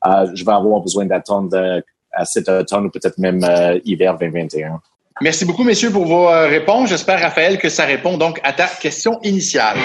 Euh, 0.06 0.28
je 0.34 0.44
vais 0.44 0.52
avoir 0.52 0.80
besoin 0.80 1.06
d'attendre 1.06 1.56
euh, 1.56 1.80
à 2.12 2.24
cet 2.24 2.48
automne 2.48 2.86
ou 2.86 2.90
peut-être 2.90 3.18
même 3.18 3.44
hiver 3.84 4.16
2021. 4.16 4.80
Merci 5.20 5.44
beaucoup, 5.44 5.64
messieurs, 5.64 5.90
pour 5.90 6.06
vos 6.06 6.28
réponses. 6.28 6.88
J'espère, 6.88 7.20
Raphaël, 7.20 7.58
que 7.58 7.68
ça 7.68 7.84
répond 7.84 8.16
donc 8.16 8.40
à 8.42 8.54
ta 8.54 8.68
question 8.68 9.18
initiale. 9.22 9.76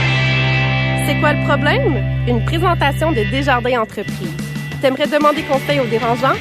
C'est 1.06 1.20
quoi 1.20 1.34
le 1.34 1.44
problème? 1.46 1.98
Une 2.26 2.46
présentation 2.46 3.12
de 3.12 3.30
Desjardins 3.30 3.82
Entreprises. 3.82 4.38
T'aimerais 4.82 5.08
demander 5.08 5.44
conseil 5.44 5.82
aux 5.82 5.88
dérangeants? 5.88 6.38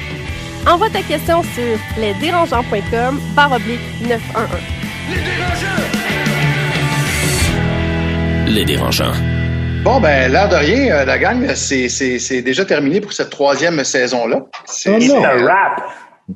Envoie 0.67 0.89
ta 0.91 1.01
question 1.01 1.41
sur 1.41 1.77
lesdérangeants.com 1.97 3.19
barre 3.35 3.53
oblique 3.53 3.79
911. 4.07 4.49
Les 5.09 5.15
dérangeants! 5.15 5.67
Les 8.47 8.65
dérangeants. 8.65 9.13
Bon, 9.83 9.99
ben, 9.99 10.31
l'air 10.31 10.49
de 10.49 10.55
rien, 10.55 10.93
euh, 10.93 11.05
la 11.05 11.17
gang, 11.17 11.55
c'est 11.55 12.41
déjà 12.43 12.63
terminé 12.65 13.01
pour 13.01 13.11
cette 13.11 13.31
troisième 13.31 13.83
saison-là. 13.83 14.41
C'est 14.65 15.11
un 15.11 15.45
rap! 15.47 15.81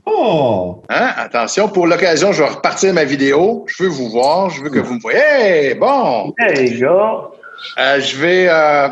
Oh! 0.06 0.82
Hein? 0.90 1.12
Attention, 1.18 1.70
pour 1.70 1.86
l'occasion, 1.86 2.32
je 2.32 2.42
vais 2.42 2.50
repartir 2.50 2.94
ma 2.94 3.04
vidéo. 3.04 3.66
Je 3.68 3.84
veux 3.84 3.90
vous 3.90 4.10
voir, 4.10 4.50
je 4.50 4.64
veux 4.64 4.72
que 4.72 4.80
vous 4.80 4.96
me 4.96 5.00
voyez. 5.00 5.20
Hey, 5.20 5.76
bon! 5.76 6.34
Hey, 6.40 6.80
gars! 6.80 7.30
Euh, 7.78 8.00
je 8.02 8.18
vais 8.18 8.48
euh, 8.50 8.90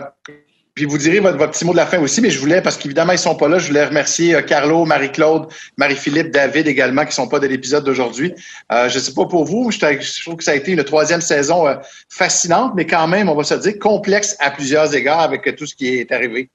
puis 0.76 0.86
vous 0.86 0.98
direz 0.98 1.20
votre, 1.20 1.38
petit 1.52 1.66
mot 1.66 1.72
de 1.72 1.78
la 1.78 1.86
fin 1.86 2.00
aussi, 2.00 2.20
mais 2.20 2.32
je 2.32 2.40
voulais, 2.40 2.62
parce 2.62 2.78
qu'évidemment, 2.78 3.12
ils 3.12 3.20
sont 3.20 3.36
pas 3.36 3.48
là, 3.48 3.60
je 3.60 3.68
voulais 3.68 3.86
remercier 3.86 4.34
euh, 4.34 4.42
Carlo, 4.42 4.86
Marie-Claude, 4.86 5.48
Marie-Philippe, 5.78 6.32
David 6.32 6.68
également, 6.68 7.06
qui 7.06 7.14
sont 7.14 7.28
pas 7.28 7.40
de 7.40 7.46
l'épisode 7.46 7.84
d'aujourd'hui. 7.84 8.34
Euh, 8.72 8.90
je 8.90 8.98
sais 8.98 9.14
pas 9.14 9.26
pour 9.26 9.46
vous, 9.46 9.70
je, 9.70 10.22
trouve 10.24 10.38
que 10.38 10.44
ça 10.44 10.52
a 10.52 10.56
été 10.56 10.72
une 10.72 10.84
troisième 10.84 11.22
saison 11.22 11.68
euh, 11.68 11.76
fascinante, 12.10 12.74
mais 12.76 12.88
quand 12.88 13.08
même, 13.08 13.30
on 13.30 13.36
va 13.36 13.44
se 13.44 13.54
dire, 13.54 13.78
complexe 13.80 14.36
à 14.40 14.50
plusieurs 14.50 14.96
égards 14.96 15.20
avec 15.20 15.56
tout 15.56 15.68
ce 15.68 15.76
qui 15.76 15.88
est 15.90 16.12
arrivé. 16.12 16.50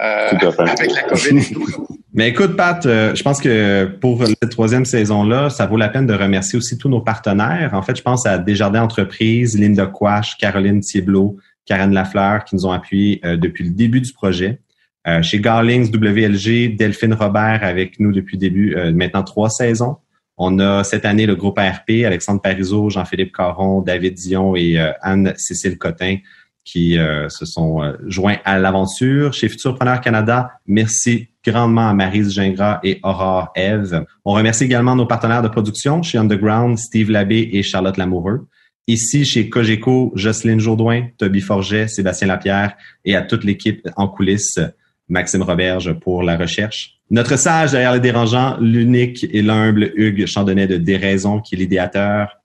Euh, 0.00 0.30
avec 0.30 0.92
la 0.92 1.02
COVID 1.04 1.38
et 1.38 1.52
tout. 1.52 1.86
Mais 2.16 2.28
écoute, 2.28 2.56
Pat, 2.56 2.80
je 2.82 3.22
pense 3.24 3.40
que 3.40 3.86
pour 4.00 4.24
cette 4.24 4.50
troisième 4.50 4.84
saison-là, 4.84 5.50
ça 5.50 5.66
vaut 5.66 5.76
la 5.76 5.88
peine 5.88 6.06
de 6.06 6.14
remercier 6.14 6.56
aussi 6.56 6.78
tous 6.78 6.88
nos 6.88 7.00
partenaires. 7.00 7.70
En 7.72 7.82
fait, 7.82 7.96
je 7.96 8.02
pense 8.02 8.24
à 8.24 8.38
Desjardins 8.38 8.82
Entreprises, 8.82 9.58
Linda 9.58 9.86
Quash, 9.86 10.36
Caroline 10.38 10.80
Thiebleau, 10.80 11.38
Karen 11.66 11.92
Lafleur 11.92 12.44
qui 12.44 12.54
nous 12.54 12.66
ont 12.66 12.72
appuyés 12.72 13.20
euh, 13.24 13.36
depuis 13.36 13.64
le 13.64 13.70
début 13.70 14.00
du 14.00 14.12
projet. 14.12 14.60
Euh, 15.06 15.22
chez 15.22 15.40
Garlings 15.40 15.94
WLG, 15.94 16.76
Delphine 16.76 17.14
Robert 17.14 17.60
avec 17.62 18.00
nous 18.00 18.12
depuis 18.12 18.36
le 18.36 18.40
début, 18.40 18.74
euh, 18.74 18.92
maintenant 18.92 19.22
trois 19.22 19.50
saisons. 19.50 19.96
On 20.36 20.58
a 20.58 20.82
cette 20.82 21.04
année 21.04 21.26
le 21.26 21.36
groupe 21.36 21.58
ARP, 21.58 21.90
Alexandre 22.04 22.40
Parizeau, 22.40 22.90
Jean-Philippe 22.90 23.34
Caron, 23.34 23.82
David 23.82 24.14
Dion 24.14 24.56
et 24.56 24.76
Anne-Cécile 25.00 25.78
Cotin 25.78 26.16
qui 26.64 26.98
se 27.28 27.44
sont 27.44 27.94
joints 28.06 28.38
à 28.44 28.58
l'aventure. 28.58 29.32
Chez 29.32 29.48
Futurpreneur 29.48 30.00
Canada, 30.00 30.50
merci 30.66 31.28
grandement 31.44 31.88
à 31.88 31.94
Marise 31.94 32.34
Gingras 32.34 32.80
et 32.82 32.98
Aurore 33.04 33.52
Eve. 33.54 34.04
On 34.24 34.32
remercie 34.32 34.64
également 34.64 34.96
nos 34.96 35.06
partenaires 35.06 35.42
de 35.42 35.46
production 35.46 36.02
chez 36.02 36.18
Underground, 36.18 36.78
Steve 36.78 37.12
Labbé 37.12 37.50
et 37.52 37.62
Charlotte 37.62 37.96
Lamoureux. 37.96 38.48
Ici, 38.86 39.24
chez 39.24 39.48
Cogeco, 39.48 40.12
Jocelyne 40.14 40.60
Jourdouin, 40.60 41.08
Toby 41.16 41.40
Forget, 41.40 41.88
Sébastien 41.88 42.28
Lapierre 42.28 42.76
et 43.04 43.16
à 43.16 43.22
toute 43.22 43.44
l'équipe 43.44 43.88
en 43.96 44.08
coulisses, 44.08 44.60
Maxime 45.08 45.42
Roberge 45.42 45.92
pour 46.00 46.22
la 46.22 46.36
recherche. 46.36 46.98
Notre 47.10 47.36
sage 47.36 47.72
derrière 47.72 47.94
les 47.94 48.00
dérangeants, 48.00 48.58
l'unique 48.60 49.24
et 49.30 49.42
l'humble 49.42 49.92
Hugues 49.94 50.26
Chandonnet 50.26 50.66
de 50.66 50.76
Déraison, 50.76 51.40
qui 51.40 51.54
est 51.54 51.58
l'idéateur. 51.58 52.40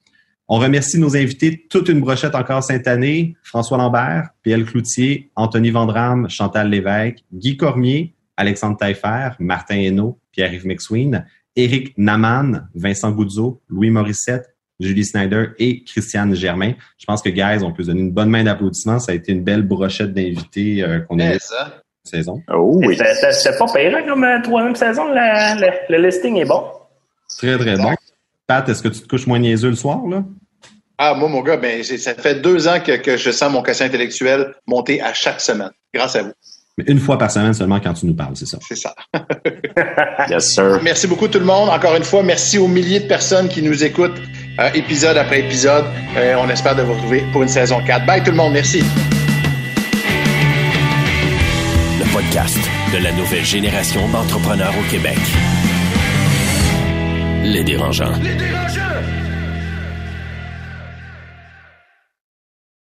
On 0.48 0.60
remercie 0.60 1.00
nos 1.00 1.16
invités, 1.16 1.66
toute 1.70 1.90
une 1.90 2.00
brochette 2.00 2.36
encore 2.36 2.64
cette 2.64 2.88
année, 2.88 3.36
François 3.44 3.78
Lambert, 3.78 4.30
Pierre 4.42 4.66
Cloutier, 4.66 5.30
Anthony 5.36 5.72
Vandram, 5.72 6.30
Chantal 6.30 6.70
Lévesque, 6.70 7.24
Guy 7.34 7.56
Cormier, 7.56 8.14
Alexandre 8.36 8.78
Taillefer, 8.78 9.32
Martin 9.40 9.76
Hainaut, 9.76 10.18
Pierre-Yves 10.32 10.66
McSween, 10.66 11.26
Éric 11.56 11.94
Naman, 11.98 12.68
Vincent 12.74 13.12
Goudzo, 13.12 13.62
Louis 13.68 13.92
Morissette, 13.92 14.56
Julie 14.80 15.06
Snyder 15.06 15.48
et 15.58 15.84
Christiane 15.84 16.36
Germain. 16.36 16.74
Je 16.98 17.06
pense 17.06 17.22
que, 17.22 17.30
guys, 17.30 17.64
on 17.64 17.72
peut 17.72 17.84
se 17.84 17.88
donner 17.88 18.02
une 18.02 18.12
bonne 18.12 18.30
main 18.30 18.44
d'applaudissements. 18.44 19.00
Ça 19.00 19.12
a 19.12 19.16
été 19.16 19.32
une 19.32 19.44
belle 19.44 19.64
brochette 19.64 20.14
d'invités 20.14 20.84
euh, 20.84 21.00
qu'on 21.00 21.20
a 21.20 21.36
eu 21.36 21.40
cette 21.40 21.74
saison. 22.04 22.42
Oh 22.54 22.80
oui. 22.84 22.98
C'était 22.98 23.58
pas 23.58 23.66
pire 23.74 23.98
hein, 23.98 24.04
comme 24.08 24.24
euh, 24.24 24.42
troisième 24.42 24.76
saison. 24.76 25.06
Le, 25.10 25.98
listing 25.98 26.38
est 26.38 26.46
bon. 26.46 26.64
Très, 27.38 27.58
très 27.58 27.76
bon. 27.76 27.94
Pat, 28.48 28.68
est-ce 28.68 28.82
que 28.82 28.88
tu 28.88 29.02
te 29.02 29.08
couches 29.08 29.28
moins 29.28 29.40
niaiseux 29.40 29.70
le 29.70 29.76
soir, 29.76 30.00
là? 30.08 30.24
Ah, 30.98 31.14
moi, 31.14 31.30
mon 31.30 31.42
gars, 31.42 31.56
ben, 31.56 31.82
ça 31.84 32.14
fait 32.14 32.36
deux 32.36 32.68
ans 32.68 32.80
que, 32.86 32.98
que 32.98 33.16
je 33.16 33.32
sens 33.32 33.52
mon 33.52 33.62
quotient 33.62 33.86
intellectuel 33.86 34.54
monter 34.68 35.02
à 35.02 35.14
chaque 35.14 35.40
semaine. 35.40 35.72
Grâce 35.94 36.16
à 36.16 36.24
vous. 36.24 36.34
Mais 36.80 36.86
une 36.88 37.00
fois 37.00 37.18
par 37.18 37.30
semaine 37.30 37.54
seulement 37.54 37.80
quand 37.82 37.94
tu 37.94 38.06
nous 38.06 38.14
parles, 38.14 38.36
c'est 38.36 38.46
ça. 38.46 38.58
C'est 38.66 38.78
ça. 38.78 38.96
yes, 40.30 40.54
sir. 40.54 40.80
Merci 40.82 41.08
beaucoup 41.08 41.28
tout 41.28 41.40
le 41.40 41.46
monde. 41.46 41.68
Encore 41.68 41.96
une 41.96 42.06
fois, 42.06 42.24
merci 42.24 42.58
aux 42.58 42.70
milliers 42.70 43.02
de 43.02 43.08
personnes 43.08 43.50
qui 43.50 43.62
nous 43.62 43.84
écoutent 43.84 44.22
épisode 44.74 45.18
après 45.18 45.40
épisode. 45.40 45.86
on 46.38 46.50
espère 46.50 46.76
de 46.76 46.84
vous 46.84 46.94
retrouver 46.94 47.24
pour 47.32 47.44
une 47.44 47.50
saison 47.50 47.82
4. 47.86 48.06
Bye 48.06 48.24
tout 48.24 48.32
le 48.32 48.38
monde, 48.38 48.54
merci. 48.54 48.84
Le 52.00 52.14
podcast 52.14 52.58
de 52.94 53.04
la 53.04 53.12
nouvelle 53.12 53.46
génération 53.46 54.08
d'entrepreneurs 54.10 54.74
au 54.80 54.92
Québec. 54.92 55.18
Les 57.44 57.64
dérangeants. 57.64 58.12
Les 58.22 58.36
dérangeants! 58.36 58.89